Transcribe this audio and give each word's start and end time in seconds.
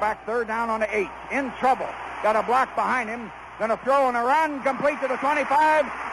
back 0.00 0.24
third 0.26 0.46
down 0.46 0.70
on 0.70 0.80
the 0.80 0.90
eight. 0.94 1.10
In 1.30 1.52
trouble. 1.58 1.88
Got 2.22 2.36
a 2.36 2.42
block 2.42 2.74
behind 2.74 3.08
him. 3.08 3.30
Going 3.58 3.74
to 3.74 3.80
throw 3.82 4.06
and 4.06 4.16
a 4.16 4.22
run 4.22 4.62
complete 4.62 5.02
to 5.02 5.08
the 5.10 5.18
25, 5.18 5.50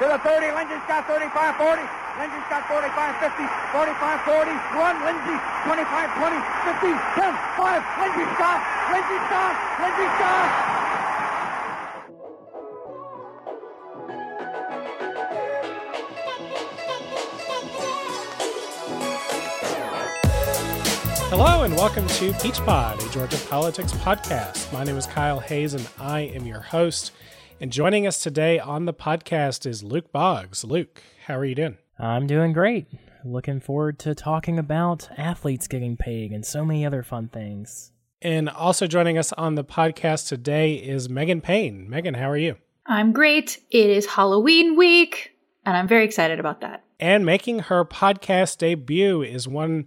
to 0.01 0.05
the 0.09 0.17
30. 0.17 0.49
Lindsay's 0.57 0.81
got 0.89 1.05
35, 1.05 1.29
40. 1.61 1.81
Lindsay's 2.17 2.47
got 2.49 2.65
45, 2.65 2.89
50, 3.21 3.45
45, 3.69 4.21
40. 4.25 4.49
Run, 4.73 4.95
Lindsay, 5.05 5.37
25, 5.69 5.85
20, 6.17 6.41
50, 6.65 6.89
10, 7.21 7.33
5. 7.53 8.01
Lindsay 8.01 8.25
stop. 8.33 8.59
Lindsay 8.89 9.19
stop. 9.29 9.53
Lindsay 9.77 10.09
stop. 10.17 10.84
Hello 21.37 21.63
and 21.63 21.75
welcome 21.75 22.07
to 22.07 22.31
Peach 22.35 22.59
Pod, 22.59 23.03
a 23.03 23.09
Georgia 23.09 23.37
politics 23.49 23.91
podcast. 23.91 24.71
My 24.71 24.85
name 24.85 24.95
is 24.95 25.05
Kyle 25.05 25.41
Hayes 25.41 25.73
and 25.73 25.85
I 25.99 26.21
am 26.21 26.45
your 26.45 26.61
host. 26.61 27.11
And 27.59 27.73
joining 27.73 28.07
us 28.07 28.23
today 28.23 28.57
on 28.57 28.85
the 28.85 28.93
podcast 28.93 29.65
is 29.65 29.83
Luke 29.83 30.13
Boggs. 30.13 30.63
Luke, 30.63 31.03
how 31.25 31.37
are 31.37 31.43
you 31.43 31.53
doing? 31.53 31.77
I'm 31.99 32.25
doing 32.25 32.53
great. 32.53 32.87
Looking 33.25 33.59
forward 33.59 33.99
to 33.99 34.15
talking 34.15 34.57
about 34.57 35.09
athletes 35.17 35.67
getting 35.67 35.97
paid 35.97 36.31
and 36.31 36.45
so 36.45 36.63
many 36.63 36.85
other 36.85 37.03
fun 37.03 37.27
things. 37.27 37.91
And 38.21 38.47
also 38.47 38.87
joining 38.87 39.17
us 39.17 39.33
on 39.33 39.55
the 39.55 39.65
podcast 39.65 40.29
today 40.29 40.75
is 40.75 41.09
Megan 41.09 41.41
Payne. 41.41 41.89
Megan, 41.89 42.13
how 42.13 42.29
are 42.29 42.37
you? 42.37 42.55
I'm 42.85 43.11
great. 43.11 43.61
It 43.71 43.89
is 43.89 44.05
Halloween 44.05 44.77
week, 44.77 45.35
and 45.65 45.75
I'm 45.75 45.89
very 45.89 46.05
excited 46.05 46.39
about 46.39 46.61
that. 46.61 46.85
And 46.97 47.25
making 47.25 47.59
her 47.59 47.83
podcast 47.83 48.59
debut 48.59 49.21
is 49.21 49.49
one 49.49 49.85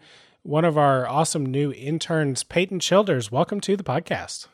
one 0.48 0.64
of 0.64 0.78
our 0.78 1.06
awesome 1.06 1.44
new 1.44 1.70
interns, 1.74 2.42
Peyton 2.42 2.80
Childers. 2.80 3.30
Welcome 3.30 3.60
to 3.60 3.76
the 3.76 3.84
podcast. 3.84 4.46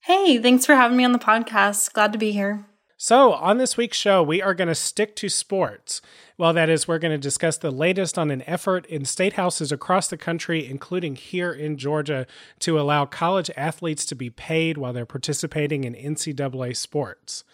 Hey, 0.00 0.38
thanks 0.38 0.66
for 0.66 0.74
having 0.74 0.96
me 0.96 1.04
on 1.04 1.12
the 1.12 1.20
podcast. 1.20 1.92
Glad 1.92 2.12
to 2.14 2.18
be 2.18 2.32
here. 2.32 2.66
So, 2.96 3.32
on 3.34 3.58
this 3.58 3.76
week's 3.76 3.96
show, 3.96 4.24
we 4.24 4.42
are 4.42 4.54
going 4.54 4.66
to 4.66 4.74
stick 4.74 5.14
to 5.16 5.28
sports. 5.28 6.02
Well, 6.36 6.52
that 6.54 6.68
is, 6.68 6.88
we're 6.88 6.98
going 6.98 7.12
to 7.12 7.18
discuss 7.18 7.58
the 7.58 7.70
latest 7.70 8.18
on 8.18 8.32
an 8.32 8.42
effort 8.42 8.86
in 8.86 9.04
state 9.04 9.34
houses 9.34 9.70
across 9.70 10.08
the 10.08 10.16
country, 10.16 10.68
including 10.68 11.14
here 11.14 11.52
in 11.52 11.76
Georgia, 11.76 12.26
to 12.58 12.80
allow 12.80 13.04
college 13.04 13.48
athletes 13.56 14.04
to 14.06 14.16
be 14.16 14.30
paid 14.30 14.76
while 14.76 14.92
they're 14.92 15.06
participating 15.06 15.84
in 15.84 15.94
NCAA 15.94 16.74
sports. 16.74 17.44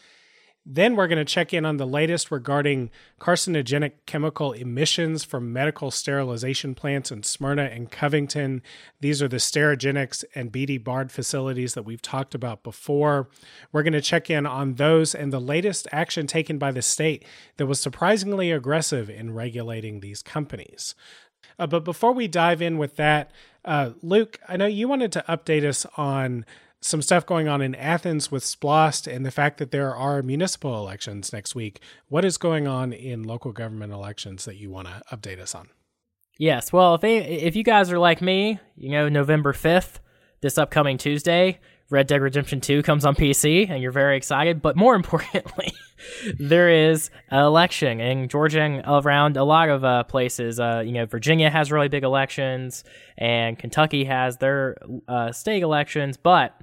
Then 0.64 0.94
we're 0.94 1.08
going 1.08 1.18
to 1.18 1.24
check 1.24 1.52
in 1.52 1.64
on 1.64 1.76
the 1.76 1.86
latest 1.86 2.30
regarding 2.30 2.90
carcinogenic 3.20 3.92
chemical 4.06 4.52
emissions 4.52 5.24
from 5.24 5.52
medical 5.52 5.90
sterilization 5.90 6.76
plants 6.76 7.10
in 7.10 7.24
Smyrna 7.24 7.64
and 7.64 7.90
Covington. 7.90 8.62
These 9.00 9.20
are 9.20 9.28
the 9.28 9.38
Sterigenics 9.38 10.22
and 10.36 10.52
BD 10.52 10.82
Bard 10.82 11.10
facilities 11.10 11.74
that 11.74 11.82
we've 11.82 12.00
talked 12.00 12.34
about 12.34 12.62
before. 12.62 13.28
We're 13.72 13.82
going 13.82 13.92
to 13.94 14.00
check 14.00 14.30
in 14.30 14.46
on 14.46 14.74
those 14.74 15.16
and 15.16 15.32
the 15.32 15.40
latest 15.40 15.88
action 15.90 16.28
taken 16.28 16.58
by 16.58 16.70
the 16.70 16.82
state 16.82 17.24
that 17.56 17.66
was 17.66 17.80
surprisingly 17.80 18.52
aggressive 18.52 19.10
in 19.10 19.34
regulating 19.34 19.98
these 19.98 20.22
companies. 20.22 20.94
Uh, 21.58 21.66
but 21.66 21.84
before 21.84 22.12
we 22.12 22.28
dive 22.28 22.62
in 22.62 22.78
with 22.78 22.94
that, 22.96 23.32
uh, 23.64 23.90
Luke, 24.00 24.38
I 24.48 24.56
know 24.56 24.66
you 24.66 24.86
wanted 24.86 25.10
to 25.12 25.24
update 25.28 25.64
us 25.64 25.86
on 25.96 26.44
some 26.82 27.00
stuff 27.00 27.24
going 27.24 27.48
on 27.48 27.62
in 27.62 27.74
Athens 27.74 28.30
with 28.30 28.42
Splost 28.42 29.12
and 29.12 29.24
the 29.24 29.30
fact 29.30 29.58
that 29.58 29.70
there 29.70 29.94
are 29.94 30.22
municipal 30.22 30.76
elections 30.76 31.32
next 31.32 31.54
week. 31.54 31.80
What 32.08 32.24
is 32.24 32.36
going 32.36 32.66
on 32.66 32.92
in 32.92 33.22
local 33.22 33.52
government 33.52 33.92
elections 33.92 34.44
that 34.44 34.56
you 34.56 34.70
want 34.70 34.88
to 34.88 35.02
update 35.10 35.40
us 35.40 35.54
on? 35.54 35.68
Yes, 36.38 36.72
well, 36.72 36.96
if 36.96 37.00
they, 37.00 37.18
if 37.18 37.54
you 37.54 37.62
guys 37.62 37.92
are 37.92 37.98
like 37.98 38.20
me, 38.20 38.58
you 38.76 38.90
know, 38.90 39.08
November 39.08 39.52
5th, 39.52 40.00
this 40.40 40.58
upcoming 40.58 40.98
Tuesday, 40.98 41.60
Red 41.92 42.06
Dead 42.06 42.22
Redemption 42.22 42.62
2 42.62 42.82
comes 42.82 43.04
on 43.04 43.14
PC 43.14 43.68
and 43.68 43.82
you're 43.82 43.92
very 43.92 44.16
excited, 44.16 44.62
but 44.62 44.76
more 44.76 44.94
importantly, 44.96 45.72
there 46.38 46.70
is 46.70 47.10
an 47.28 47.44
election 47.44 48.00
in 48.00 48.28
Georgia 48.28 48.82
around 48.86 49.36
a 49.36 49.44
lot 49.44 49.68
of 49.68 49.84
uh, 49.84 50.02
places. 50.04 50.58
Uh, 50.58 50.82
you 50.84 50.92
know, 50.92 51.04
Virginia 51.04 51.50
has 51.50 51.70
really 51.70 51.88
big 51.88 52.02
elections 52.02 52.82
and 53.18 53.58
Kentucky 53.58 54.04
has 54.04 54.38
their 54.38 54.78
uh, 55.06 55.32
state 55.32 55.62
elections, 55.62 56.16
but 56.16 56.58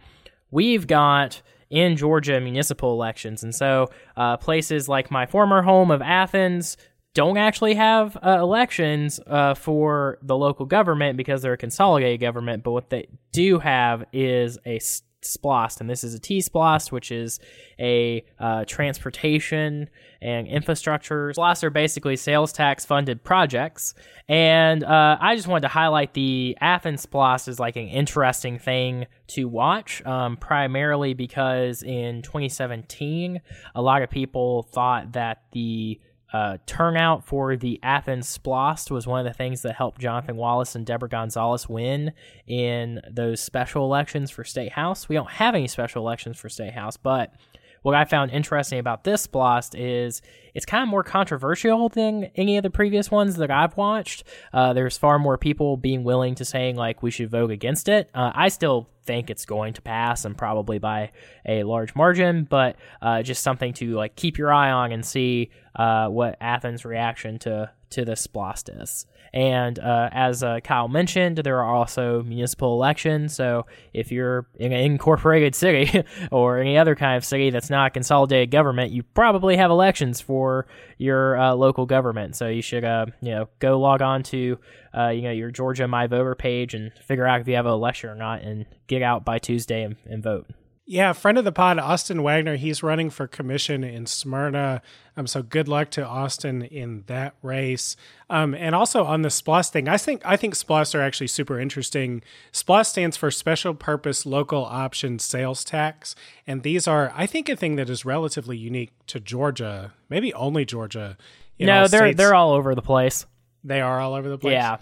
we've 0.50 0.88
got 0.88 1.44
in 1.70 1.96
Georgia 1.96 2.42
municipal 2.42 2.92
elections. 2.92 3.44
And 3.44 3.54
so 3.54 3.92
uh, 4.18 4.38
places 4.38 4.90
like 4.90 5.12
my 5.12 5.28
former 5.28 5.62
home 5.62 5.92
of 5.92 6.02
Athens 6.02 6.76
don't 7.14 7.38
actually 7.38 7.76
have 7.76 8.18
uh, 8.18 8.40
elections 8.40 9.20
uh, 9.28 9.54
for 9.54 10.18
the 10.24 10.36
local 10.36 10.66
government 10.66 11.18
because 11.18 11.44
they're 11.44 11.54
a 11.54 11.58
consolidated 11.58 12.20
government. 12.20 12.64
But 12.64 12.72
what 12.72 12.90
they 12.90 13.08
do 13.32 13.60
have 13.60 14.06
is 14.12 14.58
a 14.66 14.80
SPLOST, 15.22 15.82
and 15.82 15.90
this 15.90 16.04
is 16.04 16.14
a 16.14 16.20
T 16.20 16.42
SPLOST, 16.42 16.92
which 16.92 17.12
is 17.12 17.40
a 17.80 18.24
uh, 18.40 18.66
transportation 18.66 19.90
and 20.22 20.48
infrastructure. 20.48 21.34
SPLOST 21.34 21.64
are 21.64 21.70
basically 21.70 22.16
sales 22.16 22.52
tax 22.52 22.86
funded 22.86 23.24
projects, 23.24 23.94
and 24.28 24.84
uh, 24.84 25.18
I 25.20 25.36
just 25.36 25.48
wanted 25.48 25.64
to 25.64 25.70
highlight 25.70 26.14
the 26.14 26.58
Athens 26.62 27.02
SPLOST 27.06 27.48
as 27.48 27.60
like 27.60 27.76
an 27.76 27.88
interesting 27.88 28.60
thing 28.60 29.08
to 29.28 29.48
watch, 29.48 30.06
um, 30.06 30.38
primarily 30.38 31.14
because 31.14 31.84
in 31.84 32.22
2017, 32.22 33.42
a 33.76 33.82
lot 33.82 34.02
of 34.02 34.10
people 34.10 34.64
thought 34.64 35.14
that 35.14 35.44
the 35.52 36.00
uh, 36.32 36.58
turnout 36.66 37.26
for 37.26 37.56
the 37.56 37.80
Athens 37.82 38.38
Splost 38.38 38.92
was 38.92 39.08
one 39.08 39.20
of 39.20 39.26
the 39.26 39.36
things 39.36 39.64
that 39.64 39.76
helped 39.76 40.00
Jonathan 40.00 40.36
Wallace 40.36 40.76
and 40.76 40.86
Deborah 40.86 41.10
Gonzalez 41.10 41.68
win 41.68 42.14
in 42.46 43.02
those 43.10 43.42
special 43.42 43.84
elections 43.86 44.30
for 44.30 44.44
State 44.44 44.74
House. 44.74 45.10
We 45.10 45.16
don't 45.16 45.32
have 45.32 45.56
any 45.56 45.68
special 45.68 46.04
elections 46.04 46.38
for 46.38 46.48
State 46.48 46.74
House, 46.74 46.98
but 46.98 47.34
what 47.82 47.96
I 47.96 48.06
found 48.06 48.32
interesting 48.32 48.80
about 48.80 49.04
this 49.04 49.28
Splost 49.28 49.76
is 49.78 50.22
it's 50.54 50.66
kind 50.66 50.84
of 50.84 50.90
more 50.90 51.04
controversial 51.04 51.90
than 51.90 52.26
any 52.36 52.58
of 52.58 52.64
the 52.64 52.70
previous 52.70 53.12
ones 53.12 53.36
that 53.38 53.52
I've 53.52 53.78
watched. 53.78 54.24
Uh, 54.54 54.74
there's 54.74 54.98
far 54.98 55.20
more 55.20 55.38
people 55.38 55.78
being 55.78 56.04
willing 56.04 56.36
to 56.36 56.46
saying 56.46 56.76
like 56.76 57.04
we 57.04 57.12
should 57.12 57.30
vote 57.30 57.52
against 57.52 57.88
it. 57.90 58.10
Uh, 58.14 58.32
I 58.34 58.50
still 58.50 58.90
think 59.04 59.30
it's 59.30 59.46
going 59.46 59.74
to 59.74 59.82
pass 59.82 60.26
and 60.26 60.38
probably 60.38 60.78
by 60.78 61.12
a 61.48 61.64
large 61.64 61.96
margin, 61.96 62.44
but 62.44 62.76
uh, 63.02 63.24
just 63.24 63.42
something 63.42 63.74
to 63.74 63.96
like 63.96 64.16
keep 64.16 64.38
your 64.38 64.52
eye 64.54 64.72
on 64.72 64.92
and 64.92 65.06
see 65.06 65.50
uh, 65.76 66.08
what 66.08 66.38
Athens' 66.42 66.86
reaction 66.86 67.40
to 67.40 67.72
to 67.92 68.06
the 68.06 68.12
Splost 68.12 68.82
is. 68.82 69.08
And 69.34 69.78
uh, 69.80 70.10
as 70.12 70.44
uh, 70.44 70.60
Kyle 70.64 70.88
mentioned, 70.88 71.38
there 71.38 71.60
are 71.62 71.76
also 71.76 72.24
municipal 72.24 72.74
elections. 72.74 73.36
So 73.36 73.66
if 73.94 74.12
you're 74.12 74.48
in 74.56 74.72
an 74.72 74.80
incorporated 74.80 75.56
city 75.56 76.04
or 76.32 76.60
any 76.60 76.78
other 76.78 76.96
kind 76.96 77.18
of 77.18 77.26
city 77.26 77.50
that's 77.50 77.70
not 77.70 77.88
a 77.88 77.90
consolidated 77.92 78.52
government, 78.52 78.92
you 78.92 79.04
probably 79.04 79.58
have 79.58 79.72
elections 79.72 80.22
for 80.22 80.68
your 80.98 81.38
uh, 81.38 81.54
local 81.54 81.86
government. 81.86 82.36
So 82.36 82.48
you 82.48 82.62
should, 82.62 82.84
uh, 82.84 83.08
you 83.22 83.32
know, 83.32 83.50
go 83.60 83.80
log 83.80 84.02
on 84.02 84.24
to, 84.24 84.58
uh, 84.98 85.10
you 85.10 85.22
know, 85.22 85.32
your 85.32 85.52
Georgia 85.52 85.88
My 85.88 86.08
Voter 86.08 86.36
page 86.36 86.74
and 86.74 86.92
figure 87.06 87.26
out 87.26 87.42
if 87.42 87.48
you 87.48 87.56
have 87.56 87.66
an 87.66 87.72
election 87.72 88.10
or 88.10 88.16
not, 88.16 88.42
and 88.42 88.66
get 88.88 89.02
out 89.02 89.26
by 89.26 89.40
Tuesday 89.40 89.84
and, 89.84 89.96
and 90.06 90.24
vote. 90.24 90.48
Yeah, 90.92 91.14
friend 91.14 91.38
of 91.38 91.46
the 91.46 91.52
pod, 91.52 91.78
Austin 91.78 92.24
Wagner. 92.24 92.56
He's 92.56 92.82
running 92.82 93.12
for 93.12 93.28
commission 93.28 93.84
in 93.84 94.08
Smyrna. 94.08 94.82
Um, 95.16 95.28
so 95.28 95.44
good 95.44 95.68
luck 95.68 95.92
to 95.92 96.04
Austin 96.04 96.64
in 96.64 97.04
that 97.06 97.36
race. 97.44 97.96
Um, 98.28 98.56
and 98.56 98.74
also 98.74 99.04
on 99.04 99.22
the 99.22 99.30
SPLOST 99.30 99.72
thing, 99.72 99.88
I 99.88 100.00
think 100.00 100.24
I 100.26 100.36
think 100.36 100.56
SPLOST 100.56 100.96
are 100.96 101.02
actually 101.04 101.28
super 101.28 101.60
interesting. 101.60 102.24
SPLOST 102.52 102.90
stands 102.90 103.18
for 103.18 103.30
Special 103.30 103.76
Purpose 103.76 104.26
Local 104.26 104.66
Option 104.66 105.20
Sales 105.20 105.64
Tax, 105.64 106.16
and 106.48 106.64
these 106.64 106.88
are, 106.88 107.14
I 107.16 107.28
think, 107.28 107.50
a 107.50 107.56
thing 107.56 107.76
that 107.76 107.88
is 107.88 108.04
relatively 108.04 108.58
unique 108.58 108.90
to 109.08 109.20
Georgia, 109.20 109.94
maybe 110.10 110.34
only 110.34 110.66
Georgia. 110.66 111.18
no, 111.60 111.88
they're 111.88 112.08
states. 112.08 112.18
they're 112.18 112.34
all 112.34 112.52
over 112.54 112.74
the 112.74 112.82
place. 112.82 113.28
They 113.64 113.82
are 113.82 114.00
all 114.00 114.16
over 114.16 114.28
the 114.28 114.40
place. 114.40 114.54
Yeah. 114.54 114.78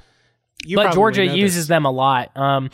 You 0.67 0.75
but 0.75 0.93
Georgia 0.93 1.25
uses 1.25 1.63
this. 1.63 1.67
them 1.67 1.85
a 1.85 1.91
lot. 1.91 2.35
Um, 2.35 2.69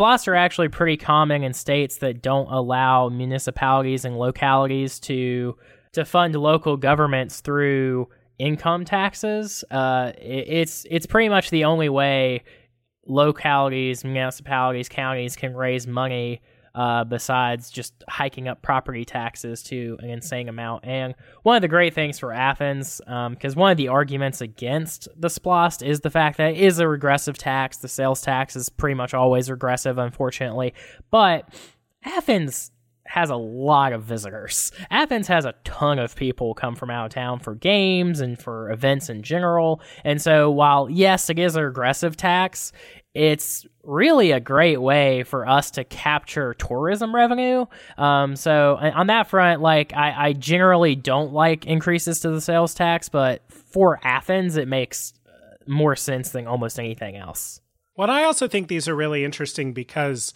are 0.00 0.34
actually 0.34 0.68
pretty 0.68 0.96
common 0.96 1.44
in 1.44 1.52
states 1.52 1.98
that 1.98 2.20
don't 2.22 2.50
allow 2.50 3.08
municipalities 3.08 4.04
and 4.04 4.18
localities 4.18 4.98
to 5.00 5.56
to 5.92 6.04
fund 6.04 6.34
local 6.34 6.76
governments 6.76 7.40
through 7.40 8.08
income 8.38 8.84
taxes. 8.84 9.64
Uh, 9.70 10.12
it, 10.18 10.48
it's 10.48 10.86
it's 10.90 11.06
pretty 11.06 11.28
much 11.28 11.50
the 11.50 11.64
only 11.64 11.88
way 11.88 12.42
localities, 13.06 14.04
municipalities, 14.04 14.88
counties 14.88 15.36
can 15.36 15.54
raise 15.54 15.86
money 15.86 16.40
uh, 16.76 17.04
besides 17.04 17.70
just 17.70 18.04
hiking 18.06 18.48
up 18.48 18.60
property 18.60 19.04
taxes 19.04 19.62
to 19.62 19.96
an 20.00 20.10
insane 20.10 20.48
amount. 20.48 20.84
And 20.84 21.14
one 21.42 21.56
of 21.56 21.62
the 21.62 21.68
great 21.68 21.94
things 21.94 22.18
for 22.18 22.32
Athens, 22.32 23.00
because 23.00 23.54
um, 23.54 23.60
one 23.60 23.72
of 23.72 23.78
the 23.78 23.88
arguments 23.88 24.42
against 24.42 25.08
the 25.16 25.30
SPLOST 25.30 25.82
is 25.82 26.00
the 26.00 26.10
fact 26.10 26.36
that 26.36 26.52
it 26.52 26.58
is 26.58 26.78
a 26.78 26.86
regressive 26.86 27.38
tax. 27.38 27.78
The 27.78 27.88
sales 27.88 28.20
tax 28.20 28.56
is 28.56 28.68
pretty 28.68 28.94
much 28.94 29.14
always 29.14 29.50
regressive, 29.50 29.96
unfortunately. 29.96 30.74
But 31.10 31.48
Athens 32.04 32.72
has 33.06 33.30
a 33.30 33.36
lot 33.36 33.92
of 33.92 34.02
visitors. 34.02 34.72
Athens 34.90 35.28
has 35.28 35.44
a 35.44 35.54
ton 35.64 35.98
of 35.98 36.14
people 36.14 36.54
come 36.54 36.74
from 36.74 36.90
out 36.90 37.06
of 37.06 37.12
town 37.12 37.38
for 37.38 37.54
games 37.54 38.20
and 38.20 38.38
for 38.38 38.70
events 38.70 39.08
in 39.08 39.22
general. 39.22 39.80
And 40.04 40.20
so 40.20 40.50
while 40.50 40.90
yes, 40.90 41.30
it 41.30 41.38
is 41.38 41.56
a 41.56 41.64
regressive 41.64 42.16
tax, 42.16 42.72
it's 43.16 43.64
really 43.82 44.32
a 44.32 44.40
great 44.40 44.76
way 44.76 45.22
for 45.22 45.48
us 45.48 45.70
to 45.70 45.84
capture 45.84 46.52
tourism 46.52 47.14
revenue. 47.14 47.64
Um, 47.96 48.36
so 48.36 48.76
on 48.76 49.06
that 49.06 49.28
front, 49.28 49.62
like 49.62 49.94
I, 49.94 50.28
I 50.28 50.32
generally 50.34 50.94
don't 50.96 51.32
like 51.32 51.64
increases 51.64 52.20
to 52.20 52.30
the 52.30 52.42
sales 52.42 52.74
tax, 52.74 53.08
but 53.08 53.40
for 53.48 53.98
Athens, 54.04 54.58
it 54.58 54.68
makes 54.68 55.14
uh, 55.26 55.30
more 55.66 55.96
sense 55.96 56.30
than 56.30 56.46
almost 56.46 56.78
anything 56.78 57.16
else. 57.16 57.62
Well, 57.96 58.10
I 58.10 58.24
also 58.24 58.48
think 58.48 58.68
these 58.68 58.86
are 58.86 58.94
really 58.94 59.24
interesting 59.24 59.72
because 59.72 60.34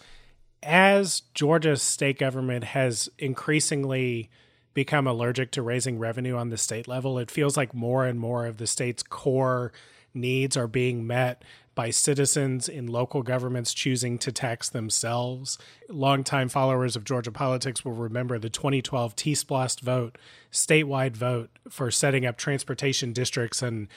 as 0.63 1.21
Georgia's 1.35 1.83
state 1.83 2.17
government 2.17 2.63
has 2.63 3.09
increasingly 3.19 4.31
become 4.73 5.05
allergic 5.05 5.51
to 5.51 5.61
raising 5.61 5.99
revenue 5.99 6.35
on 6.35 6.49
the 6.49 6.57
state 6.57 6.87
level, 6.87 7.19
it 7.19 7.29
feels 7.29 7.55
like 7.55 7.75
more 7.75 8.07
and 8.07 8.19
more 8.19 8.47
of 8.47 8.57
the 8.57 8.65
state's 8.65 9.03
core 9.03 9.71
needs 10.15 10.57
are 10.57 10.67
being 10.67 11.05
met 11.05 11.43
by 11.81 11.89
citizens 11.89 12.69
in 12.69 12.85
local 12.85 13.23
governments 13.23 13.73
choosing 13.73 14.19
to 14.19 14.31
tax 14.31 14.69
themselves. 14.69 15.57
Longtime 15.89 16.47
followers 16.47 16.95
of 16.95 17.03
Georgia 17.03 17.31
politics 17.31 17.83
will 17.83 17.93
remember 17.93 18.37
the 18.37 18.51
2012 18.51 19.15
T-Splost 19.15 19.79
vote, 19.79 20.19
statewide 20.51 21.17
vote 21.17 21.49
for 21.67 21.89
setting 21.89 22.23
up 22.23 22.37
transportation 22.37 23.13
districts 23.13 23.63
and 23.63 23.87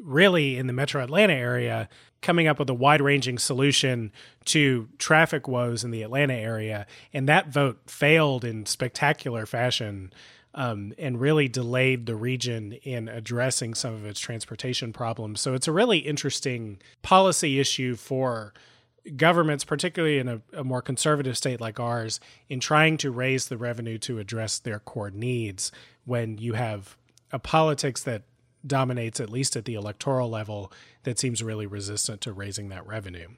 really 0.00 0.56
in 0.56 0.68
the 0.68 0.72
metro 0.72 1.04
Atlanta 1.04 1.34
area, 1.34 1.90
coming 2.22 2.46
up 2.46 2.58
with 2.58 2.70
a 2.70 2.74
wide 2.74 3.02
ranging 3.02 3.36
solution 3.36 4.10
to 4.46 4.88
traffic 4.96 5.46
woes 5.46 5.84
in 5.84 5.90
the 5.90 6.00
Atlanta 6.00 6.32
area. 6.32 6.86
And 7.12 7.28
that 7.28 7.48
vote 7.48 7.78
failed 7.86 8.46
in 8.46 8.64
spectacular 8.64 9.44
fashion 9.44 10.14
um, 10.54 10.92
and 10.98 11.20
really 11.20 11.48
delayed 11.48 12.06
the 12.06 12.14
region 12.14 12.72
in 12.84 13.08
addressing 13.08 13.74
some 13.74 13.92
of 13.92 14.06
its 14.06 14.20
transportation 14.20 14.92
problems. 14.92 15.40
So 15.40 15.54
it's 15.54 15.68
a 15.68 15.72
really 15.72 15.98
interesting 15.98 16.78
policy 17.02 17.58
issue 17.58 17.96
for 17.96 18.54
governments, 19.16 19.64
particularly 19.64 20.18
in 20.18 20.28
a, 20.28 20.40
a, 20.52 20.64
more 20.64 20.80
conservative 20.80 21.36
state 21.36 21.60
like 21.60 21.78
ours, 21.78 22.20
in 22.48 22.60
trying 22.60 22.96
to 22.98 23.10
raise 23.10 23.48
the 23.48 23.58
revenue 23.58 23.98
to 23.98 24.18
address 24.18 24.58
their 24.58 24.78
core 24.78 25.10
needs 25.10 25.72
when 26.04 26.38
you 26.38 26.54
have 26.54 26.96
a 27.32 27.38
politics 27.38 28.02
that 28.04 28.22
dominates, 28.66 29.20
at 29.20 29.28
least 29.28 29.56
at 29.56 29.64
the 29.66 29.74
electoral 29.74 30.30
level, 30.30 30.72
that 31.02 31.18
seems 31.18 31.42
really 31.42 31.66
resistant 31.66 32.20
to 32.22 32.32
raising 32.32 32.68
that 32.70 32.86
revenue. 32.86 33.28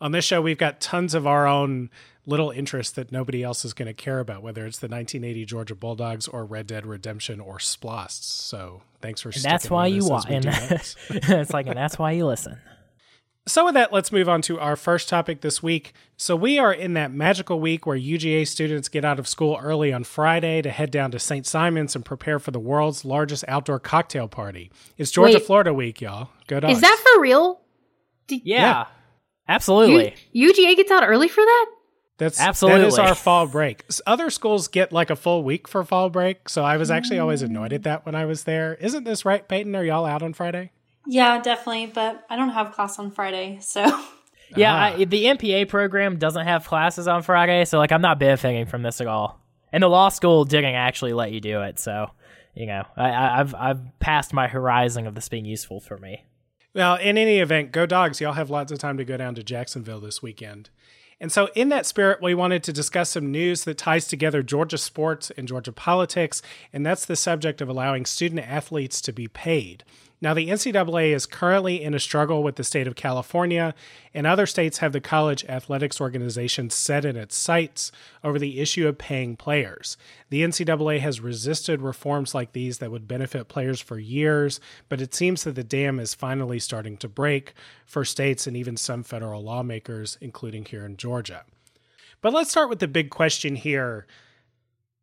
On 0.00 0.12
this 0.12 0.24
show, 0.24 0.40
we've 0.40 0.58
got 0.58 0.80
tons 0.80 1.14
of 1.14 1.26
our 1.26 1.46
own 1.46 1.90
little 2.30 2.50
interest 2.50 2.94
that 2.96 3.12
nobody 3.12 3.42
else 3.42 3.64
is 3.64 3.74
going 3.74 3.86
to 3.86 3.94
care 3.94 4.20
about, 4.20 4.42
whether 4.42 4.64
it's 4.64 4.78
the 4.78 4.88
1980 4.88 5.44
Georgia 5.44 5.74
Bulldogs 5.74 6.26
or 6.28 6.44
Red 6.46 6.66
Dead 6.66 6.86
Redemption 6.86 7.40
or 7.40 7.58
Splosts. 7.58 8.22
So 8.22 8.82
thanks 9.02 9.20
for. 9.20 9.30
that's 9.30 9.68
why 9.68 9.88
you 9.88 10.06
watch. 10.06 10.26
And 10.28 10.46
it's 11.10 11.52
like, 11.52 11.66
and 11.66 11.76
that's 11.76 11.98
why 11.98 12.12
you 12.12 12.26
listen. 12.26 12.58
So, 13.46 13.64
with 13.64 13.74
that, 13.74 13.92
let's 13.92 14.12
move 14.12 14.28
on 14.28 14.42
to 14.42 14.60
our 14.60 14.76
first 14.76 15.08
topic 15.08 15.40
this 15.40 15.62
week. 15.62 15.94
So, 16.16 16.36
we 16.36 16.58
are 16.58 16.72
in 16.72 16.92
that 16.94 17.10
magical 17.10 17.58
week 17.58 17.86
where 17.86 17.98
UGA 17.98 18.46
students 18.46 18.88
get 18.88 19.04
out 19.04 19.18
of 19.18 19.26
school 19.26 19.58
early 19.60 19.92
on 19.92 20.04
Friday 20.04 20.60
to 20.62 20.70
head 20.70 20.90
down 20.90 21.10
to 21.12 21.18
St. 21.18 21.46
Simon's 21.46 21.96
and 21.96 22.04
prepare 22.04 22.38
for 22.38 22.50
the 22.50 22.60
world's 22.60 23.04
largest 23.04 23.44
outdoor 23.48 23.80
cocktail 23.80 24.28
party. 24.28 24.70
It's 24.98 25.10
Georgia 25.10 25.38
Wait, 25.38 25.46
Florida 25.46 25.72
week, 25.72 26.00
y'all. 26.02 26.28
Go 26.48 26.60
dogs. 26.60 26.74
Is 26.74 26.80
that 26.82 27.02
for 27.02 27.20
real? 27.20 27.60
Did, 28.26 28.42
yeah, 28.44 28.60
yeah, 28.60 28.86
absolutely. 29.48 30.14
U- 30.32 30.52
UGA 30.52 30.76
gets 30.76 30.90
out 30.90 31.02
early 31.02 31.28
for 31.28 31.42
that? 31.42 31.66
That's 32.20 32.38
absolutely 32.38 32.82
that 32.82 32.88
is 32.88 32.98
our 32.98 33.14
fall 33.14 33.46
break. 33.46 33.82
Other 34.06 34.28
schools 34.28 34.68
get 34.68 34.92
like 34.92 35.08
a 35.08 35.16
full 35.16 35.42
week 35.42 35.66
for 35.66 35.82
fall 35.84 36.10
break, 36.10 36.50
so 36.50 36.62
I 36.62 36.76
was 36.76 36.90
actually 36.90 37.18
always 37.18 37.40
annoyed 37.40 37.72
at 37.72 37.84
that 37.84 38.04
when 38.04 38.14
I 38.14 38.26
was 38.26 38.44
there. 38.44 38.74
Isn't 38.74 39.04
this 39.04 39.24
right, 39.24 39.48
Peyton? 39.48 39.74
Are 39.74 39.82
y'all 39.82 40.04
out 40.04 40.22
on 40.22 40.34
Friday? 40.34 40.70
Yeah, 41.06 41.40
definitely, 41.40 41.86
but 41.86 42.22
I 42.28 42.36
don't 42.36 42.50
have 42.50 42.72
class 42.72 42.98
on 42.98 43.10
Friday, 43.10 43.58
so. 43.60 43.86
Yeah, 44.56 44.74
ah. 44.74 44.98
I, 44.98 45.04
the 45.04 45.26
MPA 45.26 45.68
program 45.68 46.18
doesn't 46.18 46.44
have 46.44 46.66
classes 46.66 47.06
on 47.06 47.22
Friday, 47.22 47.64
so 47.66 47.78
like 47.78 47.92
I'm 47.92 48.02
not 48.02 48.18
benefiting 48.18 48.66
from 48.66 48.82
this 48.82 49.00
at 49.00 49.06
all. 49.06 49.40
And 49.72 49.80
the 49.80 49.86
law 49.86 50.08
school 50.08 50.44
didn't 50.44 50.74
actually 50.74 51.12
let 51.12 51.30
you 51.30 51.40
do 51.40 51.62
it, 51.62 51.78
so 51.78 52.10
you 52.52 52.66
know 52.66 52.82
I, 52.96 53.36
have 53.36 53.54
I've 53.54 54.00
passed 54.00 54.32
my 54.32 54.48
horizon 54.48 55.06
of 55.06 55.14
this 55.14 55.28
being 55.28 55.44
useful 55.44 55.78
for 55.78 55.98
me. 55.98 56.24
Well, 56.74 56.96
in 56.96 57.16
any 57.16 57.38
event, 57.38 57.70
go 57.70 57.86
dogs! 57.86 58.20
Y'all 58.20 58.32
have 58.32 58.50
lots 58.50 58.72
of 58.72 58.80
time 58.80 58.96
to 58.96 59.04
go 59.04 59.16
down 59.16 59.36
to 59.36 59.44
Jacksonville 59.44 60.00
this 60.00 60.20
weekend. 60.20 60.68
And 61.20 61.30
so, 61.30 61.48
in 61.54 61.68
that 61.68 61.84
spirit, 61.84 62.22
we 62.22 62.34
wanted 62.34 62.62
to 62.64 62.72
discuss 62.72 63.10
some 63.10 63.30
news 63.30 63.64
that 63.64 63.76
ties 63.76 64.08
together 64.08 64.42
Georgia 64.42 64.78
sports 64.78 65.30
and 65.36 65.46
Georgia 65.46 65.72
politics, 65.72 66.40
and 66.72 66.84
that's 66.84 67.04
the 67.04 67.16
subject 67.16 67.60
of 67.60 67.68
allowing 67.68 68.06
student 68.06 68.40
athletes 68.40 69.02
to 69.02 69.12
be 69.12 69.28
paid. 69.28 69.84
Now, 70.22 70.34
the 70.34 70.48
NCAA 70.48 71.14
is 71.14 71.24
currently 71.24 71.82
in 71.82 71.94
a 71.94 71.98
struggle 71.98 72.42
with 72.42 72.56
the 72.56 72.64
state 72.64 72.86
of 72.86 72.94
California, 72.94 73.74
and 74.12 74.26
other 74.26 74.44
states 74.44 74.78
have 74.78 74.92
the 74.92 75.00
college 75.00 75.46
athletics 75.46 75.98
organization 75.98 76.68
set 76.68 77.06
in 77.06 77.16
its 77.16 77.36
sights 77.36 77.90
over 78.22 78.38
the 78.38 78.60
issue 78.60 78.86
of 78.86 78.98
paying 78.98 79.34
players. 79.34 79.96
The 80.28 80.42
NCAA 80.42 81.00
has 81.00 81.22
resisted 81.22 81.80
reforms 81.80 82.34
like 82.34 82.52
these 82.52 82.78
that 82.78 82.90
would 82.90 83.08
benefit 83.08 83.48
players 83.48 83.80
for 83.80 83.98
years, 83.98 84.60
but 84.90 85.00
it 85.00 85.14
seems 85.14 85.44
that 85.44 85.54
the 85.54 85.64
dam 85.64 85.98
is 85.98 86.14
finally 86.14 86.58
starting 86.58 86.98
to 86.98 87.08
break 87.08 87.54
for 87.86 88.04
states 88.04 88.46
and 88.46 88.56
even 88.58 88.76
some 88.76 89.02
federal 89.02 89.42
lawmakers, 89.42 90.18
including 90.20 90.66
here 90.66 90.84
in 90.84 90.98
Georgia. 90.98 91.44
But 92.20 92.34
let's 92.34 92.50
start 92.50 92.68
with 92.68 92.80
the 92.80 92.88
big 92.88 93.08
question 93.08 93.56
here. 93.56 94.06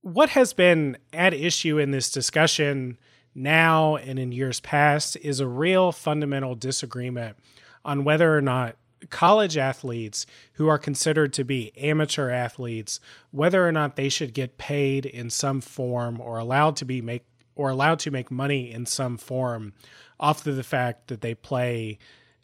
What 0.01 0.29
has 0.29 0.53
been 0.53 0.97
at 1.11 1.33
issue 1.33 1.79
in 1.79 1.89
this 1.89 2.11
discussion? 2.11 2.99
Now 3.37 3.95
and 3.95 4.17
in 4.17 4.31
years 4.31 4.59
past 4.59 5.15
is 5.17 5.39
a 5.39 5.47
real 5.47 5.91
fundamental 5.91 6.55
disagreement 6.55 7.37
on 7.85 8.03
whether 8.03 8.35
or 8.35 8.41
not 8.41 8.75
college 9.09 9.57
athletes 9.57 10.25
who 10.53 10.67
are 10.67 10.79
considered 10.79 11.31
to 11.31 11.43
be 11.43 11.71
amateur 11.77 12.31
athletes 12.31 12.99
whether 13.31 13.65
or 13.65 13.71
not 13.71 13.95
they 13.95 14.09
should 14.09 14.33
get 14.33 14.57
paid 14.57 15.05
in 15.05 15.29
some 15.29 15.61
form 15.61 16.19
or 16.19 16.39
allowed 16.39 16.75
to 16.75 16.83
be 16.83 17.01
make 17.01 17.23
or 17.55 17.69
allowed 17.69 17.99
to 17.99 18.11
make 18.11 18.31
money 18.31 18.71
in 18.71 18.85
some 18.85 19.17
form 19.17 19.73
off 20.19 20.45
of 20.47 20.55
the 20.55 20.63
fact 20.63 21.07
that 21.07 21.21
they 21.21 21.35
play 21.35 21.97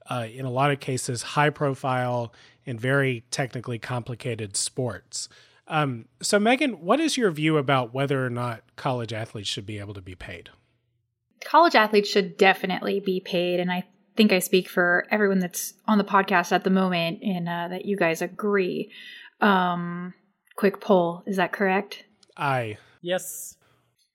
uh, 0.10 0.28
in 0.32 0.46
a 0.46 0.52
lot 0.52 0.72
of 0.72 0.80
cases 0.80 1.24
high 1.24 1.50
profile 1.50 2.32
and 2.66 2.80
very 2.80 3.24
technically 3.32 3.80
complicated 3.80 4.56
sports. 4.56 5.28
Um, 5.68 6.06
so 6.22 6.40
megan 6.40 6.82
what 6.82 7.00
is 7.00 7.18
your 7.18 7.32
view 7.32 7.58
about 7.58 7.94
whether 7.96 8.24
or 8.24 8.30
not 8.30 8.62
college 8.76 9.12
athletes 9.12 9.50
should 9.50 9.66
be 9.66 9.80
able 9.80 9.96
to 9.96 10.02
be 10.02 10.14
paid 10.14 10.52
college 11.46 11.76
athletes 11.76 12.10
should 12.10 12.38
definitely 12.38 13.00
be 13.00 13.20
paid. 13.20 13.60
And 13.60 13.72
I 13.72 13.84
think 14.16 14.32
I 14.32 14.40
speak 14.40 14.70
for 14.70 15.06
everyone 15.12 15.40
that's 15.40 15.74
on 15.88 15.98
the 15.98 16.04
podcast 16.04 16.52
at 16.52 16.64
the 16.64 16.70
moment 16.70 17.22
and 17.24 17.48
uh, 17.48 17.68
that 17.70 17.86
you 17.86 17.98
guys 17.98 18.22
agree. 18.22 18.92
Um, 19.42 20.14
quick 20.56 20.80
poll. 20.80 21.24
Is 21.26 21.38
that 21.38 21.52
correct? 21.52 22.04
Aye. 22.38 22.78
Yes. 23.02 23.58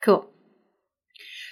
Cool. 0.02 0.28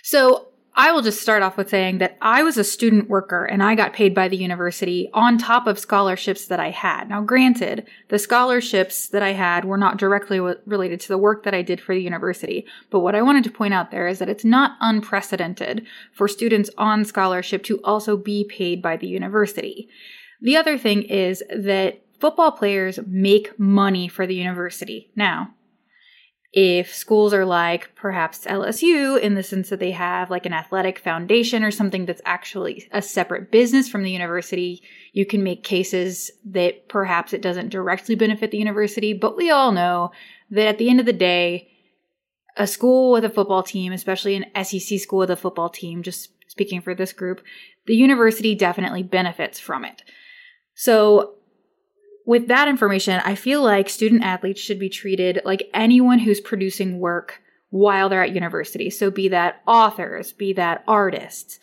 So 0.03 0.49
I 0.79 0.93
will 0.93 1.01
just 1.01 1.23
start 1.23 1.43
off 1.43 1.57
with 1.57 1.71
saying 1.71 1.99
that 1.99 2.19
I 2.21 2.43
was 2.43 2.59
a 2.59 2.65
student 2.65 3.09
worker 3.09 3.47
and 3.47 3.63
I 3.63 3.75
got 3.75 3.95
paid 3.95 4.15
by 4.15 4.29
the 4.29 4.37
university 4.37 5.09
on 5.15 5.39
top 5.39 5.67
of 5.67 5.79
scholarships 5.79 6.47
that 6.49 6.61
I 6.61 6.69
had. 6.69 7.09
Now, 7.09 7.23
granted, 7.23 7.87
the 8.09 8.19
scholarships 8.19 9.09
that 9.09 9.23
I 9.23 9.33
had 9.33 9.65
were 9.65 9.79
not 9.79 9.97
directly 9.97 10.37
w- 10.37 10.59
related 10.67 11.01
to 11.01 11.09
the 11.09 11.17
work 11.17 11.45
that 11.45 11.55
I 11.55 11.63
did 11.63 11.81
for 11.81 11.95
the 11.95 12.03
university. 12.03 12.67
But 12.91 13.01
what 13.01 13.15
I 13.15 13.23
wanted 13.23 13.45
to 13.45 13.51
point 13.51 13.73
out 13.73 13.91
there 13.91 14.07
is 14.07 14.19
that 14.19 14.29
it's 14.29 14.45
not 14.45 14.77
unprecedented 14.83 15.87
for 16.13 16.29
students 16.29 16.69
on 16.77 17.07
scholarship 17.07 17.63
to 17.65 17.81
also 17.83 18.19
be 18.19 18.45
paid 18.45 18.83
by 18.83 18.99
the 18.99 19.09
university. 19.09 19.89
The 20.43 20.59
other 20.59 20.77
thing 20.77 21.05
is 21.05 21.43
that 21.49 22.03
football 22.21 22.53
players 22.53 22.99
make 23.07 23.59
money 23.59 24.09
for 24.09 24.27
the 24.27 24.35
university. 24.35 25.11
Now, 25.17 25.55
if 26.53 26.95
schools 26.95 27.35
are 27.35 27.45
like 27.45 27.95
perhaps 27.95 28.45
LSU 28.47 29.21
in 29.21 29.35
the 29.35 29.43
sense 29.43 29.69
that 29.69 29.81
they 29.81 29.91
have 29.91 30.31
like 30.31 30.47
an 30.47 30.53
athletic 30.53 30.99
foundation 30.99 31.63
or 31.63 31.71
something 31.71 32.07
that's 32.07 32.23
actually 32.25 32.89
a 32.93 33.03
separate 33.03 33.51
business 33.51 33.89
from 33.89 34.03
the 34.03 34.11
university, 34.11 34.83
you 35.13 35.27
can 35.27 35.43
make 35.43 35.63
cases 35.65 36.31
that 36.45 36.89
perhaps 36.89 37.33
it 37.33 37.43
doesn't 37.43 37.71
directly 37.71 38.15
benefit 38.15 38.51
the 38.51 38.59
university. 38.59 39.13
But 39.13 39.37
we 39.37 39.51
all 39.51 39.73
know 39.73 40.13
that 40.51 40.69
at 40.69 40.79
the 40.79 40.89
end 40.89 41.01
of 41.01 41.07
the 41.07 41.13
day, 41.13 41.69
a 42.57 42.67
school 42.67 43.13
with 43.13 43.25
a 43.25 43.31
football 43.31 43.63
team, 43.63 43.93
especially 43.93 44.35
an 44.35 44.65
SEC 44.65 44.99
school 44.99 45.19
with 45.19 45.31
a 45.31 45.37
football 45.37 45.69
team, 45.69 46.03
just 46.03 46.31
speaking 46.49 46.81
for 46.81 46.95
this 46.95 47.13
group, 47.13 47.43
the 47.87 47.95
university 47.95 48.55
definitely 48.55 49.03
benefits 49.03 49.61
from 49.61 49.85
it. 49.85 50.03
So 50.75 51.35
with 52.27 52.49
that 52.49 52.69
information, 52.69 53.21
I 53.25 53.37
feel 53.37 53.63
like 53.63 53.89
student 53.89 54.25
athletes 54.25 54.61
should 54.61 54.81
be 54.81 54.89
treated 54.89 55.41
like 55.45 55.71
anyone 55.73 56.19
who's 56.19 56.41
producing 56.41 56.99
work 56.99 57.41
while 57.71 58.09
they're 58.09 58.25
at 58.25 58.35
university. 58.35 58.91
So 58.91 59.11
be 59.11 59.29
that 59.29 59.63
authors, 59.67 60.33
be 60.33 60.53
that 60.55 60.83
artists. 60.89 61.59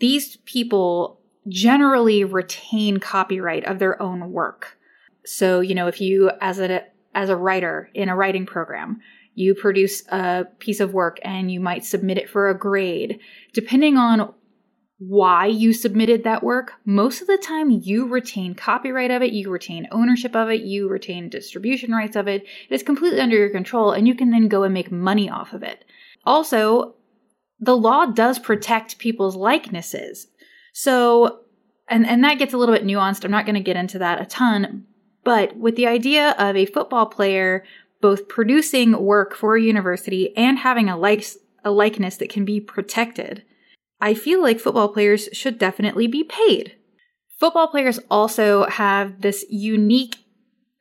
These 0.00 0.38
people 0.46 1.20
generally 1.48 2.24
retain 2.24 2.98
copyright 2.98 3.64
of 3.66 3.78
their 3.78 4.00
own 4.00 4.32
work. 4.32 4.78
So, 5.26 5.60
you 5.60 5.74
know, 5.74 5.86
if 5.86 6.00
you 6.00 6.30
as 6.40 6.58
a 6.58 6.84
as 7.14 7.28
a 7.28 7.36
writer 7.36 7.90
in 7.94 8.08
a 8.08 8.16
writing 8.16 8.46
program, 8.46 9.00
you 9.34 9.54
produce 9.54 10.02
a 10.08 10.46
piece 10.58 10.80
of 10.80 10.94
work 10.94 11.18
and 11.22 11.50
you 11.50 11.60
might 11.60 11.84
submit 11.84 12.18
it 12.18 12.30
for 12.30 12.48
a 12.48 12.58
grade, 12.58 13.20
depending 13.52 13.96
on 13.96 14.32
why 15.08 15.46
you 15.46 15.72
submitted 15.72 16.24
that 16.24 16.42
work, 16.42 16.72
most 16.84 17.20
of 17.20 17.26
the 17.26 17.36
time 17.38 17.70
you 17.70 18.06
retain 18.06 18.54
copyright 18.54 19.10
of 19.10 19.22
it, 19.22 19.32
you 19.32 19.50
retain 19.50 19.88
ownership 19.90 20.34
of 20.34 20.48
it, 20.50 20.62
you 20.62 20.88
retain 20.88 21.28
distribution 21.28 21.92
rights 21.92 22.16
of 22.16 22.28
it. 22.28 22.42
It 22.42 22.74
is 22.74 22.82
completely 22.82 23.20
under 23.20 23.36
your 23.36 23.50
control, 23.50 23.92
and 23.92 24.08
you 24.08 24.14
can 24.14 24.30
then 24.30 24.48
go 24.48 24.62
and 24.62 24.72
make 24.72 24.90
money 24.90 25.28
off 25.28 25.52
of 25.52 25.62
it. 25.62 25.84
Also, 26.24 26.94
the 27.60 27.76
law 27.76 28.06
does 28.06 28.38
protect 28.38 28.98
people's 28.98 29.36
likenesses. 29.36 30.28
So, 30.72 31.40
and, 31.88 32.06
and 32.06 32.24
that 32.24 32.38
gets 32.38 32.54
a 32.54 32.58
little 32.58 32.74
bit 32.74 32.86
nuanced. 32.86 33.24
I'm 33.24 33.30
not 33.30 33.46
going 33.46 33.54
to 33.54 33.60
get 33.60 33.76
into 33.76 33.98
that 33.98 34.20
a 34.20 34.26
ton, 34.26 34.86
but 35.22 35.56
with 35.56 35.76
the 35.76 35.86
idea 35.86 36.34
of 36.38 36.56
a 36.56 36.66
football 36.66 37.06
player 37.06 37.64
both 38.00 38.28
producing 38.28 39.02
work 39.02 39.34
for 39.34 39.56
a 39.56 39.62
university 39.62 40.36
and 40.36 40.58
having 40.58 40.88
a, 40.88 40.96
like, 40.96 41.26
a 41.64 41.70
likeness 41.70 42.16
that 42.18 42.28
can 42.28 42.44
be 42.44 42.60
protected, 42.60 43.42
I 44.00 44.14
feel 44.14 44.42
like 44.42 44.60
football 44.60 44.88
players 44.88 45.28
should 45.32 45.58
definitely 45.58 46.06
be 46.06 46.24
paid. 46.24 46.76
Football 47.38 47.68
players 47.68 47.98
also 48.10 48.64
have 48.66 49.20
this 49.20 49.44
unique 49.48 50.16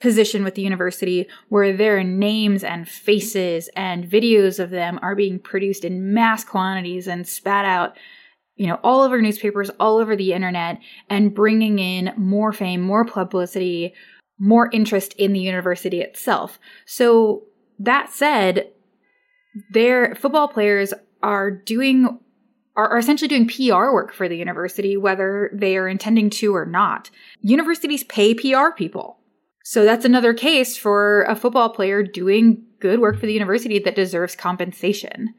position 0.04 0.44
with 0.44 0.56
the 0.56 0.62
university 0.62 1.28
where 1.48 1.76
their 1.76 2.04
names 2.04 2.62
and 2.64 2.90
faces 2.90 3.70
and 3.74 4.04
videos 4.04 4.60
of 4.60 4.70
them 4.70 5.00
are 5.02 5.16
being 5.16 5.40
produced 5.40 5.86
in 5.86 6.14
mass 6.14 6.44
quantities 6.44 7.08
and 7.08 7.26
spat 7.26 7.64
out 7.64 7.96
you 8.58 8.68
know 8.68 8.78
all 8.84 9.02
over 9.02 9.22
newspapers 9.22 9.72
all 9.80 9.98
over 9.98 10.14
the 10.18 10.34
internet 10.34 10.78
and 11.10 11.34
bringing 11.34 11.80
in 11.80 12.12
more 12.18 12.52
fame 12.52 12.82
more 12.82 13.06
publicity 13.06 13.94
more 14.38 14.70
interest 14.74 15.14
in 15.14 15.32
the 15.32 15.40
university 15.40 16.02
itself 16.02 16.60
so 16.86 17.44
that 17.80 18.12
said 18.12 18.68
their 19.72 20.16
football 20.16 20.50
players 20.50 20.94
are 21.22 21.50
doing 21.50 22.20
are, 22.76 22.90
are 22.90 22.98
essentially 22.98 23.28
doing 23.28 23.48
PR 23.48 23.92
work 23.92 24.14
for 24.14 24.28
the 24.28 24.38
university, 24.38 24.98
whether 24.98 25.52
they 25.54 25.78
are 25.78 25.88
intending 25.88 26.30
to 26.32 26.56
or 26.56 26.66
not. 26.66 27.10
Universities 27.42 28.04
pay 28.04 28.34
PR 28.34 28.72
people. 28.76 29.18
So 29.64 29.86
that's 29.86 30.06
another 30.06 30.34
case 30.34 30.78
for 30.78 31.24
a 31.24 31.36
football 31.36 31.70
player 31.70 32.04
doing 32.04 32.66
good 32.80 33.00
work 33.00 33.20
for 33.20 33.26
the 33.26 33.34
university 33.34 33.80
that 33.80 33.96
deserves 33.96 34.36
compensation. 34.36 35.34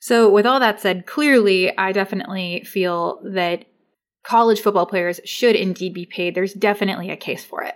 So, 0.00 0.28
with 0.28 0.46
all 0.46 0.58
that 0.58 0.80
said, 0.80 1.06
clearly, 1.06 1.76
I 1.78 1.92
definitely 1.92 2.64
feel 2.64 3.20
that 3.24 3.66
college 4.24 4.60
football 4.60 4.86
players 4.86 5.20
should 5.24 5.54
indeed 5.54 5.94
be 5.94 6.06
paid. 6.06 6.34
There's 6.34 6.54
definitely 6.54 7.10
a 7.10 7.16
case 7.16 7.44
for 7.44 7.62
it. 7.62 7.74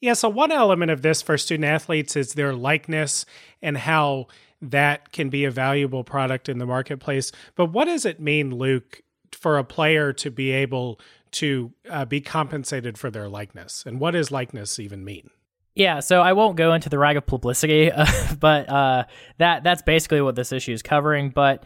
Yeah, 0.00 0.14
so 0.14 0.28
one 0.28 0.50
element 0.50 0.90
of 0.90 1.02
this 1.02 1.22
for 1.22 1.36
student 1.36 1.66
athletes 1.66 2.16
is 2.16 2.34
their 2.34 2.52
likeness 2.54 3.26
and 3.62 3.76
how 3.76 4.26
that 4.60 5.12
can 5.12 5.28
be 5.28 5.44
a 5.44 5.50
valuable 5.50 6.04
product 6.04 6.48
in 6.48 6.58
the 6.58 6.66
marketplace. 6.66 7.32
But 7.54 7.66
what 7.66 7.84
does 7.84 8.04
it 8.04 8.20
mean, 8.20 8.54
Luke, 8.54 9.02
for 9.32 9.58
a 9.58 9.64
player 9.64 10.12
to 10.14 10.30
be 10.30 10.50
able 10.50 11.00
to 11.30 11.72
uh, 11.88 12.04
be 12.04 12.20
compensated 12.20 12.98
for 12.98 13.10
their 13.10 13.28
likeness? 13.28 13.84
And 13.86 14.00
what 14.00 14.12
does 14.12 14.30
likeness 14.30 14.78
even 14.78 15.04
mean? 15.04 15.30
Yeah, 15.74 16.00
so 16.00 16.20
I 16.20 16.32
won't 16.32 16.56
go 16.56 16.74
into 16.74 16.88
the 16.88 16.98
right 16.98 17.16
of 17.16 17.24
publicity, 17.24 17.92
uh, 17.92 18.06
but 18.40 18.68
uh, 18.68 19.04
that 19.38 19.62
that's 19.62 19.82
basically 19.82 20.20
what 20.20 20.34
this 20.34 20.52
issue 20.52 20.72
is 20.72 20.82
covering. 20.82 21.30
But 21.30 21.64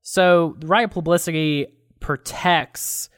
so 0.00 0.56
the 0.58 0.66
right 0.66 0.84
of 0.84 0.90
publicity 0.90 1.66
protects 2.00 3.10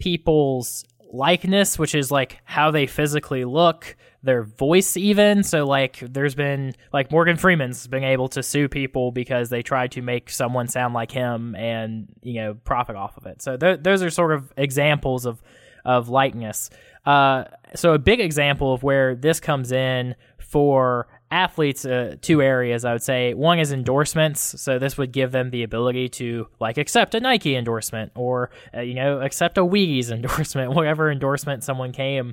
people's 0.00 0.84
likeness, 1.12 1.78
which 1.78 1.94
is 1.94 2.10
like 2.10 2.40
how 2.44 2.70
they 2.70 2.86
physically 2.86 3.44
look, 3.44 3.96
their 4.26 4.42
voice 4.42 4.96
even. 4.96 5.42
So 5.42 5.64
like 5.64 5.98
there's 6.00 6.34
been 6.34 6.74
like 6.92 7.10
Morgan 7.10 7.36
Freeman's 7.36 7.86
been 7.86 8.04
able 8.04 8.28
to 8.28 8.42
sue 8.42 8.68
people 8.68 9.12
because 9.12 9.48
they 9.48 9.62
tried 9.62 9.92
to 9.92 10.02
make 10.02 10.30
someone 10.30 10.68
sound 10.68 10.94
like 10.94 11.10
him 11.10 11.54
and 11.54 12.08
you 12.22 12.34
know 12.34 12.54
profit 12.54 12.96
off 12.96 13.16
of 13.16 13.26
it. 13.26 13.40
So 13.40 13.56
th- 13.56 13.80
those 13.82 14.02
are 14.02 14.10
sort 14.10 14.32
of 14.32 14.52
examples 14.56 15.24
of 15.24 15.42
of 15.84 16.08
likeness. 16.08 16.68
Uh, 17.06 17.44
so 17.74 17.94
a 17.94 17.98
big 17.98 18.20
example 18.20 18.74
of 18.74 18.82
where 18.82 19.14
this 19.14 19.38
comes 19.38 19.70
in 19.72 20.16
for 20.38 21.06
athletes 21.30 21.84
uh, 21.84 22.14
two 22.22 22.40
areas 22.40 22.84
i 22.84 22.92
would 22.92 23.02
say 23.02 23.34
one 23.34 23.58
is 23.58 23.72
endorsements 23.72 24.60
so 24.60 24.78
this 24.78 24.96
would 24.96 25.10
give 25.10 25.32
them 25.32 25.50
the 25.50 25.64
ability 25.64 26.08
to 26.08 26.46
like 26.60 26.78
accept 26.78 27.16
a 27.16 27.20
nike 27.20 27.56
endorsement 27.56 28.12
or 28.14 28.48
uh, 28.72 28.80
you 28.80 28.94
know 28.94 29.20
accept 29.20 29.58
a 29.58 29.62
Wheaties 29.62 30.10
endorsement 30.12 30.72
whatever 30.72 31.10
endorsement 31.10 31.64
someone 31.64 31.90
came 31.90 32.32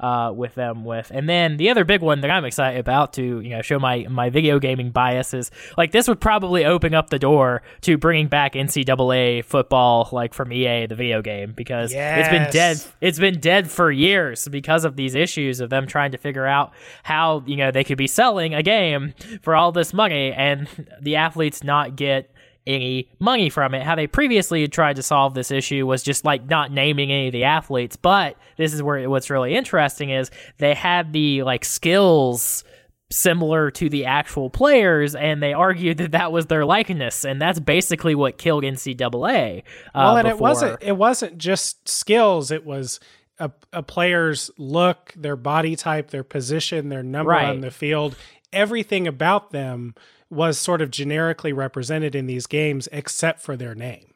uh, 0.00 0.32
with 0.34 0.54
them 0.54 0.84
with. 0.84 1.10
And 1.14 1.28
then 1.28 1.56
the 1.56 1.70
other 1.70 1.84
big 1.84 2.00
one 2.00 2.20
that 2.20 2.30
I'm 2.30 2.44
excited 2.44 2.78
about 2.78 3.12
to 3.14 3.40
you 3.40 3.50
know 3.50 3.62
show 3.62 3.78
my 3.78 4.06
my 4.08 4.30
video 4.30 4.58
gaming 4.58 4.90
biases. 4.90 5.50
like 5.76 5.92
this 5.92 6.08
would 6.08 6.20
probably 6.20 6.64
open 6.64 6.94
up 6.94 7.10
the 7.10 7.18
door 7.18 7.62
to 7.82 7.96
bringing 7.98 8.28
back 8.28 8.54
NCAA 8.54 9.44
football 9.44 10.08
like 10.12 10.34
from 10.34 10.52
EA 10.52 10.86
the 10.86 10.94
video 10.94 11.22
game 11.22 11.52
because 11.52 11.92
yes. 11.92 12.20
it's 12.20 12.28
been 12.28 12.50
dead 12.50 12.82
it's 13.00 13.18
been 13.18 13.40
dead 13.40 13.70
for 13.70 13.90
years 13.90 14.48
because 14.48 14.84
of 14.84 14.96
these 14.96 15.14
issues 15.14 15.60
of 15.60 15.70
them 15.70 15.86
trying 15.86 16.12
to 16.12 16.18
figure 16.18 16.46
out 16.46 16.72
how 17.02 17.42
you 17.46 17.56
know 17.56 17.70
they 17.70 17.84
could 17.84 17.98
be 17.98 18.06
selling 18.06 18.54
a 18.54 18.62
game 18.62 19.14
for 19.42 19.54
all 19.54 19.72
this 19.72 19.92
money 19.92 20.32
and 20.32 20.68
the 21.00 21.16
athletes 21.16 21.62
not 21.62 21.96
get 21.96 22.30
any 22.66 23.10
money 23.18 23.50
from 23.50 23.74
it. 23.74 23.82
How 23.82 23.94
they 23.94 24.06
previously 24.06 24.62
had 24.62 24.72
tried 24.72 24.96
to 24.96 25.02
solve 25.02 25.34
this 25.34 25.50
issue 25.50 25.86
was 25.86 26.02
just 26.02 26.24
like 26.24 26.48
not 26.48 26.72
naming 26.72 27.12
any 27.12 27.26
of 27.28 27.32
the 27.32 27.44
athletes. 27.44 27.96
But 27.96 28.36
this 28.56 28.72
is 28.72 28.82
where 28.82 29.08
what's 29.08 29.30
really 29.30 29.54
interesting 29.54 30.10
is 30.10 30.30
they 30.58 30.74
had 30.74 31.12
the 31.12 31.42
like 31.42 31.64
skills 31.64 32.64
similar 33.10 33.70
to 33.70 33.88
the 33.88 34.06
actual 34.06 34.50
players, 34.50 35.14
and 35.14 35.42
they 35.42 35.52
argued 35.52 35.98
that 35.98 36.12
that 36.12 36.32
was 36.32 36.46
their 36.46 36.64
likeness, 36.64 37.24
and 37.24 37.40
that's 37.40 37.60
basically 37.60 38.14
what 38.14 38.38
killed 38.38 38.64
NCAA. 38.64 39.58
Uh, 39.58 39.62
well, 39.94 40.16
and 40.16 40.26
before. 40.26 40.36
it 40.36 40.40
wasn't 40.40 40.82
it 40.82 40.96
wasn't 40.96 41.38
just 41.38 41.88
skills; 41.88 42.50
it 42.50 42.64
was 42.64 42.98
a, 43.38 43.50
a 43.72 43.82
player's 43.82 44.50
look, 44.58 45.12
their 45.16 45.36
body 45.36 45.76
type, 45.76 46.10
their 46.10 46.24
position, 46.24 46.88
their 46.88 47.02
number 47.02 47.32
right. 47.32 47.48
on 47.48 47.60
the 47.60 47.70
field, 47.70 48.16
everything 48.52 49.06
about 49.06 49.50
them 49.50 49.94
was 50.30 50.58
sort 50.58 50.82
of 50.82 50.90
generically 50.90 51.52
represented 51.52 52.14
in 52.14 52.26
these 52.26 52.46
games 52.46 52.88
except 52.92 53.40
for 53.40 53.56
their 53.56 53.74
name. 53.74 54.14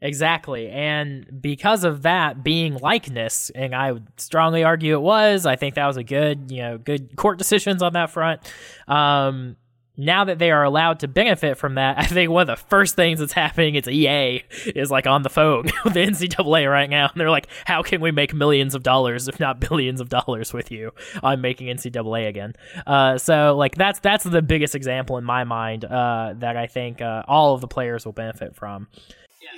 Exactly. 0.00 0.68
And 0.68 1.40
because 1.40 1.82
of 1.82 2.02
that 2.02 2.44
being 2.44 2.74
likeness, 2.74 3.50
and 3.54 3.74
I 3.74 3.92
would 3.92 4.06
strongly 4.20 4.62
argue 4.62 4.94
it 4.94 5.00
was, 5.00 5.46
I 5.46 5.56
think 5.56 5.76
that 5.76 5.86
was 5.86 5.96
a 5.96 6.04
good, 6.04 6.50
you 6.50 6.58
know, 6.58 6.76
good 6.76 7.16
court 7.16 7.38
decisions 7.38 7.82
on 7.82 7.94
that 7.94 8.10
front. 8.10 8.42
Um, 8.86 9.56
now 9.96 10.24
that 10.24 10.38
they 10.38 10.50
are 10.50 10.64
allowed 10.64 11.00
to 11.00 11.08
benefit 11.08 11.56
from 11.56 11.76
that, 11.76 11.98
I 11.98 12.06
think 12.06 12.30
one 12.30 12.48
of 12.48 12.58
the 12.58 12.64
first 12.68 12.96
things 12.96 13.20
that's 13.20 13.32
happening 13.32 13.74
is 13.74 13.88
EA 13.88 14.42
is 14.66 14.90
like 14.90 15.06
on 15.06 15.22
the 15.22 15.30
phone 15.30 15.64
with 15.84 15.94
the 15.94 16.00
NCAA 16.00 16.70
right 16.70 16.90
now. 16.90 17.08
And 17.12 17.20
they're 17.20 17.30
like, 17.30 17.48
how 17.64 17.82
can 17.82 18.00
we 18.00 18.10
make 18.10 18.34
millions 18.34 18.74
of 18.74 18.82
dollars, 18.82 19.28
if 19.28 19.38
not 19.38 19.60
billions 19.60 20.00
of 20.00 20.08
dollars 20.08 20.52
with 20.52 20.70
you 20.70 20.92
on 21.22 21.40
making 21.40 21.68
NCAA 21.68 22.28
again? 22.28 22.54
Uh, 22.86 23.18
so 23.18 23.56
like 23.56 23.76
that's, 23.76 24.00
that's 24.00 24.24
the 24.24 24.42
biggest 24.42 24.74
example 24.74 25.18
in 25.18 25.24
my 25.24 25.44
mind, 25.44 25.84
uh, 25.84 26.34
that 26.38 26.56
I 26.56 26.66
think, 26.66 27.00
uh, 27.00 27.22
all 27.28 27.54
of 27.54 27.60
the 27.60 27.68
players 27.68 28.04
will 28.04 28.12
benefit 28.12 28.56
from. 28.56 28.88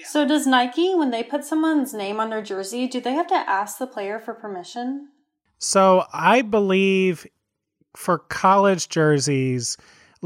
So 0.04 0.26
does 0.26 0.46
Nike, 0.46 0.94
when 0.94 1.10
they 1.10 1.22
put 1.22 1.44
someone's 1.44 1.94
name 1.94 2.20
on 2.20 2.30
their 2.30 2.42
jersey, 2.42 2.86
do 2.86 3.00
they 3.00 3.12
have 3.12 3.28
to 3.28 3.34
ask 3.34 3.78
the 3.78 3.86
player 3.86 4.18
for 4.18 4.34
permission? 4.34 5.08
So 5.58 6.04
I 6.12 6.42
believe 6.42 7.26
for 7.96 8.18
college 8.18 8.88
jerseys, 8.88 9.76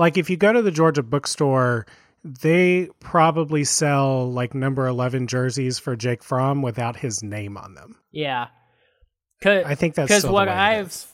like 0.00 0.16
if 0.16 0.30
you 0.30 0.38
go 0.38 0.50
to 0.50 0.62
the 0.62 0.71
Georgia 0.71 1.02
bookstore, 1.02 1.85
they 2.25 2.88
probably 3.00 3.64
sell 3.64 4.33
like 4.33 4.54
number 4.54 4.87
11 4.87 5.26
jerseys 5.26 5.78
for 5.78 5.95
Jake 5.95 6.25
Fromm 6.25 6.62
without 6.62 6.97
his 6.97 7.23
name 7.23 7.59
on 7.59 7.75
them. 7.75 7.97
Yeah. 8.11 8.47
I 9.45 9.75
think 9.75 9.95
that's 9.95 10.09
because 10.09 10.26
what 10.26 10.49
I've 10.49 11.07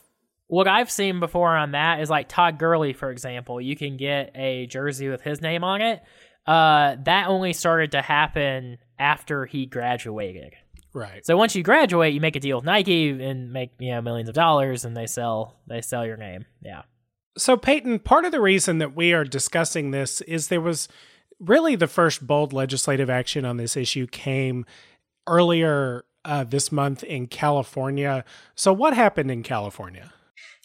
what 0.47 0.69
I've 0.69 0.91
seen 0.91 1.19
before 1.19 1.57
on 1.57 1.73
that 1.73 2.01
is 2.01 2.09
like 2.09 2.29
Todd 2.29 2.61
Gurley, 2.61 2.93
for 2.93 3.11
example. 3.11 3.61
You 3.61 3.77
can 3.77 3.97
get 3.97 4.31
a 4.37 4.67
jersey 4.67 5.09
with 5.09 5.21
his 5.21 5.41
name 5.41 5.65
on 5.65 5.81
it. 5.81 6.01
Uh, 6.47 6.95
that 7.05 7.27
only 7.27 7.53
started 7.53 7.93
to 7.93 8.03
happen 8.03 8.79
after 9.01 9.47
he 9.47 9.67
graduated. 9.67 10.55
Right. 10.93 11.27
So 11.27 11.37
once 11.37 11.57
you 11.57 11.65
graduate, 11.65 12.15
you 12.15 12.21
make 12.21 12.37
a 12.37 12.41
deal 12.41 12.59
with 12.59 12.65
Nike 12.65 13.11
and 13.11 13.53
make 13.53 13.73
you 13.81 13.91
know 13.91 14.01
millions 14.01 14.29
of 14.29 14.35
dollars, 14.37 14.85
and 14.85 14.97
they 14.97 15.07
sell 15.07 15.57
they 15.67 15.81
sell 15.81 16.07
your 16.07 16.17
name. 16.17 16.47
Yeah. 16.63 16.83
So, 17.39 17.57
Peyton, 17.57 17.99
part 17.99 18.25
of 18.25 18.33
the 18.33 18.41
reason 18.41 18.79
that 18.79 18.97
we 18.97 19.13
are 19.13 19.25
discussing 19.25 19.91
this 19.91 20.21
is 20.23 20.49
there 20.49 20.61
was 20.61 20.89
really 21.39 21.77
the 21.77 21.87
first 21.87 22.27
bold 22.27 22.53
legislative 22.53 23.11
action 23.11 23.45
on 23.45 23.59
this 23.59 23.77
issue 23.77 24.07
came 24.07 24.65
earlier 25.27 26.05
uh, 26.25 26.45
this 26.45 26.73
month 26.73 27.05
in 27.05 27.27
California. 27.27 28.25
So, 28.55 28.73
what 28.73 28.95
happened 28.95 29.31
in 29.31 29.43
California? 29.43 30.13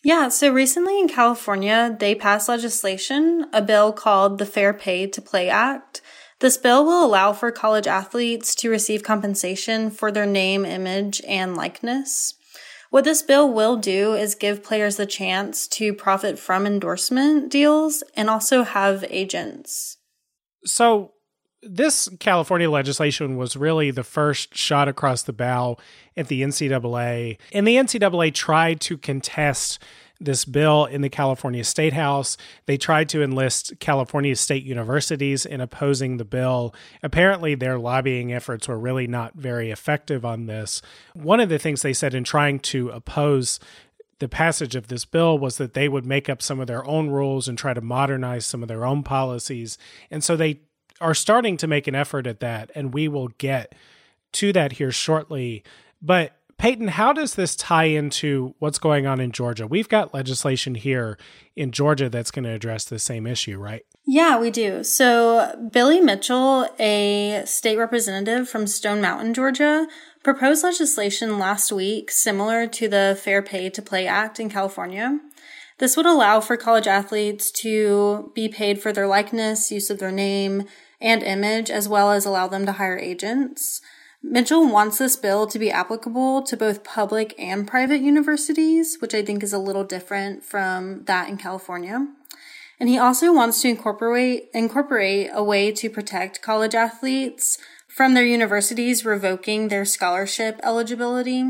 Yeah, 0.04 0.30
so 0.30 0.52
recently 0.52 1.00
in 1.00 1.08
California, 1.08 1.96
they 2.00 2.16
passed 2.16 2.50
legislation, 2.50 3.46
a 3.54 3.62
bill 3.62 3.94
called 3.94 4.40
the 4.40 4.48
Fair 4.48 4.74
Pay 4.74 5.06
to 5.08 5.22
Play 5.22 5.48
Act. 5.48 6.02
This 6.40 6.58
bill 6.58 6.84
will 6.84 7.06
allow 7.06 7.34
for 7.34 7.52
college 7.52 7.86
athletes 7.86 8.56
to 8.56 8.72
receive 8.72 9.04
compensation 9.04 9.92
for 9.92 10.12
their 10.12 10.26
name, 10.26 10.66
image, 10.66 11.22
and 11.28 11.56
likeness. 11.56 12.34
What 12.92 13.06
this 13.06 13.22
bill 13.22 13.50
will 13.50 13.78
do 13.78 14.14
is 14.16 14.36
give 14.36 14.64
players 14.64 14.98
the 14.98 15.06
chance 15.06 15.66
to 15.70 15.94
profit 15.94 16.38
from 16.38 16.68
endorsement 16.68 17.50
deals 17.50 18.04
and 18.18 18.30
also 18.30 18.64
have 18.64 19.06
agents. 19.10 19.98
So, 20.66 21.14
this 21.64 22.10
California 22.20 22.70
legislation 22.70 23.38
was 23.38 23.56
really 23.56 23.92
the 23.92 24.04
first 24.04 24.56
shot 24.58 24.90
across 24.90 25.24
the 25.24 25.32
bow 25.32 25.78
at 26.18 26.28
the 26.28 26.42
NCAA. 26.42 27.38
And 27.54 27.66
the 27.66 27.78
NCAA 27.78 28.34
tried 28.34 28.82
to 28.82 28.98
contest 28.98 29.80
this 30.24 30.46
bill 30.46 30.86
in 30.86 31.02
the 31.02 31.10
California 31.10 31.64
State 31.64 31.94
House. 31.94 32.38
They 32.66 32.78
tried 32.78 33.10
to 33.10 33.24
enlist 33.24 33.80
California 33.80 34.36
state 34.36 34.64
universities 34.64 35.46
in 35.46 35.60
opposing 35.60 36.18
the 36.18 36.26
bill. 36.26 36.74
Apparently, 37.02 37.56
their 37.56 37.78
lobbying 37.78 38.32
efforts 38.32 38.68
were 38.68 38.80
really 38.80 39.08
not 39.08 39.34
very 39.34 39.72
effective 39.72 40.24
on 40.24 40.46
this. 40.46 40.82
One 41.14 41.40
of 41.40 41.50
the 41.50 41.60
things 41.60 41.82
they 41.82 41.94
said 41.94 42.14
in 42.14 42.24
trying 42.24 42.60
to 42.60 42.90
oppose 42.90 43.60
the 44.20 44.30
passage 44.30 44.76
of 44.76 44.88
this 44.88 45.04
bill 45.04 45.38
was 45.38 45.58
that 45.58 45.74
they 45.74 45.90
would 45.90 46.06
make 46.06 46.30
up 46.30 46.42
some 46.42 46.60
of 46.60 46.68
their 46.68 46.86
own 46.86 47.10
rules 47.10 47.48
and 47.48 47.58
try 47.58 47.74
to 47.74 47.82
modernize 47.82 48.46
some 48.46 48.62
of 48.62 48.68
their 48.68 48.86
own 48.86 49.02
policies. 49.02 49.80
And 50.12 50.24
so 50.24 50.36
they 50.36 50.60
are 51.02 51.16
starting 51.16 51.58
to 51.58 51.68
make 51.68 51.88
an 51.88 51.96
effort 51.96 52.28
at 52.28 52.40
that, 52.40 52.72
and 52.76 52.94
we 52.94 53.08
will 53.08 53.30
get 53.40 53.74
to 54.34 54.54
that 54.54 54.74
here 54.74 54.92
shortly. 54.92 55.64
But 56.02 56.38
Peyton, 56.62 56.90
how 56.90 57.12
does 57.12 57.34
this 57.34 57.56
tie 57.56 57.86
into 57.86 58.54
what's 58.60 58.78
going 58.78 59.08
on 59.08 59.20
in 59.20 59.32
Georgia? 59.32 59.66
We've 59.66 59.90
got 59.90 60.14
legislation 60.14 60.76
here 60.76 61.18
in 61.56 61.72
Georgia 61.72 62.08
that's 62.08 62.30
going 62.30 62.44
to 62.44 62.52
address 62.52 62.86
the 62.86 63.00
same 63.00 63.26
issue, 63.26 63.58
right? 63.58 63.84
Yeah, 64.06 64.40
we 64.40 64.52
do. 64.52 64.84
So, 64.84 65.70
Billy 65.72 66.00
Mitchell, 66.00 66.68
a 66.80 67.42
state 67.48 67.78
representative 67.78 68.48
from 68.48 68.68
Stone 68.68 69.02
Mountain, 69.02 69.34
Georgia, 69.34 69.88
proposed 70.24 70.64
legislation 70.64 71.40
last 71.40 71.72
week 71.72 72.12
similar 72.12 72.68
to 72.68 72.88
the 72.88 73.20
Fair 73.20 73.42
Pay 73.42 73.72
to 73.72 73.82
Play 73.82 74.06
Act 74.06 74.40
in 74.40 74.48
California. 74.48 75.18
This 75.80 75.98
would 75.98 76.06
allow 76.06 76.42
for 76.42 76.58
college 76.58 76.86
athletes 76.86 77.50
to 77.54 78.32
be 78.36 78.48
paid 78.48 78.80
for 78.80 78.94
their 78.94 79.08
likeness, 79.08 79.72
use 79.72 79.90
of 79.90 79.98
their 79.98 80.12
name, 80.12 80.66
and 81.00 81.24
image, 81.24 81.72
as 81.72 81.90
well 81.90 82.12
as 82.12 82.24
allow 82.24 82.48
them 82.48 82.68
to 82.68 82.74
hire 82.74 83.00
agents. 83.00 83.82
Mitchell 84.24 84.68
wants 84.68 85.00
this 85.00 85.16
bill 85.16 85.48
to 85.48 85.58
be 85.58 85.72
applicable 85.72 86.44
to 86.44 86.56
both 86.56 86.84
public 86.84 87.34
and 87.40 87.68
private 87.68 88.02
universities, 88.02 88.98
which 89.00 89.16
I 89.16 89.24
think 89.24 89.44
is 89.44 89.54
a 89.54 89.58
little 89.58 89.84
different 89.84 90.44
from 90.44 91.04
that 91.06 91.28
in 91.28 91.38
California. 91.38 92.08
And 92.80 92.90
he 92.90 92.98
also 92.98 93.34
wants 93.34 93.62
to 93.62 93.70
incorporate 93.70 94.50
incorporate 94.54 95.30
a 95.34 95.44
way 95.44 95.72
to 95.72 95.90
protect 95.90 96.42
college 96.42 96.76
athletes 96.76 97.58
from 97.88 98.14
their 98.14 98.26
universities 98.26 99.06
revoking 99.06 99.68
their 99.68 99.86
scholarship 99.86 100.60
eligibility. 100.64 101.44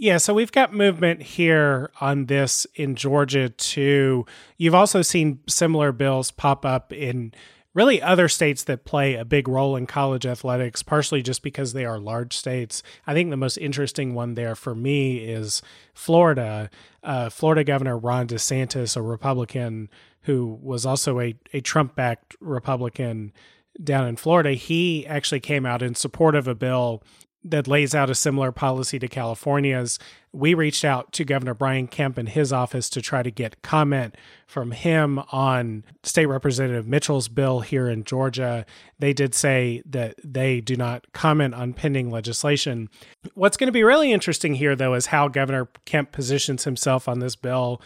Yeah, 0.00 0.18
so 0.18 0.32
we've 0.32 0.52
got 0.52 0.72
movement 0.72 1.22
here 1.22 1.90
on 2.00 2.26
this 2.26 2.66
in 2.76 2.94
Georgia 2.94 3.48
too. 3.48 4.26
You've 4.56 4.74
also 4.74 5.02
seen 5.02 5.40
similar 5.48 5.90
bills 5.90 6.30
pop 6.30 6.64
up 6.64 6.92
in 6.92 7.32
really 7.78 8.02
other 8.02 8.26
states 8.28 8.64
that 8.64 8.84
play 8.84 9.14
a 9.14 9.24
big 9.24 9.46
role 9.46 9.76
in 9.76 9.86
college 9.86 10.26
athletics, 10.26 10.82
partially 10.82 11.22
just 11.22 11.44
because 11.44 11.74
they 11.74 11.84
are 11.84 11.96
large 11.96 12.36
states. 12.36 12.82
I 13.06 13.14
think 13.14 13.30
the 13.30 13.36
most 13.36 13.56
interesting 13.56 14.14
one 14.14 14.34
there 14.34 14.56
for 14.56 14.74
me 14.74 15.18
is 15.18 15.62
Florida. 15.94 16.70
Uh, 17.04 17.30
Florida 17.30 17.62
Governor 17.62 17.96
Ron 17.96 18.26
DeSantis, 18.26 18.96
a 18.96 19.00
Republican 19.00 19.88
who 20.22 20.58
was 20.60 20.84
also 20.84 21.20
a, 21.20 21.36
a 21.52 21.60
Trump 21.60 21.94
backed 21.94 22.34
Republican 22.40 23.32
down 23.80 24.08
in 24.08 24.16
Florida, 24.16 24.54
he 24.54 25.06
actually 25.06 25.38
came 25.38 25.64
out 25.64 25.80
in 25.80 25.94
support 25.94 26.34
of 26.34 26.48
a 26.48 26.56
bill 26.56 27.00
that 27.44 27.68
lays 27.68 27.94
out 27.94 28.10
a 28.10 28.14
similar 28.14 28.50
policy 28.50 28.98
to 28.98 29.08
California's. 29.08 29.98
We 30.32 30.54
reached 30.54 30.84
out 30.84 31.12
to 31.12 31.24
Governor 31.24 31.54
Brian 31.54 31.86
Kemp 31.86 32.18
in 32.18 32.26
his 32.26 32.52
office 32.52 32.90
to 32.90 33.00
try 33.00 33.22
to 33.22 33.30
get 33.30 33.62
comment 33.62 34.16
from 34.46 34.72
him 34.72 35.20
on 35.30 35.84
State 36.02 36.26
Representative 36.26 36.86
Mitchell's 36.86 37.28
bill 37.28 37.60
here 37.60 37.88
in 37.88 38.04
Georgia. 38.04 38.66
They 38.98 39.12
did 39.12 39.34
say 39.34 39.82
that 39.86 40.16
they 40.22 40.60
do 40.60 40.76
not 40.76 41.06
comment 41.12 41.54
on 41.54 41.74
pending 41.74 42.10
legislation. 42.10 42.88
What's 43.34 43.56
going 43.56 43.68
to 43.68 43.72
be 43.72 43.84
really 43.84 44.12
interesting 44.12 44.54
here, 44.54 44.74
though, 44.74 44.94
is 44.94 45.06
how 45.06 45.28
Governor 45.28 45.68
Kemp 45.84 46.12
positions 46.12 46.64
himself 46.64 47.08
on 47.08 47.20
this 47.20 47.36
bill. 47.36 47.80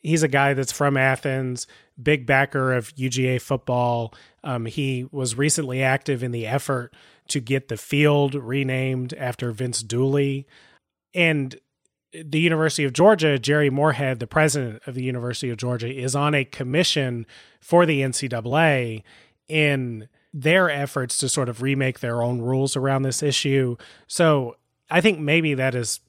He's 0.00 0.22
a 0.22 0.28
guy 0.28 0.54
that's 0.54 0.72
from 0.72 0.96
Athens, 0.96 1.66
big 2.00 2.26
backer 2.26 2.72
of 2.72 2.94
UGA 2.96 3.40
football. 3.40 4.14
Um, 4.42 4.66
he 4.66 5.06
was 5.12 5.36
recently 5.36 5.82
active 5.82 6.22
in 6.22 6.32
the 6.32 6.46
effort 6.46 6.92
to 7.28 7.40
get 7.40 7.68
the 7.68 7.76
field 7.76 8.34
renamed 8.34 9.14
after 9.14 9.50
Vince 9.52 9.82
Dooley. 9.82 10.46
And 11.14 11.56
the 12.12 12.40
University 12.40 12.84
of 12.84 12.92
Georgia, 12.92 13.38
Jere 13.38 13.70
Morehead, 13.70 14.18
the 14.18 14.26
president 14.26 14.82
of 14.86 14.94
the 14.94 15.02
University 15.02 15.50
of 15.50 15.56
Georgia, 15.56 15.92
is 15.92 16.14
on 16.14 16.34
a 16.34 16.44
commission 16.44 17.26
for 17.60 17.86
the 17.86 18.02
NCAA 18.02 19.02
in 19.48 20.08
their 20.34 20.70
efforts 20.70 21.18
to 21.18 21.28
sort 21.28 21.48
of 21.48 21.62
remake 21.62 22.00
their 22.00 22.22
own 22.22 22.40
rules 22.40 22.76
around 22.76 23.02
this 23.02 23.22
issue. 23.22 23.76
So 24.06 24.56
I 24.90 25.00
think 25.00 25.18
maybe 25.18 25.54
that 25.54 25.74
is 25.74 26.00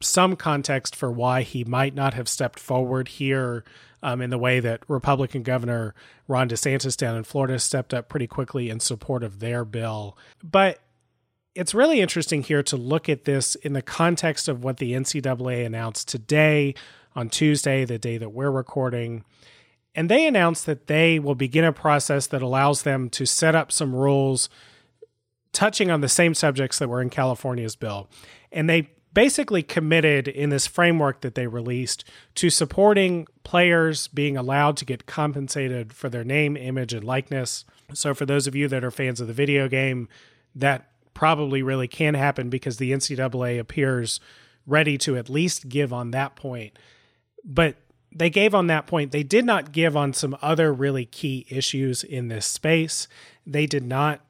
some 0.00 0.36
context 0.36 0.96
for 0.96 1.10
why 1.10 1.42
he 1.42 1.64
might 1.64 1.94
not 1.94 2.14
have 2.14 2.28
stepped 2.28 2.58
forward 2.58 3.08
here 3.08 3.64
um, 4.02 4.20
in 4.20 4.30
the 4.30 4.38
way 4.38 4.60
that 4.60 4.82
Republican 4.88 5.42
Governor 5.42 5.94
Ron 6.26 6.48
DeSantis 6.48 6.96
down 6.96 7.16
in 7.16 7.24
Florida 7.24 7.58
stepped 7.58 7.92
up 7.92 8.08
pretty 8.08 8.26
quickly 8.26 8.70
in 8.70 8.80
support 8.80 9.22
of 9.22 9.40
their 9.40 9.64
bill. 9.64 10.16
But 10.42 10.80
it's 11.54 11.74
really 11.74 12.00
interesting 12.00 12.42
here 12.42 12.62
to 12.62 12.76
look 12.76 13.08
at 13.08 13.24
this 13.24 13.56
in 13.56 13.72
the 13.72 13.82
context 13.82 14.48
of 14.48 14.64
what 14.64 14.78
the 14.78 14.92
NCAA 14.92 15.66
announced 15.66 16.08
today 16.08 16.74
on 17.14 17.28
Tuesday, 17.28 17.84
the 17.84 17.98
day 17.98 18.18
that 18.18 18.30
we're 18.30 18.50
recording. 18.50 19.24
And 19.94 20.08
they 20.08 20.26
announced 20.26 20.66
that 20.66 20.86
they 20.86 21.18
will 21.18 21.34
begin 21.34 21.64
a 21.64 21.72
process 21.72 22.26
that 22.28 22.42
allows 22.42 22.82
them 22.82 23.10
to 23.10 23.26
set 23.26 23.54
up 23.54 23.72
some 23.72 23.94
rules 23.94 24.48
touching 25.52 25.90
on 25.90 26.00
the 26.00 26.08
same 26.08 26.34
subjects 26.34 26.78
that 26.78 26.88
were 26.88 27.02
in 27.02 27.10
California's 27.10 27.74
bill. 27.74 28.08
And 28.52 28.70
they 28.70 28.90
basically 29.12 29.62
committed 29.62 30.28
in 30.28 30.50
this 30.50 30.66
framework 30.66 31.20
that 31.20 31.34
they 31.34 31.46
released 31.46 32.04
to 32.36 32.50
supporting 32.50 33.26
players 33.42 34.08
being 34.08 34.36
allowed 34.36 34.76
to 34.78 34.84
get 34.84 35.06
compensated 35.06 35.92
for 35.92 36.08
their 36.08 36.24
name, 36.24 36.56
image, 36.56 36.92
and 36.92 37.04
likeness. 37.04 37.64
So, 37.92 38.14
for 38.14 38.26
those 38.26 38.46
of 38.46 38.54
you 38.54 38.68
that 38.68 38.84
are 38.84 38.90
fans 38.90 39.20
of 39.20 39.26
the 39.26 39.32
video 39.32 39.68
game, 39.68 40.08
that 40.54 40.86
probably 41.14 41.62
really 41.62 41.88
can 41.88 42.14
happen 42.14 42.50
because 42.50 42.76
the 42.76 42.92
NCAA 42.92 43.58
appears 43.58 44.20
ready 44.66 44.96
to 44.98 45.16
at 45.16 45.28
least 45.28 45.68
give 45.68 45.92
on 45.92 46.12
that 46.12 46.36
point. 46.36 46.78
But 47.44 47.76
they 48.12 48.30
gave 48.30 48.54
on 48.54 48.66
that 48.68 48.86
point. 48.86 49.12
They 49.12 49.22
did 49.22 49.44
not 49.44 49.72
give 49.72 49.96
on 49.96 50.12
some 50.12 50.36
other 50.42 50.72
really 50.72 51.04
key 51.04 51.46
issues 51.48 52.02
in 52.02 52.28
this 52.28 52.46
space. 52.46 53.08
They 53.46 53.66
did 53.66 53.84
not 53.84 54.20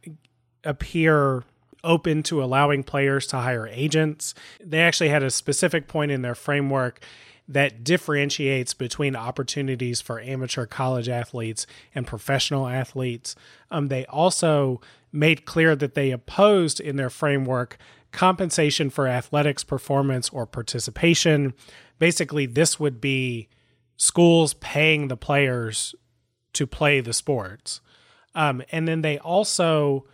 appear 0.65 1.45
open 1.85 2.23
to 2.25 2.43
allowing 2.43 2.83
players 2.83 3.27
to 3.29 3.39
hire 3.39 3.67
agents. 3.67 4.35
They 4.63 4.81
actually 4.81 5.09
had 5.09 5.23
a 5.23 5.31
specific 5.31 5.89
point 5.89 6.11
in 6.11 6.23
their 6.23 6.35
framework 6.35 7.01
that 7.49 7.83
differentiates 7.83 8.75
between 8.75 9.17
opportunities 9.17 10.01
for 10.01 10.21
amateur 10.21 10.67
college 10.67 11.09
athletes 11.09 11.67
and 11.95 12.07
professional 12.07 12.69
athletes. 12.69 13.35
Um, 13.73 13.89
they 13.89 14.07
also 14.07 14.81
made 15.13 15.45
clear 15.45 15.75
that 15.75 15.95
they 15.95 16.13
opposed 16.13 16.79
in 16.79 16.95
their 16.95 17.11
framework 17.11 17.77
compensation 18.13 18.89
for 18.89 19.09
athletics 19.09 19.65
performance 19.65 20.29
or 20.31 20.47
participation. 20.47 21.55
Basically, 21.99 22.47
this 22.47 22.79
would 22.79 23.01
be 23.01 23.49
schools 23.97 24.55
paying 24.55 25.09
the 25.09 25.17
players 25.17 25.95
to 26.53 26.67
play 26.67 27.01
the 27.01 27.13
sports. 27.13 27.81
Um, 28.35 28.63
and 28.71 28.87
then 28.87 29.03
they 29.03 29.19
also 29.19 30.07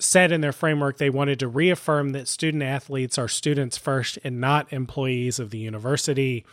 said 0.00 0.32
in 0.32 0.40
their 0.40 0.52
framework 0.52 0.98
they 0.98 1.10
wanted 1.10 1.38
to 1.38 1.48
reaffirm 1.48 2.10
that 2.10 2.28
student 2.28 2.62
athletes 2.62 3.18
are 3.18 3.28
students 3.28 3.76
first 3.76 4.18
and 4.24 4.40
not 4.40 4.72
employees 4.72 5.38
of 5.38 5.50
the 5.50 5.58
university. 5.58 6.44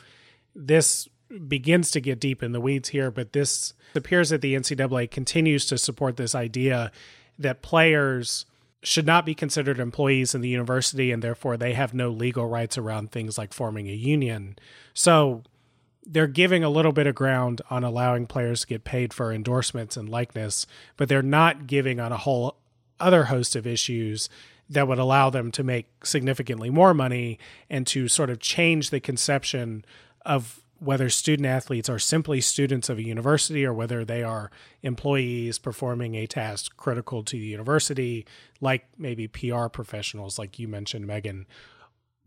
This 0.56 1.08
begins 1.48 1.92
to 1.92 2.02
get 2.02 2.20
deep 2.20 2.44
in 2.44 2.52
the 2.52 2.62
weeds 2.62 2.90
here, 2.90 3.12
but 3.12 3.34
this 3.34 3.74
appears 3.96 4.30
that 4.30 4.42
the 4.42 4.56
NCAA 4.56 5.10
continues 5.10 5.66
to 5.68 5.78
support 5.78 6.18
this 6.18 6.36
idea 6.36 6.92
that 7.40 7.62
players 7.62 8.46
should 8.84 9.06
not 9.06 9.26
be 9.26 9.34
considered 9.34 9.80
employees 9.80 10.36
in 10.36 10.42
the 10.42 10.50
university 10.50 11.12
and 11.12 11.22
therefore 11.22 11.58
they 11.58 11.74
have 11.74 11.94
no 11.94 12.10
legal 12.10 12.48
rights 12.48 12.78
around 12.78 13.12
things 13.12 13.38
like 13.38 13.54
forming 13.54 13.88
a 13.88 13.94
union. 13.94 14.58
So 14.94 15.44
they're 16.06 16.28
giving 16.28 16.64
a 16.64 16.70
little 16.70 16.94
bit 16.94 17.08
of 17.08 17.16
ground 17.16 17.62
on 17.70 17.84
allowing 17.84 18.28
players 18.28 18.62
to 18.62 18.68
get 18.68 18.84
paid 18.84 19.14
for 19.14 19.34
endorsements 19.34 19.98
and 19.98 20.08
likeness, 20.08 20.66
but 20.96 21.10
they're 21.10 21.22
not 21.22 21.68
giving 21.68 22.00
on 22.00 22.12
a 22.12 22.18
whole 22.18 22.58
other 23.00 23.26
host 23.26 23.56
of 23.56 23.68
issues 23.68 24.30
that 24.70 24.88
would 24.88 25.00
allow 25.00 25.30
them 25.30 25.52
to 25.52 25.64
make 25.64 26.06
significantly 26.06 26.70
more 26.70 26.94
money 26.94 27.40
and 27.70 27.88
to 27.88 28.08
sort 28.08 28.30
of 28.30 28.40
change 28.40 28.90
the 28.90 29.00
conception 29.00 29.86
of 30.26 30.62
whether 30.80 31.10
student 31.10 31.48
athletes 31.48 31.90
are 31.90 32.00
simply 32.00 32.40
students 32.40 32.90
of 32.90 32.98
a 32.98 33.04
university 33.04 33.66
or 33.66 33.74
whether 33.74 34.06
they 34.06 34.24
are 34.24 34.52
employees 34.84 35.58
performing 35.58 36.16
a 36.16 36.28
task 36.28 36.76
critical 36.78 37.24
to 37.24 37.36
the 37.36 37.46
university, 37.46 38.26
like 38.62 38.86
maybe 38.98 39.28
PR 39.28 39.68
professionals, 39.68 40.38
like 40.38 40.60
you 40.60 40.68
mentioned, 40.68 41.08
Megan. 41.08 41.48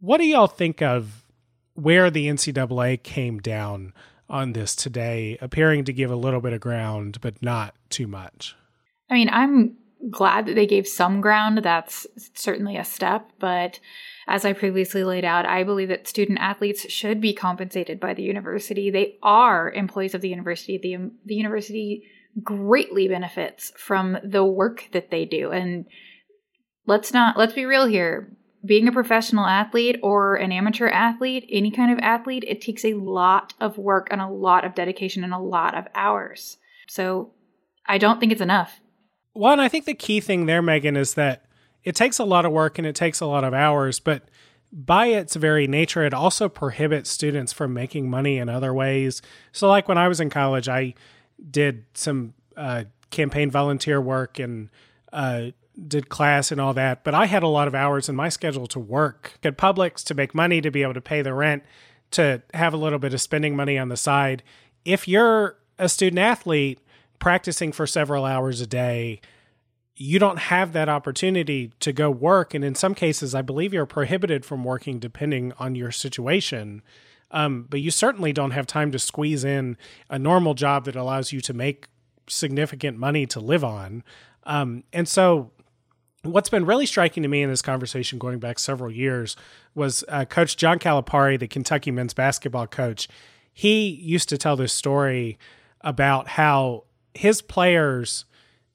What 0.01 0.19
do 0.19 0.25
y'all 0.25 0.47
think 0.47 0.83
of 0.83 1.25
where 1.75 2.11
the 2.11 2.27
NCAA 2.27 3.03
came 3.03 3.39
down 3.39 3.93
on 4.29 4.53
this 4.53 4.75
today, 4.75 5.39
appearing 5.41 5.85
to 5.85 5.93
give 5.93 6.11
a 6.11 6.17
little 6.17 6.41
bit 6.41 6.53
of 6.53 6.61
ground, 6.61 7.19
but 7.21 7.43
not 7.43 7.75
too 7.89 8.07
much? 8.07 8.57
I 9.09 9.15
mean, 9.15 9.29
I'm 9.31 9.77
glad 10.09 10.47
that 10.47 10.55
they 10.55 10.67
gave 10.67 10.87
some 10.87 11.21
ground. 11.21 11.59
That's 11.63 12.07
certainly 12.35 12.77
a 12.77 12.85
step, 12.85 13.31
but 13.39 13.81
as 14.27 14.45
I 14.45 14.53
previously 14.53 15.03
laid 15.03 15.25
out, 15.25 15.45
I 15.45 15.65
believe 15.65 15.89
that 15.89 16.07
student 16.07 16.39
athletes 16.41 16.89
should 16.89 17.21
be 17.21 17.35
compensated 17.35 17.99
by 17.99 18.15
the 18.15 18.23
university. 18.23 18.89
They 18.89 19.19
are 19.23 19.73
employees 19.73 20.15
of 20.15 20.21
the 20.21 20.29
university. 20.29 20.79
The, 20.79 21.11
the 21.27 21.35
university 21.35 22.05
greatly 22.43 23.09
benefits 23.09 23.73
from 23.77 24.19
the 24.23 24.45
work 24.45 24.89
that 24.93 25.11
they 25.11 25.25
do. 25.25 25.51
And 25.51 25.87
let's 26.87 27.13
not, 27.13 27.37
let's 27.37 27.55
be 27.55 27.65
real 27.65 27.87
here. 27.87 28.37
Being 28.65 28.87
a 28.87 28.93
professional 28.93 29.47
athlete 29.47 29.99
or 30.03 30.37
an 30.37 30.53
amateur 30.53 30.89
athlete, 30.89 31.47
any 31.51 31.71
kind 31.71 31.91
of 31.91 31.99
athlete, 31.99 32.45
it 32.47 32.61
takes 32.61 32.85
a 32.85 32.95
lot 32.95 33.55
of 33.59 33.79
work 33.79 34.09
and 34.11 34.21
a 34.21 34.29
lot 34.29 34.65
of 34.65 34.75
dedication 34.75 35.25
and 35.25 35.33
a 35.33 35.39
lot 35.39 35.77
of 35.77 35.87
hours. 35.95 36.59
So 36.87 37.33
I 37.87 37.99
don't 37.99 38.21
think 38.21 38.33
it's 38.33 38.41
enough. 38.41 38.81
Well, 39.35 39.61
I 39.61 39.69
think 39.69 39.85
the 39.85 39.95
key 39.95 40.21
thing 40.21 40.47
there, 40.47 40.63
Megan, 40.63 40.97
is 40.97 41.15
that 41.15 41.45
it 41.85 41.95
takes 41.95 42.19
a 42.19 42.25
lot 42.25 42.45
of 42.45 42.53
work 42.53 42.79
and 42.79 42.87
it 42.87 42.95
takes 42.95 43.21
a 43.21 43.27
lot 43.27 43.45
of 43.45 43.55
hours, 43.55 44.01
but 44.01 44.25
by 44.73 45.07
its 45.07 45.35
very 45.35 45.67
nature, 45.67 46.05
it 46.05 46.15
also 46.15 46.49
prohibits 46.49 47.11
students 47.11 47.53
from 47.53 47.73
making 47.73 48.09
money 48.09 48.39
in 48.39 48.49
other 48.49 48.73
ways. 48.73 49.21
So, 49.53 49.69
like 49.69 49.89
when 49.89 49.99
I 49.99 50.09
was 50.09 50.21
in 50.21 50.31
college, 50.31 50.69
I 50.69 50.95
did 51.51 51.85
some 51.95 52.35
uh, 52.57 52.85
campaign 53.11 53.51
volunteer 53.51 54.01
work 54.01 54.39
and 54.39 54.69
uh, 55.13 55.47
did 55.89 56.09
class 56.09 56.53
and 56.53 56.61
all 56.61 56.75
that, 56.75 57.05
but 57.05 57.15
I 57.15 57.27
had 57.27 57.43
a 57.43 57.49
lot 57.49 57.67
of 57.67 57.75
hours 57.75 58.09
in 58.09 58.15
my 58.15 58.29
schedule 58.29 58.67
to 58.69 58.79
work 58.79 59.39
at 59.43 59.57
Publix 59.57 60.05
to 60.05 60.15
make 60.15 60.35
money, 60.35 60.61
to 60.61 60.71
be 60.71 60.83
able 60.83 60.95
to 60.95 61.01
pay 61.01 61.23
the 61.23 61.35
rent, 61.35 61.65
to 62.13 62.43
have 62.55 62.75
a 62.75 62.77
little 62.77 62.99
bit 62.99 63.15
of 63.15 63.21
spending 63.21 63.57
money 63.57 63.79
on 63.79 63.89
the 63.89 63.97
side. 63.97 64.43
If 64.85 65.09
you're 65.09 65.57
a 65.79 65.89
student 65.89 66.19
athlete 66.19 66.81
practicing 67.21 67.71
for 67.71 67.87
several 67.87 68.25
hours 68.25 68.61
a 68.61 68.67
day, 68.67 69.21
you 69.95 70.19
don't 70.19 70.39
have 70.39 70.73
that 70.73 70.89
opportunity 70.89 71.73
to 71.79 71.93
go 71.93 72.11
work. 72.11 72.55
And 72.55 72.65
in 72.65 72.75
some 72.75 72.95
cases, 72.95 73.35
I 73.35 73.43
believe 73.43 73.73
you're 73.73 73.87
prohibited 73.87 74.45
from 74.45 74.65
working 74.65 74.99
depending 74.99 75.53
on 75.59 75.75
your 75.75 75.93
situation. 75.93 76.83
Um, 77.31 77.67
but 77.69 77.81
you 77.81 77.91
certainly 77.91 78.33
don't 78.33 78.51
have 78.53 78.67
time 78.67 78.91
to 78.93 78.99
squeeze 78.99 79.45
in 79.45 79.77
a 80.09 80.19
normal 80.19 80.55
job 80.55 80.87
that 80.87 80.97
allows 80.97 81.33
you 81.33 81.41
to 81.43 81.53
make 81.53 81.89
significant 82.29 82.99
money 82.99 83.27
to 83.27 83.41
live 83.41 83.63
on. 83.63 84.03
Um, 84.45 84.85
and 84.93 85.07
so, 85.07 85.53
what's 86.23 86.51
been 86.51 86.65
really 86.65 86.87
striking 86.87 87.23
to 87.23 87.29
me 87.29 87.43
in 87.43 87.51
this 87.51 87.63
conversation 87.63 88.19
going 88.19 88.39
back 88.39 88.59
several 88.59 88.91
years 88.91 89.37
was 89.75 90.03
uh, 90.09 90.25
Coach 90.25 90.57
John 90.57 90.79
Calipari, 90.79 91.39
the 91.39 91.47
Kentucky 91.47 91.91
men's 91.91 92.15
basketball 92.15 92.67
coach. 92.67 93.09
He 93.53 93.89
used 93.89 94.29
to 94.31 94.39
tell 94.39 94.57
this 94.57 94.73
story 94.73 95.39
about 95.83 96.29
how 96.29 96.85
his 97.15 97.43
players 97.43 98.25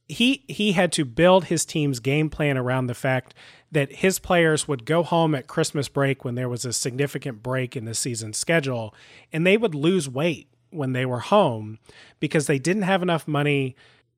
he 0.07 0.43
he 0.47 0.73
had 0.73 0.91
to 0.91 1.05
build 1.05 1.45
his 1.45 1.65
team's 1.65 1.99
game 1.99 2.29
plan 2.29 2.57
around 2.57 2.87
the 2.87 2.93
fact 2.93 3.33
that 3.71 3.91
his 3.91 4.19
players 4.19 4.67
would 4.67 4.85
go 4.85 5.03
home 5.03 5.33
at 5.33 5.47
Christmas 5.47 5.89
break 5.89 6.23
when 6.23 6.35
there 6.35 6.49
was 6.49 6.63
a 6.63 6.73
significant 6.73 7.41
break 7.41 7.75
in 7.75 7.85
the 7.85 7.95
season 7.95 8.33
schedule 8.33 8.93
and 9.33 9.45
they 9.45 9.57
would 9.57 9.73
lose 9.73 10.07
weight 10.07 10.47
when 10.69 10.93
they 10.93 11.05
were 11.05 11.19
home 11.19 11.79
because 12.19 12.47
they 12.47 12.59
didn't 12.59 12.83
have 12.83 13.01
enough 13.01 13.27
money 13.27 13.75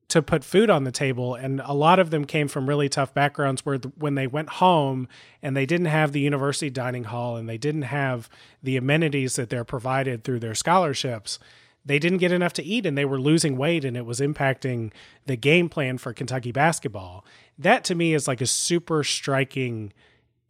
to 0.08 0.22
put 0.22 0.42
food 0.44 0.70
on 0.70 0.84
the 0.84 0.92
table 0.92 1.34
and 1.34 1.60
a 1.64 1.74
lot 1.74 1.98
of 1.98 2.10
them 2.10 2.24
came 2.24 2.48
from 2.48 2.68
really 2.68 2.88
tough 2.88 3.12
backgrounds 3.14 3.64
where 3.64 3.78
the, 3.78 3.88
when 3.96 4.14
they 4.14 4.26
went 4.26 4.48
home 4.48 5.08
and 5.42 5.56
they 5.56 5.66
didn't 5.66 5.86
have 5.86 6.12
the 6.12 6.20
university 6.20 6.70
dining 6.70 7.04
hall 7.04 7.36
and 7.36 7.48
they 7.48 7.58
didn't 7.58 7.82
have 7.82 8.28
the 8.62 8.76
amenities 8.76 9.36
that 9.36 9.50
they're 9.50 9.64
provided 9.64 10.24
through 10.24 10.38
their 10.38 10.54
scholarships 10.54 11.38
they 11.88 11.98
didn't 11.98 12.18
get 12.18 12.32
enough 12.32 12.52
to 12.52 12.62
eat 12.62 12.84
and 12.84 12.96
they 12.96 13.04
were 13.06 13.20
losing 13.20 13.56
weight 13.56 13.84
and 13.84 13.96
it 13.96 14.04
was 14.04 14.20
impacting 14.20 14.92
the 15.26 15.36
game 15.36 15.68
plan 15.68 15.96
for 15.96 16.12
Kentucky 16.12 16.52
basketball. 16.52 17.24
That 17.58 17.82
to 17.84 17.94
me 17.94 18.12
is 18.12 18.28
like 18.28 18.42
a 18.42 18.46
super 18.46 19.02
striking 19.02 19.94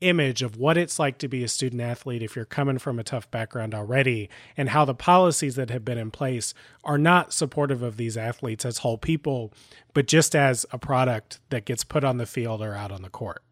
image 0.01 0.43
of 0.43 0.57
what 0.57 0.77
it's 0.77 0.99
like 0.99 1.19
to 1.19 1.29
be 1.29 1.43
a 1.43 1.49
student 1.49 1.81
athlete 1.83 2.23
if 2.23 2.37
you're 2.37 2.45
coming 2.45 2.79
from 2.79 2.99
a 2.99 3.05
tough 3.05 3.31
background 3.31 3.75
already 3.75 4.29
and 4.57 4.69
how 4.69 4.85
the 4.85 4.95
policies 4.95 5.57
that 5.57 5.71
have 5.71 5.85
been 5.85 5.99
in 5.99 6.11
place 6.11 6.55
are 6.85 6.99
not 6.99 7.33
supportive 7.33 7.83
of 7.83 7.97
these 7.97 8.17
athletes 8.17 8.65
as 8.65 8.79
whole 8.79 8.99
people 8.99 9.53
but 9.95 10.07
just 10.07 10.35
as 10.37 10.67
a 10.73 10.79
product 10.79 11.41
that 11.51 11.65
gets 11.65 11.85
put 11.85 12.05
on 12.05 12.19
the 12.19 12.27
field 12.27 12.63
or 12.63 12.75
out 12.75 12.93
on 12.93 13.03
the 13.03 13.09
court. 13.09 13.43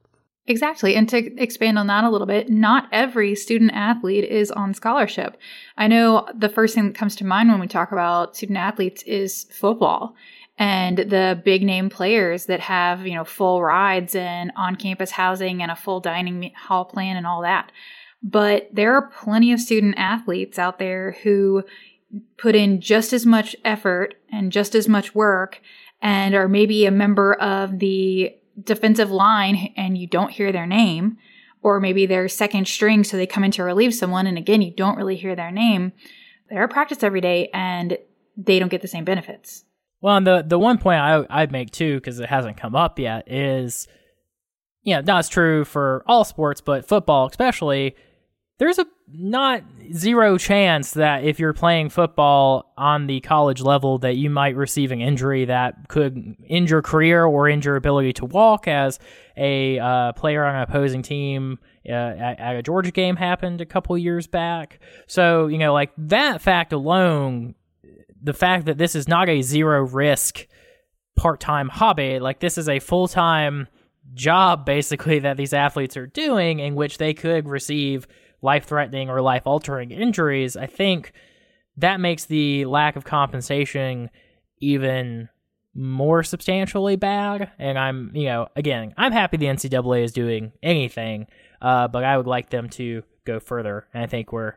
Exactly. 0.48 0.94
And 0.94 1.09
to 1.09 1.18
expand 1.42 1.78
on 1.78 1.88
that 1.88 2.04
a 2.04 2.11
little 2.11 2.26
bit, 2.26 2.48
not 2.48 2.88
every 2.92 3.35
student 3.35 3.72
athlete 3.72 4.24
is 4.24 4.52
on 4.52 4.74
scholarship. 4.74 5.37
I 5.76 5.88
know 5.88 6.28
the 6.35 6.48
first 6.48 6.74
thing 6.74 6.87
that 6.87 6.94
comes 6.94 7.16
to 7.16 7.26
mind 7.26 7.50
when 7.50 7.59
we 7.59 7.66
talk 7.66 7.90
about 7.90 8.37
student 8.37 8.59
athletes 8.59 9.02
is 9.02 9.44
football 9.50 10.14
and 10.56 10.98
the 10.98 11.40
big 11.44 11.62
name 11.62 11.90
players 11.90 12.46
that 12.46 12.61
have, 12.61 13.06
you 13.06 13.14
know, 13.14 13.24
full 13.24 13.62
rides 13.62 14.14
and 14.14 14.52
on 14.56 14.76
campus 14.76 15.11
housing 15.11 15.62
and 15.62 15.70
a 15.70 15.76
full 15.76 16.00
dining 16.00 16.52
hall 16.56 16.85
plan 16.85 17.16
and 17.16 17.26
all 17.26 17.42
that. 17.42 17.72
But 18.22 18.68
there 18.72 18.94
are 18.94 19.09
plenty 19.09 19.52
of 19.52 19.61
student 19.61 19.96
athletes 19.98 20.59
out 20.59 20.78
there 20.78 21.16
who 21.22 21.64
put 22.38 22.54
in 22.54 22.80
just 22.80 23.12
as 23.12 23.26
much 23.26 23.56
effort 23.64 24.14
and 24.30 24.52
just 24.52 24.74
as 24.76 24.88
much 24.88 25.14
work 25.14 25.61
and 26.00 26.35
are 26.35 26.48
maybe 26.48 26.87
a 26.87 26.90
member 26.90 27.35
of 27.35 27.80
the 27.80 28.32
defensive 28.62 29.10
line 29.10 29.72
and 29.76 29.98
you 29.98 30.06
don't 30.06 30.30
hear 30.30 30.52
their 30.52 30.66
name, 30.66 31.18
or 31.62 31.80
maybe 31.80 32.06
they're 32.06 32.28
second 32.28 32.68
string, 32.68 33.04
so 33.04 33.16
they 33.16 33.26
come 33.26 33.44
in 33.44 33.50
to 33.52 33.62
relieve 33.62 33.94
someone, 33.94 34.26
and 34.26 34.38
again, 34.38 34.62
you 34.62 34.70
don't 34.70 34.96
really 34.96 35.16
hear 35.16 35.34
their 35.34 35.50
name. 35.50 35.92
They're 36.48 36.64
at 36.64 36.70
practice 36.70 37.02
every 37.02 37.20
day 37.20 37.50
and 37.52 37.98
they 38.36 38.58
don't 38.58 38.68
get 38.70 38.82
the 38.82 38.88
same 38.88 39.04
benefits. 39.04 39.64
Well, 40.00 40.16
and 40.16 40.26
the 40.26 40.44
the 40.46 40.58
one 40.58 40.78
point 40.78 41.00
I 41.00 41.26
I'd 41.30 41.50
make 41.52 41.70
too, 41.70 41.96
because 41.96 42.20
it 42.20 42.28
hasn't 42.28 42.58
come 42.58 42.76
up 42.76 42.98
yet, 42.98 43.30
is 43.30 43.88
yeah, 44.82 45.00
that's 45.00 45.28
true 45.28 45.64
for 45.64 46.04
all 46.06 46.24
sports, 46.24 46.60
but 46.60 46.86
football 46.86 47.26
especially 47.26 47.96
there's 48.58 48.78
a 48.78 48.86
not 49.08 49.62
zero 49.92 50.36
chance 50.36 50.92
that 50.92 51.22
if 51.22 51.38
you're 51.38 51.52
playing 51.52 51.88
football 51.90 52.72
on 52.76 53.06
the 53.06 53.20
college 53.20 53.60
level 53.60 53.98
that 53.98 54.16
you 54.16 54.28
might 54.28 54.56
receive 54.56 54.90
an 54.90 55.00
injury 55.00 55.44
that 55.44 55.88
could 55.88 56.36
injure 56.44 56.82
career 56.82 57.24
or 57.24 57.48
injure 57.48 57.76
ability 57.76 58.12
to 58.12 58.24
walk 58.24 58.66
as 58.66 58.98
a 59.36 59.78
uh, 59.78 60.12
player 60.12 60.44
on 60.44 60.56
an 60.56 60.62
opposing 60.62 61.02
team 61.02 61.58
uh, 61.88 61.92
at, 61.92 62.40
at, 62.40 62.56
a 62.56 62.62
Georgia 62.62 62.90
game 62.90 63.14
happened 63.14 63.60
a 63.60 63.66
couple 63.66 63.96
years 63.96 64.26
back. 64.26 64.80
So, 65.06 65.46
you 65.46 65.58
know, 65.58 65.72
like 65.72 65.92
that 65.98 66.42
fact 66.42 66.72
alone, 66.72 67.54
the 68.20 68.34
fact 68.34 68.66
that 68.66 68.76
this 68.76 68.96
is 68.96 69.06
not 69.06 69.28
a 69.28 69.40
zero 69.42 69.82
risk 69.84 70.48
part-time 71.14 71.68
hobby, 71.68 72.18
like 72.18 72.40
this 72.40 72.58
is 72.58 72.68
a 72.68 72.80
full-time 72.80 73.68
job 74.14 74.64
basically 74.64 75.20
that 75.20 75.36
these 75.36 75.52
athletes 75.52 75.96
are 75.96 76.06
doing 76.06 76.58
in 76.58 76.74
which 76.74 76.98
they 76.98 77.14
could 77.14 77.48
receive 77.48 78.06
life 78.42 78.64
threatening 78.64 79.11
or 79.11 79.20
life 79.20 79.42
altering 79.46 79.90
injuries, 79.90 80.57
I 80.57 80.66
think 80.66 81.12
that 81.77 82.01
makes 82.01 82.25
the 82.25 82.64
lack 82.64 82.96
of 82.96 83.05
compensation 83.05 84.11
even 84.59 85.29
more 85.75 86.22
substantially 86.22 86.96
bad. 86.96 87.51
And 87.59 87.79
I'm, 87.79 88.11
you 88.14 88.27
know, 88.27 88.49
again, 88.57 88.94
I'm 88.96 89.12
happy 89.12 89.37
the 89.37 89.46
NCAA 89.46 90.05
is 90.05 90.12
doing 90.12 90.53
anything, 90.62 91.27
uh, 91.61 91.88
but 91.88 92.03
I 92.05 92.16
would 92.16 92.27
like 92.27 92.51
them 92.51 92.70
to 92.70 93.03
go 93.25 93.40
further. 93.40 93.87
And 93.92 94.03
I 94.03 94.07
think 94.07 94.33
we're 94.33 94.55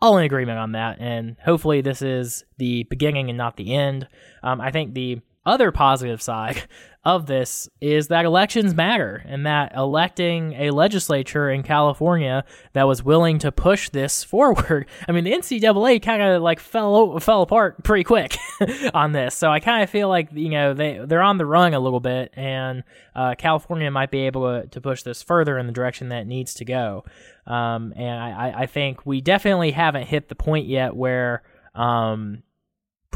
all 0.00 0.18
in 0.18 0.24
agreement 0.24 0.58
on 0.58 0.72
that. 0.72 1.00
And 1.00 1.36
hopefully, 1.42 1.80
this 1.80 2.02
is 2.02 2.44
the 2.58 2.84
beginning 2.84 3.30
and 3.30 3.38
not 3.38 3.56
the 3.56 3.74
end. 3.74 4.06
Um, 4.42 4.60
I 4.60 4.70
think 4.70 4.94
the 4.94 5.20
other 5.48 5.72
positive 5.72 6.22
side 6.22 6.62
of 7.04 7.26
this 7.26 7.68
is 7.80 8.08
that 8.08 8.26
elections 8.26 8.74
matter 8.74 9.24
and 9.26 9.46
that 9.46 9.72
electing 9.74 10.52
a 10.54 10.70
legislature 10.70 11.48
in 11.48 11.62
California 11.62 12.44
that 12.74 12.86
was 12.86 13.02
willing 13.02 13.38
to 13.38 13.50
push 13.50 13.88
this 13.88 14.22
forward. 14.32 14.86
I 15.08 15.12
mean, 15.12 15.24
the 15.24 15.32
NCAA 15.32 16.02
kind 16.02 16.20
of 16.20 16.42
like 16.42 16.60
fell 16.60 17.18
fell 17.18 17.42
apart 17.42 17.82
pretty 17.82 18.04
quick 18.04 18.36
on 18.94 19.12
this, 19.12 19.34
so 19.34 19.50
I 19.50 19.60
kind 19.60 19.82
of 19.82 19.90
feel 19.90 20.08
like 20.08 20.28
you 20.32 20.50
know 20.50 20.74
they 20.74 21.00
they're 21.04 21.22
on 21.22 21.38
the 21.38 21.46
run 21.46 21.72
a 21.72 21.80
little 21.80 22.00
bit, 22.00 22.32
and 22.34 22.84
uh, 23.14 23.34
California 23.36 23.90
might 23.90 24.10
be 24.10 24.26
able 24.26 24.60
to, 24.60 24.66
to 24.68 24.80
push 24.80 25.02
this 25.02 25.22
further 25.22 25.56
in 25.58 25.66
the 25.66 25.72
direction 25.72 26.10
that 26.10 26.26
needs 26.26 26.54
to 26.54 26.64
go. 26.64 27.04
Um, 27.46 27.94
and 27.96 28.22
I, 28.22 28.62
I 28.62 28.66
think 28.66 29.06
we 29.06 29.22
definitely 29.22 29.70
haven't 29.70 30.06
hit 30.06 30.28
the 30.28 30.34
point 30.34 30.66
yet 30.66 30.94
where 30.94 31.42
um, 31.74 32.42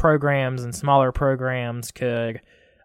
programs 0.03 0.65
and 0.65 0.75
smaller 0.75 1.13
programs 1.13 1.89
could 1.89 2.41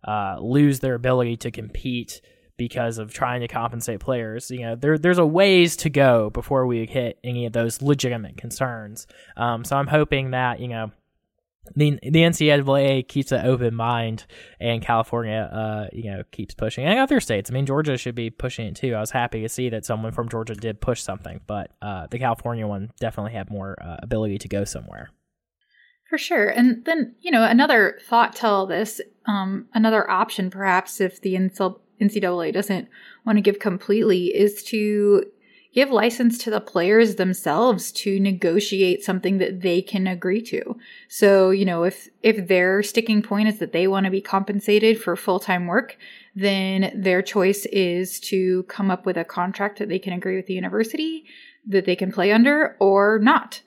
uh, 0.06 0.36
lose 0.38 0.78
their 0.78 0.94
ability 0.94 1.36
to 1.36 1.50
compete 1.50 2.20
because 2.56 2.98
of 2.98 3.12
trying 3.12 3.40
to 3.40 3.48
compensate 3.48 3.98
players. 3.98 4.52
You 4.52 4.60
know, 4.60 4.76
there 4.76 4.96
there's 4.96 5.18
a 5.18 5.26
ways 5.26 5.74
to 5.78 5.90
go 5.90 6.30
before 6.30 6.64
we 6.64 6.86
hit 6.86 7.18
any 7.24 7.44
of 7.44 7.52
those 7.52 7.82
legitimate 7.82 8.36
concerns. 8.36 9.08
Um, 9.36 9.64
so 9.64 9.76
I'm 9.76 9.88
hoping 9.88 10.30
that 10.30 10.60
you 10.60 10.68
know. 10.68 10.92
The, 11.76 11.98
the 12.02 12.20
NCAA 12.20 13.06
keeps 13.08 13.30
an 13.30 13.44
open 13.44 13.74
mind, 13.74 14.24
and 14.58 14.80
California, 14.80 15.50
uh, 15.52 15.94
you 15.94 16.10
know, 16.10 16.22
keeps 16.32 16.54
pushing, 16.54 16.86
and 16.86 16.98
other 16.98 17.20
states. 17.20 17.50
I 17.50 17.52
mean, 17.52 17.66
Georgia 17.66 17.98
should 17.98 18.14
be 18.14 18.30
pushing 18.30 18.68
it 18.68 18.76
too. 18.76 18.94
I 18.94 19.00
was 19.00 19.10
happy 19.10 19.42
to 19.42 19.50
see 19.50 19.68
that 19.68 19.84
someone 19.84 20.12
from 20.12 20.30
Georgia 20.30 20.54
did 20.54 20.80
push 20.80 21.02
something, 21.02 21.42
but 21.46 21.72
uh, 21.82 22.06
the 22.10 22.18
California 22.18 22.66
one 22.66 22.90
definitely 23.00 23.32
had 23.32 23.50
more 23.50 23.76
uh, 23.84 23.98
ability 24.02 24.38
to 24.38 24.48
go 24.48 24.64
somewhere. 24.64 25.10
For 26.08 26.16
sure. 26.16 26.48
And 26.48 26.84
then, 26.86 27.14
you 27.20 27.30
know, 27.30 27.44
another 27.44 27.98
thought 28.08 28.34
to 28.36 28.46
all 28.46 28.66
this, 28.66 29.00
um, 29.26 29.66
another 29.74 30.10
option 30.10 30.50
perhaps 30.50 31.02
if 31.02 31.20
the 31.20 31.34
NCAA 31.34 32.52
doesn't 32.52 32.88
want 33.26 33.36
to 33.36 33.42
give 33.42 33.58
completely 33.58 34.34
is 34.34 34.62
to 34.64 35.24
give 35.74 35.90
license 35.90 36.38
to 36.38 36.50
the 36.50 36.62
players 36.62 37.16
themselves 37.16 37.92
to 37.92 38.18
negotiate 38.18 39.04
something 39.04 39.36
that 39.36 39.60
they 39.60 39.82
can 39.82 40.06
agree 40.06 40.40
to. 40.40 40.78
So, 41.08 41.50
you 41.50 41.66
know, 41.66 41.82
if 41.82 42.08
if 42.22 42.48
their 42.48 42.82
sticking 42.82 43.20
point 43.20 43.48
is 43.48 43.58
that 43.58 43.72
they 43.72 43.86
want 43.86 44.04
to 44.04 44.10
be 44.10 44.22
compensated 44.22 45.00
for 45.00 45.14
full-time 45.14 45.66
work, 45.66 45.98
then 46.34 46.90
their 46.96 47.20
choice 47.20 47.66
is 47.66 48.18
to 48.20 48.62
come 48.62 48.90
up 48.90 49.04
with 49.04 49.18
a 49.18 49.24
contract 49.24 49.78
that 49.78 49.90
they 49.90 49.98
can 49.98 50.14
agree 50.14 50.36
with 50.36 50.46
the 50.46 50.54
university 50.54 51.26
that 51.66 51.84
they 51.84 51.96
can 51.96 52.10
play 52.10 52.32
under 52.32 52.76
or 52.80 53.18
not. 53.18 53.60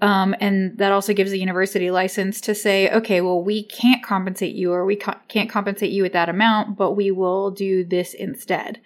Um, 0.00 0.34
and 0.40 0.76
that 0.78 0.92
also 0.92 1.14
gives 1.14 1.30
the 1.30 1.38
university 1.38 1.90
license 1.90 2.40
to 2.42 2.54
say, 2.54 2.90
okay, 2.90 3.20
well, 3.20 3.42
we 3.42 3.62
can't 3.64 4.02
compensate 4.02 4.54
you 4.54 4.72
or 4.72 4.84
we 4.84 4.96
ca- 4.96 5.20
can't 5.28 5.48
compensate 5.48 5.92
you 5.92 6.04
at 6.04 6.12
that 6.12 6.28
amount, 6.28 6.76
but 6.76 6.92
we 6.92 7.10
will 7.10 7.50
do 7.50 7.84
this 7.84 8.12
instead. 8.12 8.80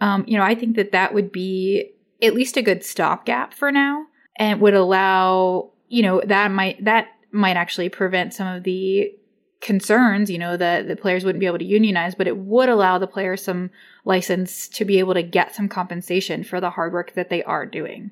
Um, 0.00 0.24
you 0.26 0.36
know, 0.36 0.44
I 0.44 0.54
think 0.54 0.76
that 0.76 0.92
that 0.92 1.14
would 1.14 1.32
be 1.32 1.92
at 2.20 2.34
least 2.34 2.56
a 2.56 2.62
good 2.62 2.84
stopgap 2.84 3.54
for 3.54 3.72
now 3.72 4.06
and 4.36 4.60
would 4.60 4.74
allow, 4.74 5.70
you 5.88 6.02
know, 6.02 6.20
that 6.26 6.50
might, 6.50 6.84
that 6.84 7.08
might 7.32 7.56
actually 7.56 7.88
prevent 7.88 8.34
some 8.34 8.46
of 8.46 8.62
the 8.62 9.10
concerns, 9.60 10.30
you 10.30 10.38
know, 10.38 10.56
that 10.56 10.86
the 10.86 10.96
players 10.96 11.24
wouldn't 11.24 11.40
be 11.40 11.46
able 11.46 11.58
to 11.58 11.64
unionize, 11.64 12.14
but 12.14 12.26
it 12.26 12.36
would 12.36 12.68
allow 12.68 12.98
the 12.98 13.06
players 13.06 13.42
some 13.42 13.70
license 14.04 14.68
to 14.68 14.84
be 14.84 14.98
able 14.98 15.14
to 15.14 15.22
get 15.22 15.54
some 15.54 15.68
compensation 15.68 16.44
for 16.44 16.60
the 16.60 16.70
hard 16.70 16.92
work 16.92 17.14
that 17.14 17.30
they 17.30 17.42
are 17.44 17.64
doing. 17.64 18.10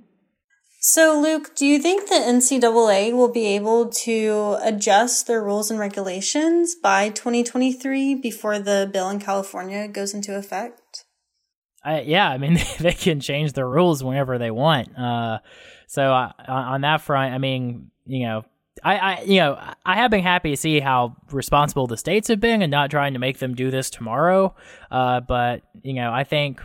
So, 0.82 1.20
Luke, 1.20 1.54
do 1.54 1.66
you 1.66 1.78
think 1.78 2.08
the 2.08 2.14
NCAA 2.14 3.12
will 3.12 3.28
be 3.28 3.44
able 3.48 3.90
to 3.90 4.56
adjust 4.62 5.26
their 5.26 5.42
rules 5.42 5.70
and 5.70 5.78
regulations 5.78 6.74
by 6.74 7.10
2023 7.10 8.14
before 8.14 8.58
the 8.58 8.88
bill 8.90 9.10
in 9.10 9.20
California 9.20 9.86
goes 9.88 10.14
into 10.14 10.34
effect? 10.34 11.04
Yeah, 11.84 12.30
I 12.30 12.38
mean, 12.38 12.58
they 12.80 12.92
can 12.92 13.20
change 13.20 13.52
the 13.52 13.66
rules 13.66 14.02
whenever 14.02 14.38
they 14.38 14.50
want. 14.50 14.98
Uh, 14.98 15.40
so, 15.86 16.12
on 16.48 16.80
that 16.80 17.02
front, 17.02 17.34
I 17.34 17.38
mean, 17.38 17.90
you 18.06 18.26
know, 18.26 18.44
I, 18.82 18.96
I, 18.96 19.22
you 19.22 19.36
know, 19.36 19.58
I 19.84 19.96
have 19.96 20.10
been 20.10 20.22
happy 20.22 20.50
to 20.50 20.56
see 20.56 20.80
how 20.80 21.16
responsible 21.30 21.88
the 21.88 21.98
states 21.98 22.28
have 22.28 22.40
been 22.40 22.62
and 22.62 22.70
not 22.70 22.90
trying 22.90 23.12
to 23.12 23.18
make 23.18 23.38
them 23.38 23.54
do 23.54 23.70
this 23.70 23.90
tomorrow. 23.90 24.54
Uh, 24.90 25.20
but 25.20 25.62
you 25.82 25.92
know, 25.92 26.10
I 26.10 26.24
think 26.24 26.62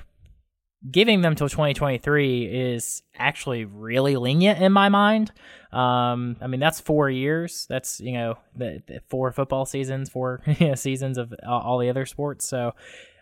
giving 0.91 1.21
them 1.21 1.35
till 1.35 1.49
2023 1.49 2.45
is 2.45 3.01
actually 3.15 3.65
really 3.65 4.15
lenient 4.17 4.61
in 4.61 4.71
my 4.71 4.89
mind. 4.89 5.31
Um, 5.71 6.37
I 6.41 6.47
mean, 6.47 6.59
that's 6.59 6.79
four 6.79 7.09
years. 7.09 7.65
That's 7.69 7.99
you 7.99 8.13
know, 8.13 8.37
the, 8.55 8.81
the 8.87 9.01
four 9.09 9.31
football 9.31 9.65
seasons, 9.65 10.09
four 10.09 10.41
seasons 10.75 11.17
of 11.17 11.33
all 11.45 11.79
the 11.79 11.89
other 11.89 12.05
sports. 12.05 12.47
So, 12.47 12.73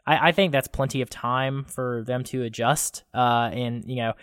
I, 0.06 0.30
I, 0.30 0.32
think 0.34 0.52
that's 0.52 0.68
plenty 0.68 1.02
of 1.02 1.10
time 1.10 1.64
for 1.64 2.04
them 2.06 2.24
to 2.26 2.44
adjust. 2.44 3.04
Uh, 3.14 3.50
and 3.54 3.86
you 3.88 3.98
know, 3.98 4.14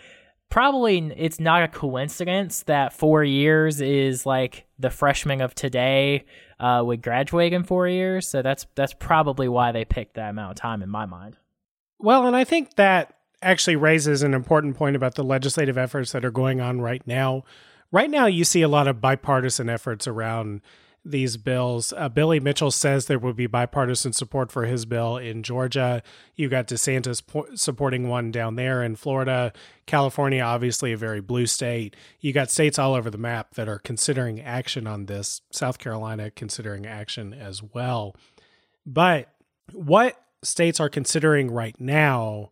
probably 0.49 0.99
it's 1.17 1.39
not 1.39 1.63
a 1.63 1.67
coincidence 1.67 2.63
that 2.63 2.93
four 2.93 3.23
years 3.23 3.81
is 3.81 4.25
like 4.25 4.67
the 4.77 4.91
freshman 4.91 5.41
of 5.41 5.55
today 5.55 6.25
uh, 6.59 6.83
would 6.85 7.01
graduate 7.01 7.53
in 7.53 7.63
four 7.63 7.87
years. 7.87 8.27
So 8.27 8.43
that's 8.43 8.67
that's 8.75 8.93
probably 8.93 9.49
why 9.49 9.71
they 9.71 9.85
picked 9.85 10.15
that 10.15 10.29
amount 10.29 10.51
of 10.51 10.57
time 10.57 10.83
in 10.83 10.89
my 10.89 11.05
mind. 11.05 11.37
Well, 11.99 12.27
and 12.27 12.35
I 12.35 12.43
think 12.43 12.75
that 12.75 13.15
actually 13.41 13.75
raises 13.75 14.23
an 14.23 14.33
important 14.33 14.77
point 14.77 14.95
about 14.95 15.15
the 15.15 15.23
legislative 15.23 15.77
efforts 15.77 16.11
that 16.11 16.25
are 16.25 16.31
going 16.31 16.61
on 16.61 16.81
right 16.81 17.05
now. 17.05 17.43
Right 17.91 18.09
now, 18.09 18.25
you 18.25 18.43
see 18.43 18.61
a 18.61 18.67
lot 18.67 18.87
of 18.87 19.01
bipartisan 19.01 19.69
efforts 19.69 20.07
around 20.07 20.61
these 21.03 21.37
bills. 21.37 21.93
Uh, 21.97 22.09
Billy 22.09 22.39
Mitchell 22.39 22.71
says 22.71 23.05
there 23.05 23.17
will 23.17 23.33
be 23.33 23.47
bipartisan 23.47 24.13
support 24.13 24.51
for 24.51 24.65
his 24.65 24.85
bill 24.85 25.17
in 25.17 25.41
Georgia. 25.41 26.03
You 26.35 26.47
got 26.47 26.67
DeSantis 26.67 27.25
po- 27.25 27.47
supporting 27.55 28.07
one 28.07 28.31
down 28.31 28.55
there 28.55 28.83
in 28.83 28.95
Florida. 28.95 29.51
California, 29.87 30.41
obviously 30.43 30.91
a 30.91 30.97
very 30.97 31.19
blue 31.19 31.47
state. 31.47 31.95
You 32.19 32.33
got 32.33 32.51
states 32.51 32.77
all 32.77 32.93
over 32.93 33.09
the 33.09 33.17
map 33.17 33.55
that 33.55 33.67
are 33.67 33.79
considering 33.79 34.41
action 34.41 34.85
on 34.85 35.07
this. 35.07 35.41
South 35.51 35.79
Carolina 35.79 36.29
considering 36.29 36.85
action 36.85 37.33
as 37.33 37.63
well. 37.63 38.15
But 38.85 39.33
what 39.73 40.23
states 40.43 40.79
are 40.79 40.89
considering 40.89 41.49
right 41.49 41.79
now 41.79 42.51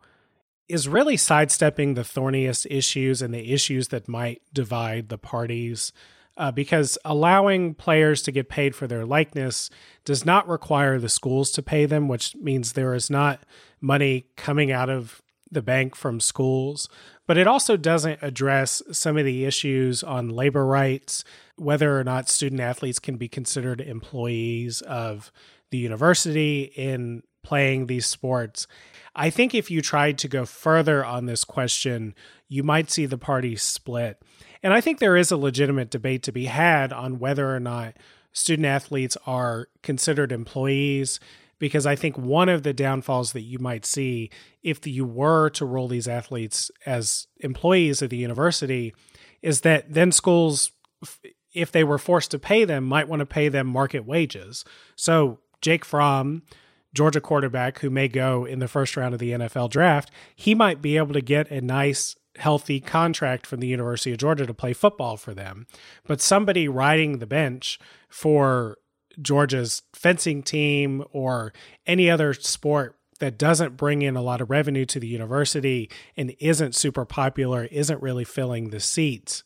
is 0.69 0.87
really 0.87 1.17
sidestepping 1.17 1.93
the 1.93 2.03
thorniest 2.03 2.67
issues 2.69 3.21
and 3.21 3.33
the 3.33 3.51
issues 3.51 3.89
that 3.89 4.07
might 4.07 4.41
divide 4.53 5.09
the 5.09 5.17
parties. 5.17 5.91
Uh, 6.37 6.51
because 6.51 6.97
allowing 7.03 7.73
players 7.73 8.21
to 8.21 8.31
get 8.31 8.47
paid 8.47 8.73
for 8.73 8.87
their 8.87 9.05
likeness 9.05 9.69
does 10.05 10.25
not 10.25 10.47
require 10.47 10.97
the 10.97 11.09
schools 11.09 11.51
to 11.51 11.61
pay 11.61 11.85
them, 11.85 12.07
which 12.07 12.33
means 12.37 12.71
there 12.71 12.93
is 12.93 13.09
not 13.09 13.41
money 13.81 14.25
coming 14.37 14.71
out 14.71 14.89
of 14.89 15.21
the 15.51 15.61
bank 15.61 15.95
from 15.95 16.21
schools. 16.21 16.87
But 17.27 17.37
it 17.37 17.45
also 17.45 17.75
doesn't 17.75 18.19
address 18.21 18.81
some 18.91 19.17
of 19.17 19.25
the 19.25 19.43
issues 19.43 20.01
on 20.01 20.29
labor 20.29 20.65
rights, 20.65 21.25
whether 21.57 21.99
or 21.99 22.05
not 22.05 22.29
student 22.29 22.61
athletes 22.61 22.99
can 22.99 23.17
be 23.17 23.27
considered 23.27 23.81
employees 23.81 24.81
of 24.81 25.31
the 25.71 25.77
university 25.77 26.71
in 26.75 27.23
playing 27.43 27.85
these 27.85 28.05
sports. 28.05 28.67
I 29.15 29.29
think 29.29 29.53
if 29.53 29.69
you 29.71 29.81
tried 29.81 30.17
to 30.19 30.27
go 30.27 30.45
further 30.45 31.03
on 31.03 31.25
this 31.25 31.43
question, 31.43 32.15
you 32.47 32.63
might 32.63 32.89
see 32.89 33.05
the 33.05 33.17
party 33.17 33.55
split. 33.55 34.21
And 34.63 34.73
I 34.73 34.81
think 34.81 34.99
there 34.99 35.17
is 35.17 35.31
a 35.31 35.37
legitimate 35.37 35.89
debate 35.89 36.23
to 36.23 36.31
be 36.31 36.45
had 36.45 36.93
on 36.93 37.19
whether 37.19 37.53
or 37.53 37.59
not 37.59 37.95
student 38.31 38.65
athletes 38.65 39.17
are 39.25 39.67
considered 39.81 40.31
employees 40.31 41.19
because 41.59 41.85
I 41.85 41.95
think 41.95 42.17
one 42.17 42.49
of 42.49 42.63
the 42.63 42.73
downfalls 42.73 43.33
that 43.33 43.41
you 43.41 43.59
might 43.59 43.85
see 43.85 44.29
if 44.63 44.87
you 44.87 45.05
were 45.05 45.49
to 45.51 45.65
roll 45.65 45.87
these 45.87 46.07
athletes 46.07 46.71
as 46.85 47.27
employees 47.41 48.01
of 48.01 48.09
the 48.09 48.17
university 48.17 48.93
is 49.41 49.61
that 49.61 49.93
then 49.93 50.11
schools 50.11 50.71
if 51.53 51.71
they 51.71 51.83
were 51.83 51.97
forced 51.97 52.31
to 52.31 52.39
pay 52.39 52.63
them 52.63 52.85
might 52.85 53.07
want 53.07 53.19
to 53.19 53.25
pay 53.25 53.49
them 53.49 53.67
market 53.67 54.05
wages. 54.05 54.63
So 54.95 55.39
Jake 55.61 55.83
Fromm 55.83 56.43
Georgia 56.93 57.21
quarterback 57.21 57.79
who 57.79 57.89
may 57.89 58.07
go 58.07 58.45
in 58.45 58.59
the 58.59 58.67
first 58.67 58.97
round 58.97 59.13
of 59.13 59.19
the 59.19 59.31
NFL 59.31 59.69
draft, 59.69 60.11
he 60.35 60.55
might 60.55 60.81
be 60.81 60.97
able 60.97 61.13
to 61.13 61.21
get 61.21 61.49
a 61.51 61.61
nice 61.61 62.15
healthy 62.37 62.79
contract 62.79 63.45
from 63.45 63.59
the 63.59 63.67
University 63.67 64.11
of 64.11 64.17
Georgia 64.17 64.45
to 64.45 64.53
play 64.53 64.73
football 64.73 65.17
for 65.17 65.33
them. 65.33 65.67
But 66.07 66.21
somebody 66.21 66.67
riding 66.67 67.19
the 67.19 67.27
bench 67.27 67.79
for 68.07 68.77
Georgia's 69.21 69.81
fencing 69.93 70.43
team 70.43 71.03
or 71.11 71.53
any 71.85 72.09
other 72.09 72.33
sport 72.33 72.95
that 73.19 73.37
doesn't 73.37 73.75
bring 73.75 74.01
in 74.01 74.15
a 74.15 74.21
lot 74.21 74.39
of 74.39 74.49
revenue 74.49 74.85
to 74.85 74.99
the 74.99 75.07
university 75.07 75.89
and 76.15 76.33
isn't 76.39 76.73
super 76.73 77.05
popular, 77.05 77.65
isn't 77.65 78.01
really 78.01 78.23
filling 78.23 78.69
the 78.69 78.79
seats 78.79 79.43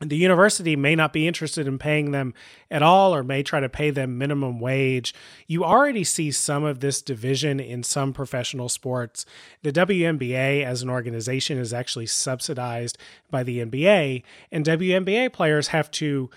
the 0.00 0.16
university 0.16 0.74
may 0.74 0.96
not 0.96 1.12
be 1.12 1.26
interested 1.26 1.68
in 1.68 1.78
paying 1.78 2.10
them 2.10 2.34
at 2.70 2.82
all 2.82 3.14
or 3.14 3.22
may 3.22 3.42
try 3.42 3.60
to 3.60 3.68
pay 3.68 3.90
them 3.90 4.18
minimum 4.18 4.58
wage. 4.58 5.14
You 5.46 5.64
already 5.64 6.02
see 6.02 6.32
some 6.32 6.64
of 6.64 6.80
this 6.80 7.00
division 7.00 7.60
in 7.60 7.84
some 7.84 8.12
professional 8.12 8.68
sports. 8.68 9.24
The 9.62 9.72
WNBA 9.72 10.64
as 10.64 10.82
an 10.82 10.90
organization 10.90 11.58
is 11.58 11.72
actually 11.72 12.06
subsidized 12.06 12.98
by 13.30 13.44
the 13.44 13.60
NBA, 13.60 14.24
and 14.50 14.64
WNBA 14.64 15.32
players 15.32 15.68
have 15.68 15.90
to 15.92 16.28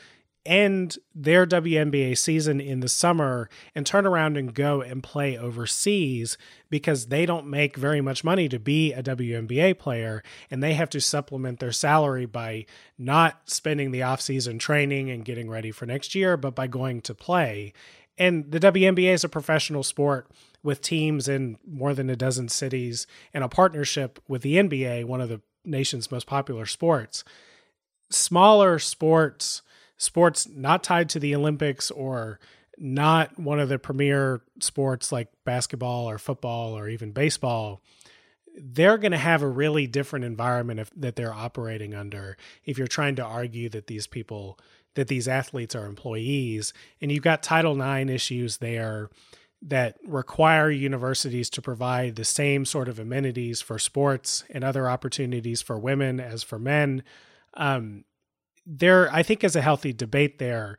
end 0.48 0.98
their 1.14 1.46
WNBA 1.46 2.18
season 2.18 2.60
in 2.60 2.80
the 2.80 2.90
summer 2.90 3.50
and 3.76 3.86
turn 3.86 4.06
around 4.06 4.38
and 4.38 4.54
go 4.54 4.82
and 4.82 5.04
play 5.04 5.38
overseas 5.38 6.38
because 6.70 7.08
they 7.08 7.26
don't 7.26 7.48
make 7.48 7.76
very 7.76 8.02
much 8.02 8.24
money 8.24 8.48
to 8.50 8.60
be 8.60 8.94
a 8.94 9.04
WNBA 9.04 9.78
player 9.78 10.24
and 10.50 10.64
they 10.64 10.74
have 10.74 10.90
to 10.90 11.02
supplement 11.02 11.60
their 11.60 11.72
salary 11.72 12.26
by 12.26 12.66
not 12.98 13.42
spending 13.46 13.92
the 13.92 14.00
offseason 14.00 14.60
training 14.60 15.10
and 15.10 15.26
getting 15.26 15.50
ready 15.50 15.72
for 15.72 15.86
next 15.86 16.16
year, 16.16 16.38
but 16.38 16.56
by 16.56 16.68
going 16.68 17.02
to 17.02 17.14
play. 17.14 17.74
And 18.18 18.52
the 18.52 18.60
WNBA 18.60 19.14
is 19.14 19.24
a 19.24 19.30
professional 19.30 19.84
sport 19.84 20.32
with 20.64 20.82
teams 20.82 21.28
in 21.28 21.58
more 21.68 21.94
than 21.94 22.10
a 22.10 22.16
dozen 22.16 22.50
cities 22.50 23.06
and 23.34 23.44
a 23.44 23.50
partnership 23.50 24.20
with 24.28 24.42
the 24.42 24.56
NBA, 24.56 25.06
one 25.06 25.22
of 25.22 25.30
the 25.30 25.42
nation's 25.64 26.12
most 26.12 26.26
popular 26.26 26.66
sports. 26.66 27.24
Smaller 28.10 28.80
sports 28.80 29.62
sports 29.98 30.48
not 30.48 30.84
tied 30.84 31.10
to 31.10 31.20
the 31.20 31.36
Olympics 31.36 31.92
or 31.92 32.40
not 32.78 33.38
one 33.40 33.60
of 33.60 33.70
the 33.70 33.80
premier 33.80 34.42
sports 34.60 35.12
like 35.12 35.30
basketball 35.44 36.10
or 36.10 36.18
football 36.18 36.78
or 36.78 36.88
even 36.88 37.12
baseball, 37.12 37.82
they're 38.56 38.98
going 38.98 39.12
to 39.12 39.18
have 39.18 39.42
a 39.42 39.48
really 39.48 39.88
different 39.88 40.26
environment 40.26 40.80
if, 40.80 40.92
that 40.96 41.16
they're 41.16 41.34
operating 41.34 41.94
under. 41.94 42.38
If 42.66 42.78
you're 42.78 42.88
trying 42.88 43.16
to 43.16 43.24
argue 43.24 43.70
that 43.70 43.88
these 43.88 44.08
people, 44.08 44.60
that 44.96 45.08
these 45.08 45.28
athletes 45.28 45.76
are 45.76 45.86
employees, 45.86 46.74
and 47.02 47.12
you've 47.12 47.24
got 47.24 47.44
Title 47.44 47.80
IX 47.80 48.10
issues 48.10 48.58
there 48.58 49.10
that 49.62 49.98
require 50.06 50.70
universities 50.70 51.50
to 51.50 51.62
provide 51.62 52.16
the 52.16 52.26
same 52.26 52.64
sort 52.64 52.88
of 52.88 53.00
amenities 53.00 53.60
for 53.60 53.80
sports 53.80 54.44
and 54.52 54.64
other 54.64 54.88
opportunities 54.88 55.62
for 55.62 55.80
women 55.80 56.20
as 56.20 56.44
for 56.44 56.60
men. 56.60 57.04
Um, 57.56 58.04
there 58.68 59.12
I 59.14 59.24
think 59.24 59.44
is 59.44 59.56
a 59.56 59.62
healthy 59.62 59.94
debate 59.94 60.40
there 60.40 60.78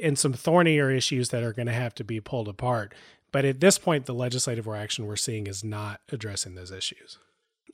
and 0.00 0.18
some 0.18 0.32
thornier 0.32 0.90
issues 0.90 1.30
that 1.30 1.42
are 1.42 1.52
going 1.52 1.66
to 1.66 1.72
have 1.72 1.94
to 1.96 2.04
be 2.04 2.20
pulled 2.20 2.48
apart. 2.48 2.94
But 3.32 3.44
at 3.44 3.60
this 3.60 3.78
point, 3.78 4.06
the 4.06 4.14
legislative 4.14 4.68
action 4.68 5.06
we're 5.06 5.16
seeing 5.16 5.46
is 5.46 5.64
not 5.64 6.00
addressing 6.10 6.54
those 6.54 6.70
issues. 6.70 7.18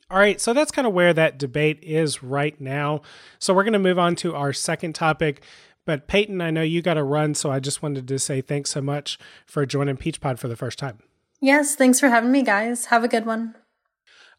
All 0.09 0.17
right, 0.17 0.41
so 0.41 0.53
that's 0.53 0.71
kind 0.71 0.87
of 0.87 0.93
where 0.93 1.13
that 1.13 1.37
debate 1.37 1.79
is 1.81 2.21
right 2.21 2.59
now. 2.59 3.01
So 3.39 3.53
we're 3.53 3.63
going 3.63 3.73
to 3.73 3.79
move 3.79 3.97
on 3.97 4.15
to 4.17 4.35
our 4.35 4.53
second 4.53 4.93
topic. 4.93 5.43
But 5.85 6.07
Peyton, 6.07 6.41
I 6.41 6.51
know 6.51 6.61
you 6.63 6.81
got 6.81 6.95
to 6.95 7.03
run, 7.03 7.35
so 7.35 7.51
I 7.51 7.59
just 7.59 7.81
wanted 7.81 8.07
to 8.07 8.19
say 8.19 8.41
thanks 8.41 8.71
so 8.71 8.81
much 8.81 9.17
for 9.45 9.65
joining 9.65 9.97
Peach 9.97 10.19
Pod 10.19 10.39
for 10.39 10.47
the 10.47 10.55
first 10.55 10.79
time. 10.79 10.99
Yes, 11.39 11.75
thanks 11.75 11.99
for 11.99 12.09
having 12.09 12.31
me, 12.31 12.41
guys. 12.41 12.85
Have 12.85 13.03
a 13.03 13.07
good 13.07 13.25
one. 13.25 13.55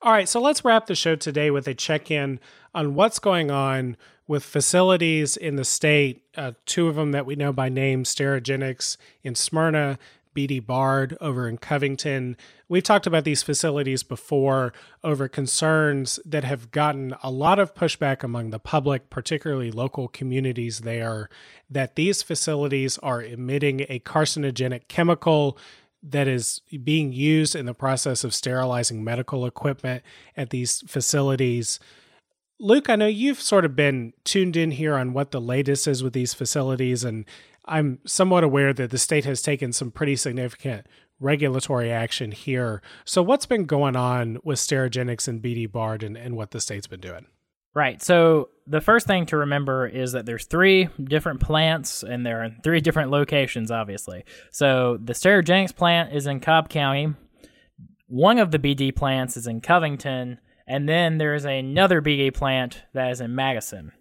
All 0.03 0.13
right, 0.13 0.29
so 0.29 0.41
let's 0.41 0.65
wrap 0.65 0.87
the 0.87 0.95
show 0.95 1.17
today 1.17 1.51
with 1.51 1.67
a 1.67 1.75
check 1.75 2.11
in 2.11 2.39
on 2.75 2.95
what's 2.95 3.19
going 3.19 3.51
on 3.51 3.97
with 4.29 4.45
facilities 4.45 5.37
in 5.39 5.57
the 5.57 5.65
state. 5.65 6.23
Uh, 6.37 6.53
two 6.67 6.89
of 6.89 6.97
them 6.97 7.13
that 7.13 7.25
we 7.25 7.35
know 7.35 7.53
by 7.53 7.71
name 7.71 8.05
Sterigenics 8.05 8.99
in 9.23 9.35
Smyrna, 9.35 9.99
BD 10.35 10.65
Bard 10.65 11.17
over 11.19 11.49
in 11.49 11.57
Covington. 11.57 12.37
We've 12.69 12.83
talked 12.83 13.07
about 13.07 13.25
these 13.25 13.43
facilities 13.43 14.03
before 14.03 14.75
over 15.03 15.29
concerns 15.29 16.21
that 16.27 16.45
have 16.45 16.71
gotten 16.71 17.15
a 17.23 17.31
lot 17.31 17.59
of 17.59 17.75
pushback 17.75 18.23
among 18.23 18.51
the 18.51 18.59
public, 18.59 19.09
particularly 19.09 19.71
local 19.71 20.09
communities 20.09 20.81
there, 20.81 21.31
that 21.71 21.97
these 21.97 22.23
facilities 22.23 22.99
are 22.99 23.23
emitting 23.23 23.87
a 23.89 24.01
carcinogenic 24.01 24.89
chemical 24.89 25.57
that 26.11 26.29
is 26.29 26.61
being 26.85 27.13
used 27.13 27.55
in 27.55 27.67
the 27.67 27.75
process 27.75 28.25
of 28.25 28.35
sterilizing 28.35 29.03
medical 29.03 29.47
equipment 29.47 30.03
at 30.37 30.51
these 30.51 30.83
facilities. 30.87 31.81
Luke, 32.59 32.89
I 32.89 32.97
know 32.97 33.07
you've 33.07 33.41
sort 33.41 33.65
of 33.65 33.77
been 33.77 34.13
tuned 34.25 34.57
in 34.57 34.71
here 34.71 34.95
on 34.95 35.13
what 35.13 35.31
the 35.31 35.41
latest 35.41 35.87
is 35.87 36.03
with 36.03 36.13
these 36.13 36.33
facilities, 36.33 37.05
and 37.05 37.25
I'm 37.67 37.99
somewhat 38.07 38.45
aware 38.45 38.73
that 38.73 38.91
the 38.91 38.99
state 38.99 39.25
has 39.25 39.43
taken 39.43 39.73
some 39.73 39.91
pretty 39.91 40.17
significant 40.17 40.87
regulatory 41.21 41.91
action 41.91 42.31
here. 42.31 42.81
So, 43.05 43.23
what's 43.23 43.47
been 43.47 43.65
going 43.65 43.97
on 43.97 44.39
with 44.43 44.59
Sterigenics 44.59 45.29
and 45.29 45.43
BD 45.43 45.71
Bard 45.71 46.03
and, 46.03 46.17
and 46.17 46.37
what 46.37 46.53
the 46.53 46.61
state's 46.61 46.87
been 46.87 47.01
doing? 47.01 47.27
Right. 47.77 48.03
So 48.03 48.49
the 48.67 48.81
first 48.81 49.07
thing 49.07 49.27
to 49.27 49.37
remember 49.37 49.87
is 49.87 50.13
that 50.13 50.25
there's 50.25 50.47
three 50.47 50.89
different 51.05 51.41
plants 51.41 52.03
and 52.03 52.25
they're 52.25 52.43
in 52.43 52.57
three 52.65 52.81
different 52.81 53.11
locations, 53.11 53.71
obviously. 53.71 54.25
So 54.51 54.97
the 54.99 55.13
Sterigenics 55.13 55.77
plant 55.77 56.15
is 56.15 56.27
in 56.27 56.41
Cobb 56.41 56.71
County. 56.71 57.13
One 58.07 58.39
of 58.39 58.51
the 58.51 58.59
BD 58.59 58.97
plants 58.97 59.37
is 59.37 59.47
in 59.47 59.61
Covington, 59.61 60.39
and 60.67 60.89
then 60.89 61.19
there's 61.19 61.45
another 61.45 62.01
BD 62.01 62.33
plant 62.33 62.83
that 62.95 63.11
is 63.11 63.21
in 63.21 63.35
Madison. 63.35 63.93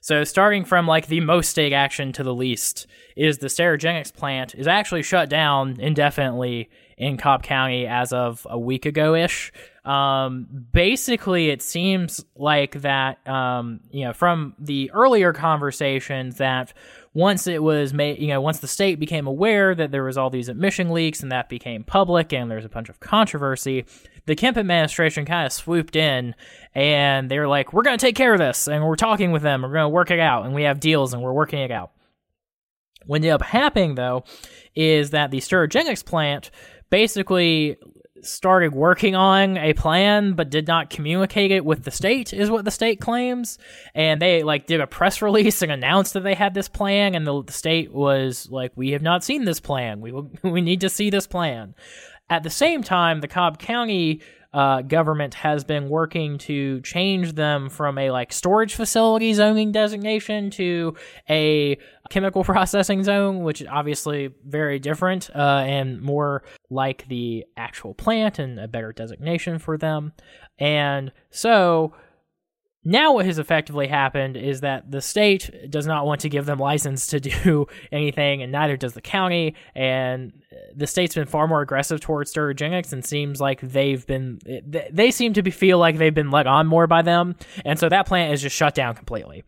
So 0.00 0.22
starting 0.22 0.64
from 0.64 0.86
like 0.86 1.08
the 1.08 1.18
most 1.18 1.50
state 1.50 1.72
action 1.72 2.12
to 2.12 2.22
the 2.22 2.32
least 2.32 2.86
is 3.16 3.38
the 3.38 3.48
Sterigenics 3.48 4.14
plant 4.14 4.54
is 4.54 4.68
actually 4.68 5.02
shut 5.02 5.28
down 5.28 5.80
indefinitely 5.80 6.70
in 6.96 7.16
Cobb 7.16 7.42
County 7.42 7.88
as 7.88 8.12
of 8.12 8.46
a 8.48 8.56
week 8.56 8.86
ago 8.86 9.16
ish. 9.16 9.50
Um, 9.86 10.66
basically, 10.72 11.48
it 11.50 11.62
seems 11.62 12.24
like 12.34 12.80
that, 12.82 13.26
um, 13.28 13.80
you 13.92 14.04
know, 14.04 14.12
from 14.12 14.54
the 14.58 14.90
earlier 14.90 15.32
conversations 15.32 16.38
that 16.38 16.72
once 17.14 17.46
it 17.46 17.62
was 17.62 17.94
made, 17.94 18.18
you 18.18 18.26
know, 18.26 18.40
once 18.40 18.58
the 18.58 18.66
state 18.66 18.98
became 18.98 19.28
aware 19.28 19.76
that 19.76 19.92
there 19.92 20.02
was 20.02 20.18
all 20.18 20.28
these 20.28 20.48
emission 20.48 20.90
leaks 20.90 21.22
and 21.22 21.30
that 21.30 21.48
became 21.48 21.84
public 21.84 22.32
and 22.32 22.50
there's 22.50 22.64
a 22.64 22.68
bunch 22.68 22.88
of 22.88 22.98
controversy, 22.98 23.84
the 24.26 24.34
Kemp 24.34 24.58
administration 24.58 25.24
kind 25.24 25.46
of 25.46 25.52
swooped 25.52 25.94
in 25.94 26.34
and 26.74 27.30
they 27.30 27.38
were 27.38 27.46
like, 27.46 27.72
we're 27.72 27.84
going 27.84 27.96
to 27.96 28.04
take 28.04 28.16
care 28.16 28.32
of 28.32 28.40
this 28.40 28.66
and 28.66 28.84
we're 28.84 28.96
talking 28.96 29.30
with 29.30 29.42
them. 29.42 29.62
We're 29.62 29.72
going 29.72 29.84
to 29.84 29.88
work 29.88 30.10
it 30.10 30.18
out 30.18 30.46
and 30.46 30.54
we 30.54 30.64
have 30.64 30.80
deals 30.80 31.14
and 31.14 31.22
we're 31.22 31.32
working 31.32 31.60
it 31.60 31.70
out. 31.70 31.92
What 33.06 33.16
ended 33.16 33.30
up 33.30 33.42
happening, 33.42 33.94
though, 33.94 34.24
is 34.74 35.10
that 35.10 35.30
the 35.30 35.38
Sterigenics 35.38 36.04
plant 36.04 36.50
basically 36.90 37.76
started 38.26 38.74
working 38.74 39.14
on 39.14 39.56
a 39.56 39.72
plan 39.74 40.34
but 40.34 40.50
did 40.50 40.66
not 40.66 40.90
communicate 40.90 41.50
it 41.50 41.64
with 41.64 41.84
the 41.84 41.90
state 41.90 42.32
is 42.32 42.50
what 42.50 42.64
the 42.64 42.70
state 42.70 43.00
claims. 43.00 43.58
And 43.94 44.20
they 44.20 44.42
like 44.42 44.66
did 44.66 44.80
a 44.80 44.86
press 44.86 45.22
release 45.22 45.62
and 45.62 45.72
announced 45.72 46.14
that 46.14 46.24
they 46.24 46.34
had 46.34 46.54
this 46.54 46.68
plan 46.68 47.14
and 47.14 47.26
the, 47.26 47.42
the 47.42 47.52
state 47.52 47.92
was 47.92 48.48
like 48.50 48.72
we 48.76 48.90
have 48.90 49.02
not 49.02 49.24
seen 49.24 49.44
this 49.44 49.60
plan. 49.60 50.00
We 50.00 50.12
we 50.42 50.60
need 50.60 50.80
to 50.80 50.88
see 50.88 51.10
this 51.10 51.26
plan. 51.26 51.74
At 52.28 52.42
the 52.42 52.50
same 52.50 52.82
time 52.82 53.20
the 53.20 53.28
cobb 53.28 53.58
county 53.58 54.20
uh, 54.52 54.82
government 54.82 55.34
has 55.34 55.64
been 55.64 55.88
working 55.88 56.38
to 56.38 56.80
change 56.80 57.32
them 57.32 57.68
from 57.68 57.98
a 57.98 58.10
like 58.10 58.32
storage 58.32 58.74
facility 58.74 59.32
zoning 59.34 59.72
designation 59.72 60.50
to 60.50 60.94
a 61.28 61.76
chemical 62.10 62.44
processing 62.52 63.02
zone, 63.04 63.42
which 63.42 63.60
is 63.60 63.68
obviously 63.70 64.30
very 64.44 64.78
different 64.78 65.30
uh, 65.34 65.62
and 65.66 66.00
more 66.00 66.42
like 66.70 67.06
the 67.08 67.44
actual 67.56 67.94
plant 67.94 68.38
and 68.38 68.58
a 68.58 68.68
better 68.68 68.92
designation 68.92 69.58
for 69.58 69.76
them. 69.76 70.12
And 70.58 71.12
so 71.30 71.92
now, 72.88 73.14
what 73.14 73.26
has 73.26 73.40
effectively 73.40 73.88
happened 73.88 74.36
is 74.36 74.60
that 74.60 74.88
the 74.88 75.00
state 75.00 75.68
does 75.68 75.88
not 75.88 76.06
want 76.06 76.20
to 76.20 76.28
give 76.28 76.46
them 76.46 76.60
license 76.60 77.08
to 77.08 77.18
do 77.18 77.66
anything, 77.92 78.42
and 78.42 78.52
neither 78.52 78.76
does 78.76 78.94
the 78.94 79.00
county. 79.00 79.56
And 79.74 80.32
the 80.72 80.86
state's 80.86 81.16
been 81.16 81.26
far 81.26 81.48
more 81.48 81.62
aggressive 81.62 81.98
towards 81.98 82.32
Sterigenics, 82.32 82.92
and 82.92 83.04
seems 83.04 83.40
like 83.40 83.60
they've 83.60 84.06
been 84.06 84.38
they 84.92 85.10
seem 85.10 85.32
to 85.32 85.42
be, 85.42 85.50
feel 85.50 85.78
like 85.78 85.98
they've 85.98 86.14
been 86.14 86.30
let 86.30 86.46
on 86.46 86.68
more 86.68 86.86
by 86.86 87.02
them, 87.02 87.34
and 87.64 87.76
so 87.76 87.88
that 87.88 88.06
plant 88.06 88.32
is 88.32 88.40
just 88.40 88.54
shut 88.54 88.76
down 88.76 88.94
completely. 88.94 89.42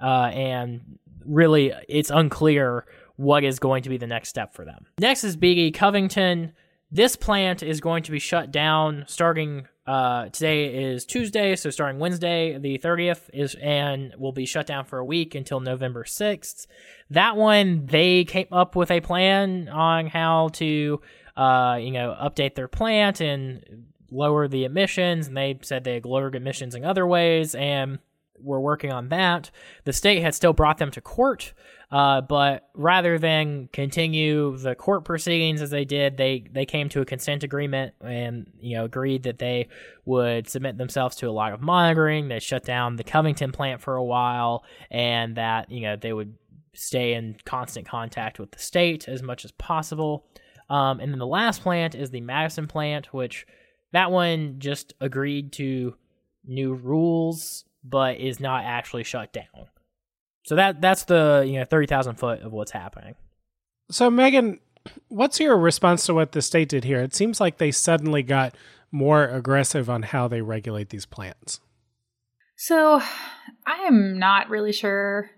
Uh, 0.00 0.30
and 0.32 0.96
really, 1.26 1.72
it's 1.88 2.10
unclear 2.10 2.86
what 3.16 3.42
is 3.42 3.58
going 3.58 3.82
to 3.82 3.88
be 3.88 3.96
the 3.96 4.06
next 4.06 4.28
step 4.28 4.54
for 4.54 4.64
them. 4.64 4.86
Next 5.00 5.24
is 5.24 5.36
BD 5.36 5.74
Covington. 5.74 6.52
This 6.94 7.16
plant 7.16 7.64
is 7.64 7.80
going 7.80 8.04
to 8.04 8.12
be 8.12 8.20
shut 8.20 8.52
down 8.52 9.04
starting 9.08 9.66
uh, 9.84 10.28
today 10.28 10.92
is 10.92 11.04
Tuesday, 11.04 11.56
so 11.56 11.68
starting 11.70 11.98
Wednesday, 11.98 12.56
the 12.56 12.78
30th 12.78 13.28
is 13.32 13.56
and 13.56 14.14
will 14.16 14.30
be 14.30 14.46
shut 14.46 14.68
down 14.68 14.84
for 14.84 15.00
a 15.00 15.04
week 15.04 15.34
until 15.34 15.58
November 15.58 16.04
6th. 16.04 16.68
That 17.10 17.36
one, 17.36 17.86
they 17.86 18.22
came 18.22 18.46
up 18.52 18.76
with 18.76 18.92
a 18.92 19.00
plan 19.00 19.68
on 19.68 20.06
how 20.06 20.50
to, 20.52 21.00
uh, 21.36 21.78
you 21.80 21.90
know, 21.90 22.16
update 22.22 22.54
their 22.54 22.68
plant 22.68 23.20
and 23.20 23.86
lower 24.12 24.46
the 24.46 24.64
emissions. 24.64 25.26
And 25.26 25.36
they 25.36 25.58
said 25.62 25.82
they 25.82 25.94
had 25.94 26.06
lowered 26.06 26.36
emissions 26.36 26.76
in 26.76 26.84
other 26.84 27.08
ways, 27.08 27.56
and 27.56 27.98
we're 28.38 28.60
working 28.60 28.92
on 28.92 29.08
that. 29.08 29.50
The 29.82 29.92
state 29.92 30.22
had 30.22 30.36
still 30.36 30.52
brought 30.52 30.78
them 30.78 30.92
to 30.92 31.00
court 31.00 31.54
uh, 31.90 32.20
but 32.22 32.68
rather 32.74 33.18
than 33.18 33.68
continue 33.72 34.56
the 34.56 34.74
court 34.74 35.04
proceedings 35.04 35.62
as 35.62 35.70
they 35.70 35.84
did, 35.84 36.16
they 36.16 36.44
they 36.50 36.66
came 36.66 36.88
to 36.90 37.00
a 37.00 37.04
consent 37.04 37.42
agreement 37.42 37.94
and 38.00 38.50
you 38.58 38.76
know 38.76 38.84
agreed 38.84 39.24
that 39.24 39.38
they 39.38 39.68
would 40.04 40.48
submit 40.48 40.78
themselves 40.78 41.16
to 41.16 41.28
a 41.28 41.32
lot 41.32 41.52
of 41.52 41.60
monitoring. 41.60 42.28
They 42.28 42.40
shut 42.40 42.64
down 42.64 42.96
the 42.96 43.04
Covington 43.04 43.52
plant 43.52 43.80
for 43.80 43.96
a 43.96 44.04
while, 44.04 44.64
and 44.90 45.36
that 45.36 45.70
you 45.70 45.82
know 45.82 45.96
they 45.96 46.12
would 46.12 46.34
stay 46.74 47.14
in 47.14 47.36
constant 47.44 47.86
contact 47.86 48.38
with 48.38 48.50
the 48.50 48.58
state 48.58 49.08
as 49.08 49.22
much 49.22 49.44
as 49.44 49.52
possible. 49.52 50.26
Um, 50.68 51.00
and 51.00 51.12
then 51.12 51.18
the 51.18 51.26
last 51.26 51.62
plant 51.62 51.94
is 51.94 52.10
the 52.10 52.20
Madison 52.20 52.66
plant, 52.66 53.12
which 53.12 53.46
that 53.92 54.10
one 54.10 54.56
just 54.58 54.94
agreed 55.00 55.52
to 55.52 55.94
new 56.44 56.74
rules, 56.74 57.64
but 57.84 58.16
is 58.16 58.40
not 58.40 58.64
actually 58.64 59.04
shut 59.04 59.32
down. 59.32 59.68
So 60.44 60.56
that 60.56 60.80
that's 60.80 61.04
the 61.04 61.44
you 61.46 61.58
know 61.58 61.64
thirty 61.64 61.86
thousand 61.86 62.16
foot 62.16 62.40
of 62.40 62.52
what's 62.52 62.70
happening. 62.70 63.14
So 63.90 64.10
Megan, 64.10 64.60
what's 65.08 65.40
your 65.40 65.56
response 65.56 66.06
to 66.06 66.14
what 66.14 66.32
the 66.32 66.42
state 66.42 66.68
did 66.68 66.84
here? 66.84 67.00
It 67.00 67.14
seems 67.14 67.40
like 67.40 67.58
they 67.58 67.70
suddenly 67.70 68.22
got 68.22 68.54
more 68.92 69.24
aggressive 69.24 69.90
on 69.90 70.02
how 70.02 70.28
they 70.28 70.40
regulate 70.40 70.90
these 70.90 71.06
plants. 71.06 71.60
So 72.56 73.00
I 73.66 73.78
am 73.86 74.18
not 74.18 74.48
really 74.48 74.72
sure 74.72 75.30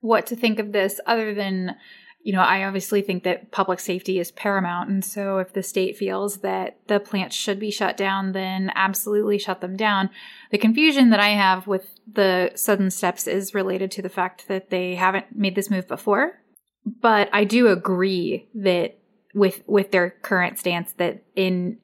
what 0.00 0.26
to 0.26 0.36
think 0.36 0.58
of 0.58 0.72
this 0.72 1.00
other 1.06 1.34
than 1.34 1.76
you 2.24 2.32
know, 2.32 2.40
I 2.40 2.64
obviously 2.64 3.02
think 3.02 3.22
that 3.24 3.50
public 3.50 3.78
safety 3.78 4.18
is 4.18 4.32
paramount. 4.32 4.88
And 4.88 5.04
so 5.04 5.38
if 5.38 5.52
the 5.52 5.62
state 5.62 5.98
feels 5.98 6.38
that 6.38 6.78
the 6.86 6.98
plants 6.98 7.36
should 7.36 7.60
be 7.60 7.70
shut 7.70 7.98
down, 7.98 8.32
then 8.32 8.72
absolutely 8.74 9.38
shut 9.38 9.60
them 9.60 9.76
down. 9.76 10.08
The 10.50 10.56
confusion 10.56 11.10
that 11.10 11.20
I 11.20 11.28
have 11.28 11.66
with 11.66 11.86
the 12.10 12.50
sudden 12.54 12.90
steps 12.90 13.26
is 13.26 13.52
related 13.52 13.90
to 13.92 14.02
the 14.02 14.08
fact 14.08 14.48
that 14.48 14.70
they 14.70 14.94
haven't 14.94 15.36
made 15.36 15.54
this 15.54 15.70
move 15.70 15.86
before. 15.86 16.40
But 16.86 17.28
I 17.30 17.44
do 17.44 17.68
agree 17.68 18.48
that 18.54 18.98
with 19.34 19.62
with 19.66 19.90
their 19.90 20.10
current 20.22 20.58
stance 20.58 20.94
that 20.94 21.24
in 21.36 21.78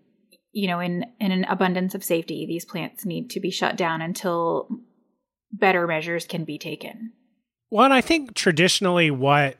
you 0.52 0.68
know 0.68 0.80
in 0.80 1.04
in 1.20 1.32
an 1.32 1.44
abundance 1.44 1.94
of 1.94 2.04
safety 2.04 2.46
these 2.46 2.64
plants 2.64 3.04
need 3.04 3.28
to 3.30 3.40
be 3.40 3.50
shut 3.50 3.76
down 3.76 4.00
until 4.00 4.68
better 5.52 5.86
measures 5.86 6.26
can 6.26 6.44
be 6.44 6.58
taken. 6.58 7.12
Well, 7.70 7.84
and 7.84 7.94
I 7.94 8.00
think 8.00 8.34
traditionally 8.34 9.10
what 9.10 9.56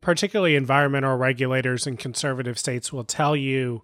particularly 0.00 0.56
environmental 0.56 1.16
regulators 1.16 1.86
in 1.86 1.96
conservative 1.96 2.58
states 2.58 2.92
will 2.92 3.04
tell 3.04 3.36
you 3.36 3.82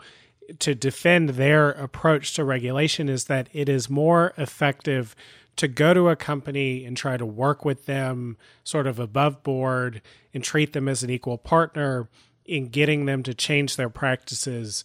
to 0.59 0.75
defend 0.75 1.31
their 1.31 1.71
approach 1.71 2.35
to 2.35 2.45
regulation 2.45 3.09
is 3.09 3.25
that 3.25 3.49
it 3.53 3.69
is 3.69 3.91
more 3.91 4.33
effective 4.37 5.15
to 5.57 5.69
go 5.69 5.95
to 5.95 6.09
a 6.09 6.17
company 6.17 6.85
and 6.85 6.97
try 6.97 7.17
to 7.17 7.27
work 7.27 7.65
with 7.65 7.87
them 7.87 8.37
sort 8.63 8.87
of 8.87 8.99
above 8.99 9.43
board 9.43 10.03
and 10.33 10.45
treat 10.45 10.73
them 10.73 10.89
as 10.89 11.03
an 11.03 11.11
equal 11.11 11.39
partner 11.39 12.09
in 12.45 12.69
getting 12.69 13.07
them 13.07 13.23
to 13.23 13.35
change 13.35 13.77
their 13.77 13.89
practices 13.89 14.85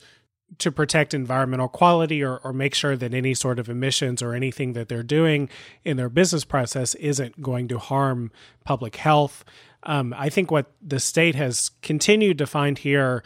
to 0.57 0.71
protect 0.71 1.13
environmental 1.13 1.69
quality 1.69 2.23
or, 2.23 2.37
or 2.37 2.51
make 2.51 2.73
sure 2.73 2.97
that 2.97 3.13
any 3.13 3.33
sort 3.33 3.59
of 3.59 3.69
emissions 3.69 4.21
or 4.21 4.33
anything 4.33 4.73
that 4.73 4.89
they're 4.89 5.03
doing 5.03 5.49
in 5.85 5.97
their 5.97 6.09
business 6.09 6.43
process 6.43 6.95
isn't 6.95 7.41
going 7.41 7.67
to 7.67 7.77
harm 7.77 8.31
public 8.65 8.97
health. 8.97 9.45
Um, 9.83 10.13
I 10.17 10.29
think 10.29 10.51
what 10.51 10.71
the 10.81 10.99
state 10.99 11.35
has 11.35 11.69
continued 11.81 12.37
to 12.37 12.47
find 12.47 12.77
here 12.77 13.23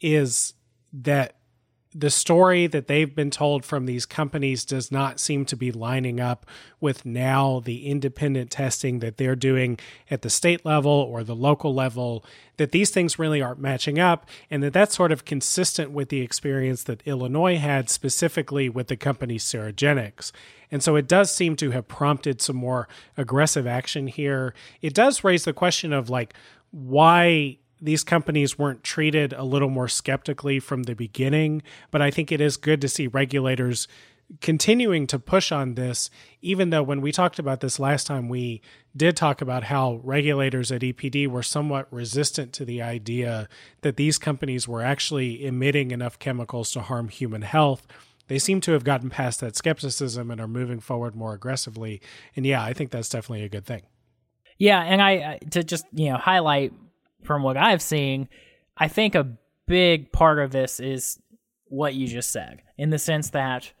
is 0.00 0.54
that 0.92 1.36
the 1.92 2.10
story 2.10 2.68
that 2.68 2.86
they've 2.86 3.16
been 3.16 3.30
told 3.30 3.64
from 3.64 3.84
these 3.84 4.06
companies 4.06 4.64
does 4.64 4.92
not 4.92 5.18
seem 5.18 5.44
to 5.44 5.56
be 5.56 5.72
lining 5.72 6.20
up 6.20 6.46
with 6.80 7.04
now 7.04 7.60
the 7.64 7.86
independent 7.86 8.50
testing 8.50 9.00
that 9.00 9.16
they're 9.16 9.34
doing 9.34 9.76
at 10.08 10.22
the 10.22 10.30
state 10.30 10.64
level 10.64 10.92
or 10.92 11.24
the 11.24 11.34
local 11.34 11.74
level 11.74 12.24
that 12.58 12.70
these 12.70 12.90
things 12.90 13.18
really 13.18 13.42
aren't 13.42 13.58
matching 13.58 13.98
up 13.98 14.28
and 14.50 14.62
that 14.62 14.72
that's 14.72 14.94
sort 14.94 15.10
of 15.10 15.24
consistent 15.24 15.90
with 15.90 16.10
the 16.10 16.20
experience 16.20 16.84
that 16.84 17.02
Illinois 17.06 17.58
had 17.58 17.90
specifically 17.90 18.68
with 18.68 18.86
the 18.86 18.96
company 18.96 19.36
Sterigenics. 19.36 20.30
And 20.70 20.82
so 20.82 20.96
it 20.96 21.08
does 21.08 21.34
seem 21.34 21.56
to 21.56 21.70
have 21.70 21.88
prompted 21.88 22.40
some 22.40 22.56
more 22.56 22.88
aggressive 23.16 23.66
action 23.66 24.06
here. 24.06 24.54
It 24.82 24.94
does 24.94 25.24
raise 25.24 25.44
the 25.44 25.52
question 25.52 25.92
of 25.92 26.10
like 26.10 26.34
why 26.70 27.58
these 27.80 28.04
companies 28.04 28.58
weren't 28.58 28.84
treated 28.84 29.32
a 29.32 29.42
little 29.42 29.70
more 29.70 29.88
skeptically 29.88 30.60
from 30.60 30.84
the 30.84 30.94
beginning, 30.94 31.62
but 31.90 32.02
I 32.02 32.10
think 32.10 32.30
it 32.30 32.40
is 32.40 32.56
good 32.56 32.80
to 32.82 32.88
see 32.88 33.06
regulators 33.06 33.88
continuing 34.40 35.06
to 35.08 35.18
push 35.18 35.50
on 35.50 35.74
this, 35.74 36.08
even 36.40 36.70
though 36.70 36.82
when 36.82 37.00
we 37.00 37.10
talked 37.10 37.38
about 37.38 37.60
this 37.60 37.80
last 37.80 38.06
time, 38.06 38.28
we 38.28 38.62
did 38.96 39.16
talk 39.16 39.40
about 39.40 39.64
how 39.64 40.00
regulators 40.04 40.70
at 40.70 40.82
EPD 40.82 41.26
were 41.26 41.42
somewhat 41.42 41.88
resistant 41.92 42.52
to 42.52 42.64
the 42.64 42.80
idea 42.80 43.48
that 43.80 43.96
these 43.96 44.18
companies 44.18 44.68
were 44.68 44.82
actually 44.82 45.44
emitting 45.44 45.90
enough 45.90 46.18
chemicals 46.18 46.70
to 46.72 46.80
harm 46.80 47.08
human 47.08 47.42
health. 47.42 47.86
They 48.30 48.38
seem 48.38 48.60
to 48.60 48.72
have 48.74 48.84
gotten 48.84 49.10
past 49.10 49.40
that 49.40 49.56
skepticism 49.56 50.30
and 50.30 50.40
are 50.40 50.46
moving 50.46 50.78
forward 50.78 51.16
more 51.16 51.34
aggressively. 51.34 52.00
And 52.36 52.46
yeah, 52.46 52.62
I 52.62 52.72
think 52.72 52.92
that's 52.92 53.08
definitely 53.08 53.42
a 53.42 53.48
good 53.48 53.66
thing. 53.66 53.82
Yeah, 54.56 54.80
and 54.80 55.02
I 55.02 55.40
to 55.50 55.64
just 55.64 55.84
you 55.92 56.10
know 56.10 56.16
highlight 56.16 56.72
from 57.24 57.42
what 57.42 57.56
I've 57.56 57.82
seen, 57.82 58.28
I 58.76 58.86
think 58.86 59.16
a 59.16 59.36
big 59.66 60.12
part 60.12 60.38
of 60.38 60.52
this 60.52 60.78
is 60.78 61.18
what 61.64 61.96
you 61.96 62.06
just 62.06 62.30
said, 62.30 62.62
in 62.78 62.90
the 62.90 63.00
sense 63.00 63.30
that 63.30 63.72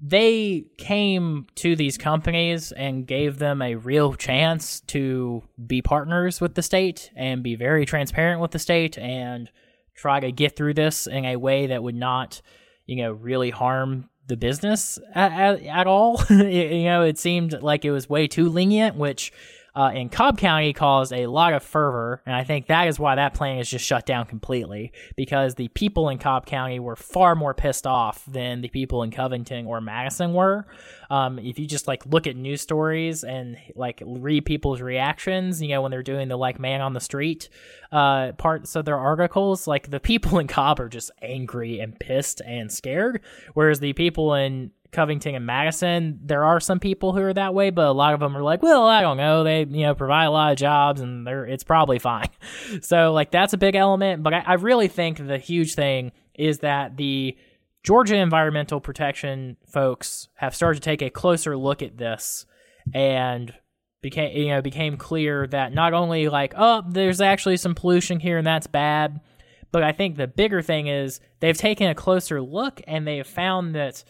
they 0.00 0.64
came 0.78 1.46
to 1.56 1.76
these 1.76 1.98
companies 1.98 2.72
and 2.72 3.06
gave 3.06 3.38
them 3.38 3.60
a 3.60 3.74
real 3.74 4.14
chance 4.14 4.80
to 4.86 5.42
be 5.66 5.82
partners 5.82 6.40
with 6.40 6.54
the 6.54 6.62
state 6.62 7.10
and 7.14 7.42
be 7.42 7.56
very 7.56 7.84
transparent 7.84 8.40
with 8.40 8.52
the 8.52 8.58
state 8.58 8.96
and 8.96 9.50
try 9.94 10.18
to 10.18 10.32
get 10.32 10.56
through 10.56 10.72
this 10.72 11.06
in 11.06 11.26
a 11.26 11.36
way 11.36 11.66
that 11.66 11.82
would 11.82 11.94
not, 11.94 12.40
you 12.86 12.96
know, 12.96 13.12
really 13.12 13.50
harm 13.50 14.08
the 14.26 14.36
business 14.36 14.98
at, 15.14 15.32
at, 15.32 15.62
at 15.62 15.86
all. 15.86 16.22
you 16.30 16.84
know, 16.84 17.02
it 17.02 17.18
seemed 17.18 17.60
like 17.62 17.84
it 17.84 17.90
was 17.90 18.08
way 18.08 18.26
too 18.26 18.48
lenient, 18.48 18.96
which 18.96 19.32
uh, 19.76 19.90
in 19.94 20.08
Cobb 20.08 20.38
County 20.38 20.72
caused 20.72 21.12
a 21.12 21.26
lot 21.26 21.52
of 21.52 21.62
fervor, 21.62 22.22
and 22.24 22.34
I 22.34 22.44
think 22.44 22.68
that 22.68 22.88
is 22.88 22.98
why 22.98 23.14
that 23.14 23.34
plan 23.34 23.58
is 23.58 23.68
just 23.68 23.84
shut 23.84 24.06
down 24.06 24.24
completely 24.24 24.90
because 25.16 25.54
the 25.54 25.68
people 25.68 26.08
in 26.08 26.16
Cobb 26.16 26.46
County 26.46 26.80
were 26.80 26.96
far 26.96 27.34
more 27.34 27.52
pissed 27.52 27.86
off 27.86 28.24
than 28.24 28.62
the 28.62 28.70
people 28.70 29.02
in 29.02 29.10
Covington 29.10 29.66
or 29.66 29.82
Madison 29.82 30.32
were. 30.32 30.66
Um, 31.10 31.38
if 31.38 31.58
you 31.58 31.66
just 31.66 31.86
like 31.86 32.06
look 32.06 32.26
at 32.26 32.36
news 32.36 32.62
stories 32.62 33.22
and 33.22 33.58
like 33.74 34.02
read 34.06 34.46
people's 34.46 34.80
reactions, 34.80 35.60
you 35.60 35.68
know, 35.68 35.82
when 35.82 35.90
they're 35.90 36.02
doing 36.02 36.28
the 36.28 36.38
like 36.38 36.58
man 36.58 36.80
on 36.80 36.94
the 36.94 37.00
street 37.00 37.50
uh, 37.92 38.32
parts 38.32 38.76
of 38.76 38.86
their 38.86 38.98
articles, 38.98 39.66
like 39.66 39.90
the 39.90 40.00
people 40.00 40.38
in 40.38 40.46
Cobb 40.46 40.80
are 40.80 40.88
just 40.88 41.10
angry 41.20 41.80
and 41.80 42.00
pissed 42.00 42.40
and 42.40 42.72
scared, 42.72 43.20
whereas 43.52 43.80
the 43.80 43.92
people 43.92 44.32
in 44.32 44.70
Covington 44.92 45.34
and 45.34 45.46
Madison, 45.46 46.18
there 46.22 46.44
are 46.44 46.60
some 46.60 46.80
people 46.80 47.12
who 47.12 47.22
are 47.22 47.32
that 47.34 47.54
way, 47.54 47.70
but 47.70 47.86
a 47.86 47.92
lot 47.92 48.14
of 48.14 48.20
them 48.20 48.36
are 48.36 48.42
like, 48.42 48.62
well, 48.62 48.86
I 48.86 49.00
don't 49.00 49.16
know. 49.16 49.44
They, 49.44 49.60
you 49.60 49.82
know, 49.82 49.94
provide 49.94 50.24
a 50.24 50.30
lot 50.30 50.52
of 50.52 50.58
jobs 50.58 51.00
and 51.00 51.26
they're, 51.26 51.44
it's 51.44 51.64
probably 51.64 51.98
fine. 51.98 52.28
So, 52.82 53.12
like, 53.12 53.30
that's 53.30 53.52
a 53.52 53.58
big 53.58 53.74
element. 53.74 54.22
But 54.22 54.34
I, 54.34 54.38
I 54.40 54.54
really 54.54 54.88
think 54.88 55.18
the 55.18 55.38
huge 55.38 55.74
thing 55.74 56.12
is 56.34 56.60
that 56.60 56.96
the 56.96 57.36
Georgia 57.82 58.16
environmental 58.16 58.80
protection 58.80 59.56
folks 59.66 60.28
have 60.34 60.54
started 60.54 60.82
to 60.82 60.84
take 60.84 61.02
a 61.02 61.10
closer 61.10 61.56
look 61.56 61.82
at 61.82 61.96
this 61.96 62.46
and 62.92 63.54
became, 64.02 64.36
you 64.36 64.48
know, 64.48 64.62
became 64.62 64.96
clear 64.96 65.46
that 65.48 65.72
not 65.72 65.94
only 65.94 66.28
like, 66.28 66.54
oh, 66.56 66.82
there's 66.88 67.20
actually 67.20 67.56
some 67.56 67.74
pollution 67.74 68.20
here 68.20 68.38
and 68.38 68.46
that's 68.46 68.66
bad, 68.66 69.20
but 69.72 69.82
I 69.82 69.92
think 69.92 70.16
the 70.16 70.26
bigger 70.26 70.62
thing 70.62 70.86
is 70.86 71.20
they've 71.40 71.56
taken 71.56 71.88
a 71.88 71.94
closer 71.94 72.40
look 72.40 72.80
and 72.86 73.06
they 73.06 73.18
have 73.18 73.26
found 73.26 73.74
that 73.74 74.04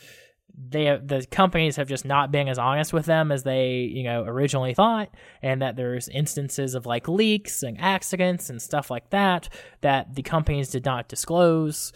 they 0.59 0.85
the 1.05 1.27
companies 1.31 1.77
have 1.77 1.89
just 1.89 2.05
not 2.05 2.33
been 2.33 2.49
as 2.49 2.59
honest 2.59 2.93
with 2.93 3.05
them 3.05 3.31
as 3.31 3.43
they 3.43 3.91
you 3.93 4.03
know 4.03 4.25
originally 4.25 4.73
thought 4.75 5.11
and 5.43 5.61
that 5.61 5.77
there's 5.77 6.09
instances 6.09 6.75
of 6.75 6.87
like 6.87 7.09
leaks 7.09 7.63
and 7.63 7.79
accidents 7.81 8.49
and 8.49 8.61
stuff 8.61 8.91
like 8.91 9.11
that 9.11 9.49
that 9.83 10.15
the 10.15 10.23
companies 10.23 10.71
did 10.71 10.85
not 10.85 11.09
disclose. 11.09 11.93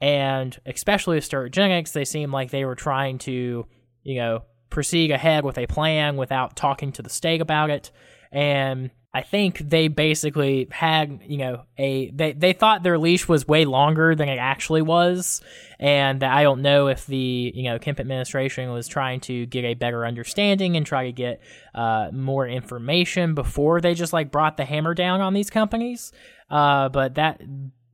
And 0.00 0.58
especially 0.66 1.16
with 1.16 1.28
Sterigenics 1.28 1.92
they 1.92 2.04
seem 2.04 2.32
like 2.32 2.50
they 2.50 2.64
were 2.64 2.76
trying 2.76 3.18
to 3.18 3.66
you 4.02 4.14
know 4.16 4.42
proceed 4.70 5.10
ahead 5.10 5.44
with 5.44 5.58
a 5.58 5.66
plan 5.66 6.16
without 6.16 6.56
talking 6.56 6.92
to 6.92 7.02
the 7.02 7.10
state 7.10 7.40
about 7.40 7.70
it. 7.70 7.90
And 8.32 8.90
I 9.16 9.22
think 9.22 9.58
they 9.58 9.86
basically 9.86 10.66
had, 10.72 11.20
you 11.24 11.38
know, 11.38 11.62
a 11.78 12.10
they, 12.10 12.32
they 12.32 12.52
thought 12.52 12.82
their 12.82 12.98
leash 12.98 13.28
was 13.28 13.46
way 13.46 13.64
longer 13.64 14.16
than 14.16 14.28
it 14.28 14.38
actually 14.38 14.82
was, 14.82 15.40
and 15.78 16.24
I 16.24 16.42
don't 16.42 16.62
know 16.62 16.88
if 16.88 17.06
the 17.06 17.52
you 17.54 17.62
know 17.62 17.78
Kemp 17.78 18.00
administration 18.00 18.72
was 18.72 18.88
trying 18.88 19.20
to 19.20 19.46
get 19.46 19.64
a 19.64 19.74
better 19.74 20.04
understanding 20.04 20.76
and 20.76 20.84
try 20.84 21.04
to 21.04 21.12
get 21.12 21.40
uh, 21.76 22.10
more 22.12 22.48
information 22.48 23.36
before 23.36 23.80
they 23.80 23.94
just 23.94 24.12
like 24.12 24.32
brought 24.32 24.56
the 24.56 24.64
hammer 24.64 24.94
down 24.94 25.20
on 25.20 25.32
these 25.32 25.48
companies. 25.48 26.10
Uh, 26.50 26.88
but 26.88 27.14
that 27.14 27.40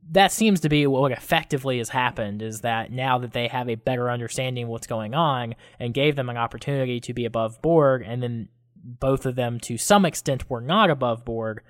that 0.09 0.31
seems 0.31 0.59
to 0.61 0.69
be 0.69 0.87
what 0.87 1.11
effectively 1.11 1.77
has 1.77 1.89
happened 1.89 2.41
is 2.41 2.61
that 2.61 2.91
now 2.91 3.19
that 3.19 3.31
they 3.31 3.47
have 3.47 3.69
a 3.69 3.75
better 3.75 4.09
understanding 4.09 4.63
of 4.63 4.69
what's 4.69 4.87
going 4.87 5.13
on 5.13 5.53
and 5.79 5.93
gave 5.93 6.15
them 6.15 6.29
an 6.29 6.37
opportunity 6.37 6.99
to 6.99 7.13
be 7.13 7.25
above 7.25 7.61
board 7.61 8.01
and 8.01 8.23
then 8.23 8.49
both 8.83 9.25
of 9.25 9.35
them 9.35 9.59
to 9.61 9.77
some 9.77 10.05
extent 10.05 10.49
were 10.49 10.61
not 10.61 10.89
above 10.89 11.25
board, 11.25 11.61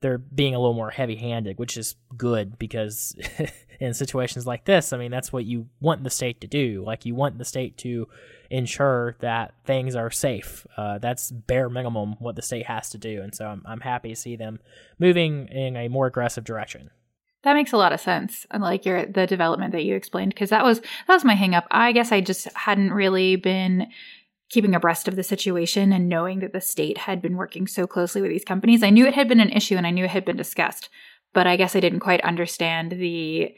they're 0.00 0.18
being 0.18 0.54
a 0.54 0.58
little 0.58 0.74
more 0.74 0.90
heavy 0.90 1.16
handed, 1.16 1.58
which 1.58 1.76
is 1.76 1.96
good 2.16 2.58
because 2.58 3.16
in 3.80 3.94
situations 3.94 4.46
like 4.46 4.64
this, 4.64 4.92
I 4.92 4.98
mean, 4.98 5.10
that's 5.10 5.32
what 5.32 5.44
you 5.44 5.68
want 5.80 6.04
the 6.04 6.10
state 6.10 6.40
to 6.42 6.46
do. 6.46 6.84
Like, 6.86 7.04
you 7.04 7.14
want 7.14 7.38
the 7.38 7.44
state 7.44 7.76
to 7.78 8.08
ensure 8.50 9.16
that 9.20 9.54
things 9.64 9.94
are 9.94 10.10
safe. 10.10 10.66
Uh, 10.76 10.98
that's 10.98 11.30
bare 11.30 11.68
minimum 11.68 12.14
what 12.18 12.36
the 12.36 12.42
state 12.42 12.66
has 12.66 12.90
to 12.90 12.98
do. 12.98 13.22
And 13.22 13.34
so 13.34 13.46
I'm, 13.46 13.62
I'm 13.66 13.80
happy 13.80 14.10
to 14.10 14.16
see 14.16 14.36
them 14.36 14.60
moving 14.98 15.48
in 15.48 15.76
a 15.76 15.88
more 15.88 16.06
aggressive 16.06 16.44
direction. 16.44 16.90
That 17.42 17.54
makes 17.54 17.72
a 17.72 17.76
lot 17.76 17.92
of 17.92 18.00
sense. 18.00 18.46
Like 18.56 18.84
your 18.84 19.06
the 19.06 19.26
development 19.26 19.72
that 19.72 19.84
you 19.84 19.94
explained, 19.94 20.34
because 20.34 20.50
that 20.50 20.64
was 20.64 20.80
that 20.80 21.14
was 21.14 21.24
my 21.24 21.36
hangup. 21.36 21.66
I 21.70 21.92
guess 21.92 22.10
I 22.10 22.20
just 22.20 22.48
hadn't 22.54 22.92
really 22.92 23.36
been 23.36 23.86
keeping 24.48 24.74
abreast 24.74 25.08
of 25.08 25.16
the 25.16 25.22
situation 25.22 25.92
and 25.92 26.08
knowing 26.08 26.40
that 26.40 26.52
the 26.52 26.60
state 26.60 26.98
had 26.98 27.20
been 27.20 27.36
working 27.36 27.66
so 27.66 27.86
closely 27.86 28.22
with 28.22 28.30
these 28.30 28.44
companies. 28.44 28.82
I 28.82 28.90
knew 28.90 29.06
it 29.06 29.14
had 29.14 29.28
been 29.28 29.40
an 29.40 29.50
issue 29.50 29.76
and 29.76 29.86
I 29.86 29.90
knew 29.90 30.04
it 30.04 30.10
had 30.10 30.24
been 30.24 30.36
discussed, 30.36 30.88
but 31.34 31.46
I 31.46 31.56
guess 31.56 31.76
I 31.76 31.80
didn't 31.80 32.00
quite 32.00 32.20
understand 32.22 32.92
the 32.92 33.54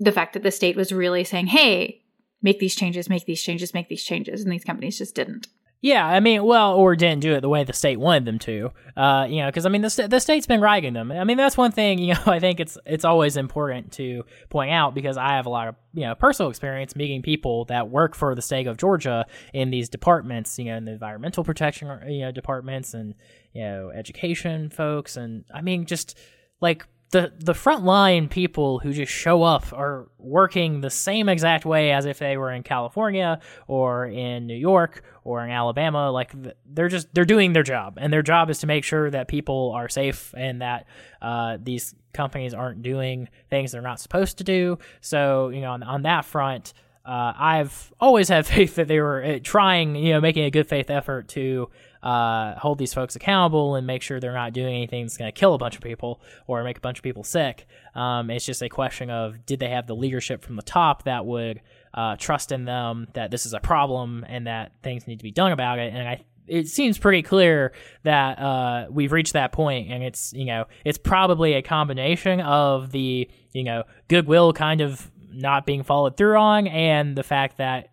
the 0.00 0.12
fact 0.12 0.34
that 0.34 0.44
the 0.44 0.52
state 0.52 0.76
was 0.76 0.92
really 0.92 1.24
saying, 1.24 1.48
"Hey, 1.48 2.02
make 2.40 2.60
these 2.60 2.76
changes, 2.76 3.08
make 3.08 3.26
these 3.26 3.42
changes, 3.42 3.74
make 3.74 3.88
these 3.88 4.04
changes," 4.04 4.42
and 4.42 4.52
these 4.52 4.64
companies 4.64 4.98
just 4.98 5.16
didn't. 5.16 5.48
Yeah, 5.80 6.04
I 6.04 6.18
mean, 6.18 6.42
well, 6.42 6.74
or 6.74 6.96
didn't 6.96 7.20
do 7.20 7.34
it 7.34 7.40
the 7.40 7.48
way 7.48 7.62
the 7.62 7.72
state 7.72 8.00
wanted 8.00 8.24
them 8.24 8.40
to. 8.40 8.72
Uh, 8.96 9.26
you 9.30 9.42
know, 9.42 9.46
because 9.46 9.64
I 9.64 9.68
mean, 9.68 9.82
the 9.82 9.90
st- 9.90 10.10
the 10.10 10.18
state's 10.18 10.46
been 10.46 10.60
writing 10.60 10.92
them. 10.92 11.12
I 11.12 11.22
mean, 11.22 11.36
that's 11.36 11.56
one 11.56 11.70
thing. 11.70 12.00
You 12.00 12.14
know, 12.14 12.20
I 12.26 12.40
think 12.40 12.58
it's 12.58 12.76
it's 12.84 13.04
always 13.04 13.36
important 13.36 13.92
to 13.92 14.24
point 14.50 14.72
out 14.72 14.92
because 14.94 15.16
I 15.16 15.34
have 15.34 15.46
a 15.46 15.50
lot 15.50 15.68
of 15.68 15.76
you 15.94 16.02
know 16.02 16.16
personal 16.16 16.50
experience 16.50 16.96
meeting 16.96 17.22
people 17.22 17.64
that 17.66 17.90
work 17.90 18.16
for 18.16 18.34
the 18.34 18.42
state 18.42 18.66
of 18.66 18.76
Georgia 18.76 19.24
in 19.54 19.70
these 19.70 19.88
departments. 19.88 20.58
You 20.58 20.64
know, 20.66 20.76
in 20.78 20.84
the 20.84 20.92
environmental 20.92 21.44
protection 21.44 21.88
you 22.08 22.22
know 22.22 22.32
departments 22.32 22.92
and 22.92 23.14
you 23.52 23.62
know 23.62 23.92
education 23.94 24.70
folks, 24.70 25.16
and 25.16 25.44
I 25.54 25.60
mean, 25.60 25.86
just 25.86 26.18
like 26.60 26.88
the 27.10 27.32
the 27.38 27.54
frontline 27.54 28.28
people 28.28 28.80
who 28.80 28.92
just 28.92 29.12
show 29.12 29.42
up 29.42 29.72
are 29.72 30.08
working 30.18 30.80
the 30.80 30.90
same 30.90 31.28
exact 31.28 31.64
way 31.64 31.90
as 31.92 32.04
if 32.04 32.18
they 32.18 32.36
were 32.36 32.52
in 32.52 32.62
California 32.62 33.40
or 33.66 34.06
in 34.06 34.46
New 34.46 34.56
York 34.56 35.02
or 35.24 35.44
in 35.44 35.50
Alabama. 35.50 36.10
Like 36.10 36.32
they're 36.66 36.88
just 36.88 37.12
they're 37.14 37.24
doing 37.24 37.54
their 37.54 37.62
job. 37.62 37.98
And 37.98 38.12
their 38.12 38.22
job 38.22 38.50
is 38.50 38.58
to 38.58 38.66
make 38.66 38.84
sure 38.84 39.10
that 39.10 39.28
people 39.28 39.72
are 39.74 39.88
safe 39.88 40.34
and 40.36 40.60
that 40.60 40.86
uh, 41.22 41.56
these 41.62 41.94
companies 42.12 42.52
aren't 42.52 42.82
doing 42.82 43.28
things 43.48 43.72
they're 43.72 43.80
not 43.80 44.00
supposed 44.00 44.38
to 44.38 44.44
do. 44.44 44.78
So 45.00 45.48
you 45.48 45.62
know 45.62 45.72
on, 45.72 45.82
on 45.82 46.02
that 46.02 46.26
front 46.26 46.74
uh, 47.08 47.32
I've 47.38 47.90
always 47.98 48.28
had 48.28 48.46
faith 48.54 48.74
that 48.74 48.86
they 48.86 49.00
were 49.00 49.24
uh, 49.24 49.38
trying, 49.42 49.96
you 49.96 50.12
know, 50.12 50.20
making 50.20 50.44
a 50.44 50.50
good 50.50 50.68
faith 50.68 50.90
effort 50.90 51.28
to 51.28 51.70
uh, 52.02 52.54
hold 52.54 52.78
these 52.78 52.94
folks 52.94 53.16
accountable 53.16 53.74
and 53.74 53.86
make 53.86 54.02
sure 54.02 54.20
they're 54.20 54.32
not 54.32 54.52
doing 54.52 54.74
anything 54.74 55.04
that's 55.04 55.16
going 55.16 55.32
to 55.32 55.38
kill 55.38 55.54
a 55.54 55.58
bunch 55.58 55.76
of 55.76 55.82
people 55.82 56.20
or 56.46 56.62
make 56.64 56.78
a 56.78 56.80
bunch 56.80 56.98
of 56.98 57.02
people 57.02 57.24
sick. 57.24 57.66
Um, 57.94 58.30
it's 58.30 58.44
just 58.44 58.62
a 58.62 58.68
question 58.68 59.10
of 59.10 59.44
did 59.46 59.60
they 59.60 59.70
have 59.70 59.86
the 59.86 59.96
leadership 59.96 60.42
from 60.42 60.56
the 60.56 60.62
top 60.62 61.04
that 61.04 61.26
would 61.26 61.60
uh, 61.94 62.16
trust 62.16 62.52
in 62.52 62.64
them 62.64 63.08
that 63.14 63.30
this 63.30 63.46
is 63.46 63.54
a 63.54 63.60
problem 63.60 64.24
and 64.28 64.46
that 64.46 64.72
things 64.82 65.06
need 65.06 65.18
to 65.18 65.24
be 65.24 65.32
done 65.32 65.52
about 65.52 65.78
it. 65.78 65.92
And 65.92 66.08
I 66.08 66.24
it 66.48 66.68
seems 66.68 66.98
pretty 66.98 67.22
clear 67.22 67.72
that 68.02 68.38
uh, 68.38 68.86
we've 68.90 69.12
reached 69.12 69.34
that 69.34 69.52
point, 69.52 69.90
and 69.90 70.02
it's 70.02 70.32
you 70.32 70.46
know 70.46 70.64
it's 70.84 70.98
probably 70.98 71.54
a 71.54 71.62
combination 71.62 72.40
of 72.40 72.90
the 72.90 73.28
you 73.52 73.64
know 73.64 73.84
goodwill 74.08 74.52
kind 74.52 74.80
of 74.80 75.10
not 75.30 75.66
being 75.66 75.82
followed 75.82 76.16
through 76.16 76.38
on, 76.38 76.66
and 76.66 77.16
the 77.16 77.22
fact 77.22 77.58
that 77.58 77.90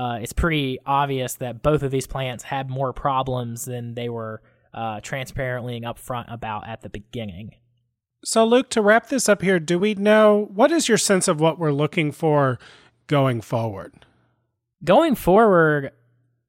uh, 0.00 0.18
it's 0.22 0.32
pretty 0.32 0.78
obvious 0.86 1.34
that 1.34 1.62
both 1.62 1.82
of 1.82 1.90
these 1.90 2.06
plants 2.06 2.42
had 2.42 2.70
more 2.70 2.90
problems 2.90 3.66
than 3.66 3.92
they 3.92 4.08
were 4.08 4.40
uh, 4.72 4.98
transparently 5.00 5.76
and 5.76 5.84
upfront 5.84 6.32
about 6.32 6.66
at 6.66 6.80
the 6.80 6.88
beginning. 6.88 7.54
So, 8.24 8.46
Luke, 8.46 8.70
to 8.70 8.80
wrap 8.80 9.10
this 9.10 9.28
up 9.28 9.42
here, 9.42 9.60
do 9.60 9.78
we 9.78 9.94
know 9.94 10.48
what 10.54 10.72
is 10.72 10.88
your 10.88 10.96
sense 10.96 11.28
of 11.28 11.38
what 11.38 11.58
we're 11.58 11.70
looking 11.70 12.12
for 12.12 12.58
going 13.08 13.42
forward? 13.42 14.06
Going 14.82 15.16
forward, 15.16 15.92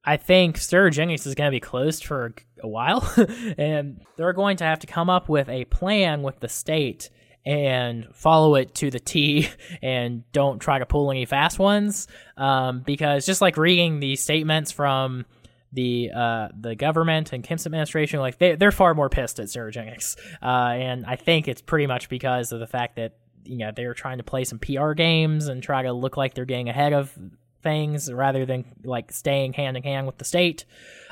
I 0.02 0.16
think 0.16 0.56
Sterigenics 0.56 1.26
is 1.26 1.34
going 1.34 1.48
to 1.48 1.54
be 1.54 1.60
closed 1.60 2.06
for 2.06 2.34
a 2.62 2.68
while, 2.68 3.06
and 3.58 4.00
they're 4.16 4.32
going 4.32 4.56
to 4.58 4.64
have 4.64 4.78
to 4.78 4.86
come 4.86 5.10
up 5.10 5.28
with 5.28 5.50
a 5.50 5.66
plan 5.66 6.22
with 6.22 6.40
the 6.40 6.48
state 6.48 7.10
and 7.44 8.06
follow 8.14 8.54
it 8.54 8.74
to 8.76 8.90
the 8.90 9.00
T 9.00 9.48
and 9.82 10.30
don't 10.32 10.58
try 10.58 10.78
to 10.78 10.86
pull 10.86 11.10
any 11.10 11.24
fast 11.24 11.58
ones. 11.58 12.08
Um, 12.36 12.80
because 12.80 13.26
just 13.26 13.40
like 13.40 13.56
reading 13.56 14.00
the 14.00 14.16
statements 14.16 14.70
from 14.70 15.26
the 15.72 16.10
uh, 16.14 16.48
the 16.58 16.74
government 16.74 17.32
and 17.32 17.42
Kemp's 17.42 17.66
administration, 17.66 18.20
like 18.20 18.38
they, 18.38 18.56
they're 18.56 18.72
far 18.72 18.94
more 18.94 19.08
pissed 19.08 19.40
at 19.40 19.46
Sterigenics. 19.46 20.16
Uh, 20.42 20.74
and 20.74 21.06
I 21.06 21.16
think 21.16 21.48
it's 21.48 21.62
pretty 21.62 21.86
much 21.86 22.08
because 22.08 22.52
of 22.52 22.60
the 22.60 22.66
fact 22.66 22.96
that 22.96 23.16
you 23.44 23.58
know 23.58 23.72
they're 23.74 23.94
trying 23.94 24.18
to 24.18 24.24
play 24.24 24.44
some 24.44 24.58
PR 24.58 24.92
games 24.92 25.48
and 25.48 25.62
try 25.62 25.82
to 25.82 25.92
look 25.92 26.16
like 26.16 26.34
they're 26.34 26.44
getting 26.44 26.68
ahead 26.68 26.92
of 26.92 27.16
things 27.62 28.12
rather 28.12 28.44
than 28.44 28.64
like 28.84 29.12
staying 29.12 29.52
hand 29.54 29.76
in 29.76 29.82
hand 29.82 30.06
with 30.06 30.18
the 30.18 30.24
state. 30.24 30.64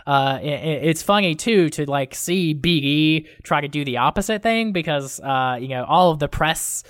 Uh, 0.06 0.38
it, 0.42 0.84
it's 0.84 1.02
funny 1.02 1.34
too 1.34 1.68
to 1.70 1.88
like 1.88 2.14
see 2.14 2.54
BD 2.54 3.26
try 3.42 3.60
to 3.60 3.68
do 3.68 3.84
the 3.84 3.98
opposite 3.98 4.42
thing 4.42 4.72
because 4.72 5.20
uh, 5.20 5.58
you 5.60 5.68
know 5.68 5.84
all 5.84 6.10
of 6.10 6.18
the 6.18 6.28
press 6.28 6.84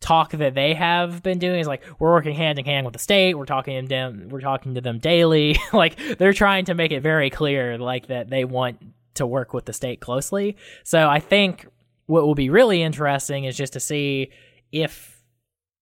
talk 0.00 0.32
that 0.32 0.54
they 0.54 0.74
have 0.74 1.22
been 1.22 1.38
doing 1.38 1.58
is 1.58 1.66
like 1.66 1.82
we're 1.98 2.12
working 2.12 2.34
hand 2.34 2.58
in 2.58 2.64
hand 2.64 2.84
with 2.84 2.92
the 2.92 2.98
state. 2.98 3.34
We're 3.34 3.46
talking 3.46 3.82
to 3.82 3.88
them 3.88 4.28
we're 4.30 4.40
talking 4.40 4.74
to 4.74 4.80
them 4.80 4.98
daily. 4.98 5.56
Like 5.72 5.96
they're 6.18 6.32
trying 6.32 6.66
to 6.66 6.74
make 6.74 6.92
it 6.92 7.00
very 7.00 7.28
clear 7.28 7.76
like 7.78 8.06
that 8.06 8.30
they 8.30 8.44
want 8.44 8.82
to 9.14 9.26
work 9.26 9.52
with 9.52 9.64
the 9.64 9.72
state 9.72 10.00
closely. 10.00 10.56
So 10.84 11.08
i 11.08 11.20
think 11.20 11.66
what 12.06 12.24
will 12.24 12.34
be 12.34 12.50
really 12.50 12.82
interesting 12.82 13.44
is 13.44 13.56
just 13.56 13.72
to 13.74 13.80
see 13.80 14.30
if 14.72 15.15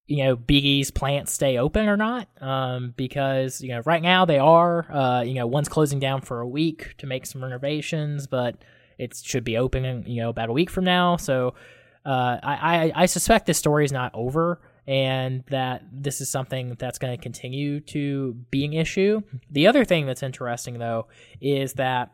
you 0.07 0.24
know 0.24 0.36
BD's 0.36 0.90
plants 0.90 1.32
stay 1.32 1.57
open 1.57 1.88
or 1.88 1.96
not 1.96 2.28
um, 2.40 2.92
because 2.96 3.61
you 3.61 3.70
know 3.70 3.82
right 3.86 4.02
now 4.02 4.24
they 4.24 4.38
are 4.38 4.90
uh, 4.92 5.22
you 5.22 5.34
know 5.34 5.46
one's 5.46 5.68
closing 5.68 5.98
down 5.98 6.20
for 6.20 6.40
a 6.40 6.48
week 6.48 6.94
to 6.98 7.07
make 7.07 7.26
some 7.26 7.42
renovations 7.42 8.26
but 8.26 8.57
it 8.98 9.16
should 9.16 9.44
be 9.44 9.57
open 9.57 10.05
you 10.07 10.22
know 10.22 10.28
about 10.28 10.48
a 10.48 10.52
week 10.52 10.70
from 10.70 10.84
now. 10.84 11.16
So 11.16 11.55
uh, 12.05 12.38
I, 12.42 12.55
I, 12.55 12.92
I 12.94 13.07
suspect 13.07 13.46
this 13.46 13.59
story 13.59 13.84
is 13.84 13.92
not 13.92 14.11
over 14.14 14.61
and 14.86 15.42
that 15.48 15.82
this 15.90 16.20
is 16.20 16.30
something 16.30 16.76
that's 16.78 16.98
going 16.98 17.16
to 17.16 17.22
continue 17.22 17.80
to 17.80 18.34
be 18.50 18.64
an 18.64 18.74
issue. 18.74 19.22
The 19.50 19.66
other 19.66 19.84
thing 19.84 20.07
that's 20.07 20.22
interesting 20.22 20.78
though 20.78 21.09
is 21.40 21.74
that 21.74 22.12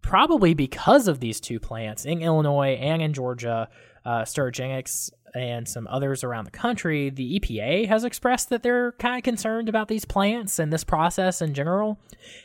probably 0.00 0.54
because 0.54 1.08
of 1.08 1.18
these 1.20 1.40
two 1.40 1.58
plants 1.58 2.04
in 2.04 2.22
Illinois 2.22 2.74
and 2.74 3.02
in 3.02 3.12
Georgia 3.12 3.68
uh, 4.04 4.22
Sterigenics 4.22 5.10
and 5.34 5.68
some 5.68 5.86
others 5.88 6.24
around 6.24 6.44
the 6.44 6.50
country, 6.50 7.10
the 7.10 7.38
EPA 7.38 7.86
has 7.88 8.04
expressed 8.04 8.50
that 8.50 8.62
they're 8.62 8.92
kind 8.92 9.16
of 9.16 9.22
concerned 9.22 9.68
about 9.68 9.88
these 9.88 10.04
plants 10.04 10.58
and 10.58 10.72
this 10.72 10.84
process 10.84 11.42
in 11.42 11.54
general. 11.54 11.98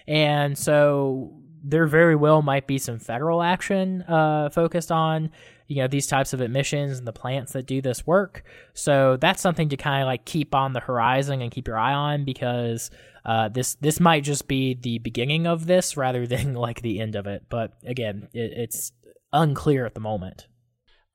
And 0.08 0.58
so 0.58 1.34
there 1.64 1.88
very 1.88 2.16
well 2.16 2.42
might 2.42 2.68
be 2.68 2.78
some 2.78 3.00
federal 3.00 3.42
action 3.42 4.02
uh, 4.04 4.50
focused 4.50 4.92
on 4.92 5.32
you 5.68 5.82
know 5.82 5.88
these 5.88 6.08
types 6.08 6.34
of 6.34 6.42
emissions 6.42 6.98
and 6.98 7.08
the 7.08 7.14
plants 7.14 7.54
that 7.54 7.66
do 7.66 7.82
this 7.82 8.06
work. 8.06 8.44
So 8.74 9.18
that's 9.18 9.42
something 9.42 9.70
to 9.70 9.78
kind 9.78 10.04
of 10.04 10.08
like 10.08 10.26
keep 10.26 10.54
on 10.54 10.74
the 10.74 10.82
horizon 10.82 11.42
and 11.42 11.52
keep 11.52 11.68
your 11.68 11.78
eye 11.78 11.94
on 11.94 12.26
because 12.26 12.92
uh, 13.26 13.50
this 13.50 13.76
this 13.76 14.00
might 14.00 14.24
just 14.24 14.48
be 14.48 14.74
the 14.74 15.00
beginning 15.00 15.48
of 15.48 15.66
this 15.66 15.96
rather 15.96 16.28
than 16.34 16.54
like 16.54 16.82
the 16.82 17.00
end 17.00 17.16
of 17.16 17.28
it. 17.28 17.44
But 17.50 17.74
again 17.86 18.28
it, 18.34 18.52
it's 18.58 18.92
unclear 19.32 19.86
at 19.86 19.96
the 19.96 20.00
moment 20.00 20.48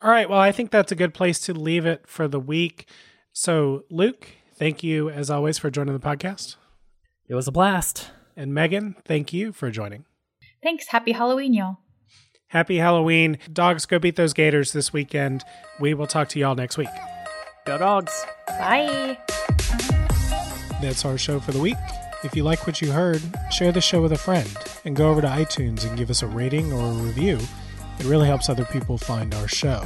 all 0.00 0.10
right. 0.10 0.28
Well, 0.28 0.40
I 0.40 0.52
think 0.52 0.70
that's 0.70 0.92
a 0.92 0.96
good 0.96 1.14
place 1.14 1.38
to 1.40 1.54
leave 1.54 1.86
it 1.86 2.02
for 2.06 2.28
the 2.28 2.40
week. 2.40 2.88
So, 3.32 3.84
Luke, 3.90 4.28
thank 4.54 4.82
you 4.82 5.10
as 5.10 5.30
always 5.30 5.58
for 5.58 5.70
joining 5.70 5.94
the 5.94 6.00
podcast. 6.00 6.56
It 7.28 7.34
was 7.34 7.48
a 7.48 7.52
blast. 7.52 8.10
And 8.36 8.54
Megan, 8.54 8.96
thank 9.04 9.32
you 9.32 9.52
for 9.52 9.70
joining. 9.70 10.04
Thanks. 10.62 10.88
Happy 10.88 11.12
Halloween, 11.12 11.54
y'all. 11.54 11.78
Happy 12.48 12.78
Halloween. 12.78 13.38
Dogs, 13.52 13.84
go 13.84 13.98
beat 13.98 14.16
those 14.16 14.32
Gators 14.32 14.72
this 14.72 14.92
weekend. 14.92 15.44
We 15.80 15.92
will 15.94 16.06
talk 16.06 16.28
to 16.30 16.38
y'all 16.38 16.54
next 16.54 16.78
week. 16.78 16.88
Go, 17.66 17.76
dogs. 17.76 18.24
Bye. 18.46 19.18
That's 20.80 21.04
our 21.04 21.18
show 21.18 21.40
for 21.40 21.52
the 21.52 21.60
week. 21.60 21.76
If 22.24 22.34
you 22.34 22.42
like 22.42 22.66
what 22.66 22.80
you 22.80 22.90
heard, 22.90 23.20
share 23.50 23.70
the 23.72 23.80
show 23.80 24.00
with 24.00 24.12
a 24.12 24.18
friend 24.18 24.48
and 24.84 24.96
go 24.96 25.10
over 25.10 25.20
to 25.20 25.28
iTunes 25.28 25.86
and 25.86 25.96
give 25.98 26.08
us 26.10 26.22
a 26.22 26.26
rating 26.26 26.72
or 26.72 26.80
a 26.80 26.92
review. 26.94 27.38
It 27.98 28.06
really 28.06 28.26
helps 28.26 28.48
other 28.48 28.64
people 28.64 28.96
find 28.98 29.34
our 29.34 29.48
show. 29.48 29.82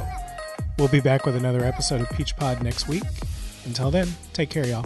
We'll 0.77 0.87
be 0.87 1.01
back 1.01 1.25
with 1.25 1.35
another 1.35 1.63
episode 1.63 2.01
of 2.01 2.09
Peach 2.11 2.35
Pod 2.35 2.63
next 2.63 2.87
week. 2.87 3.03
Until 3.65 3.91
then, 3.91 4.07
take 4.33 4.49
care, 4.49 4.65
y'all. 4.65 4.85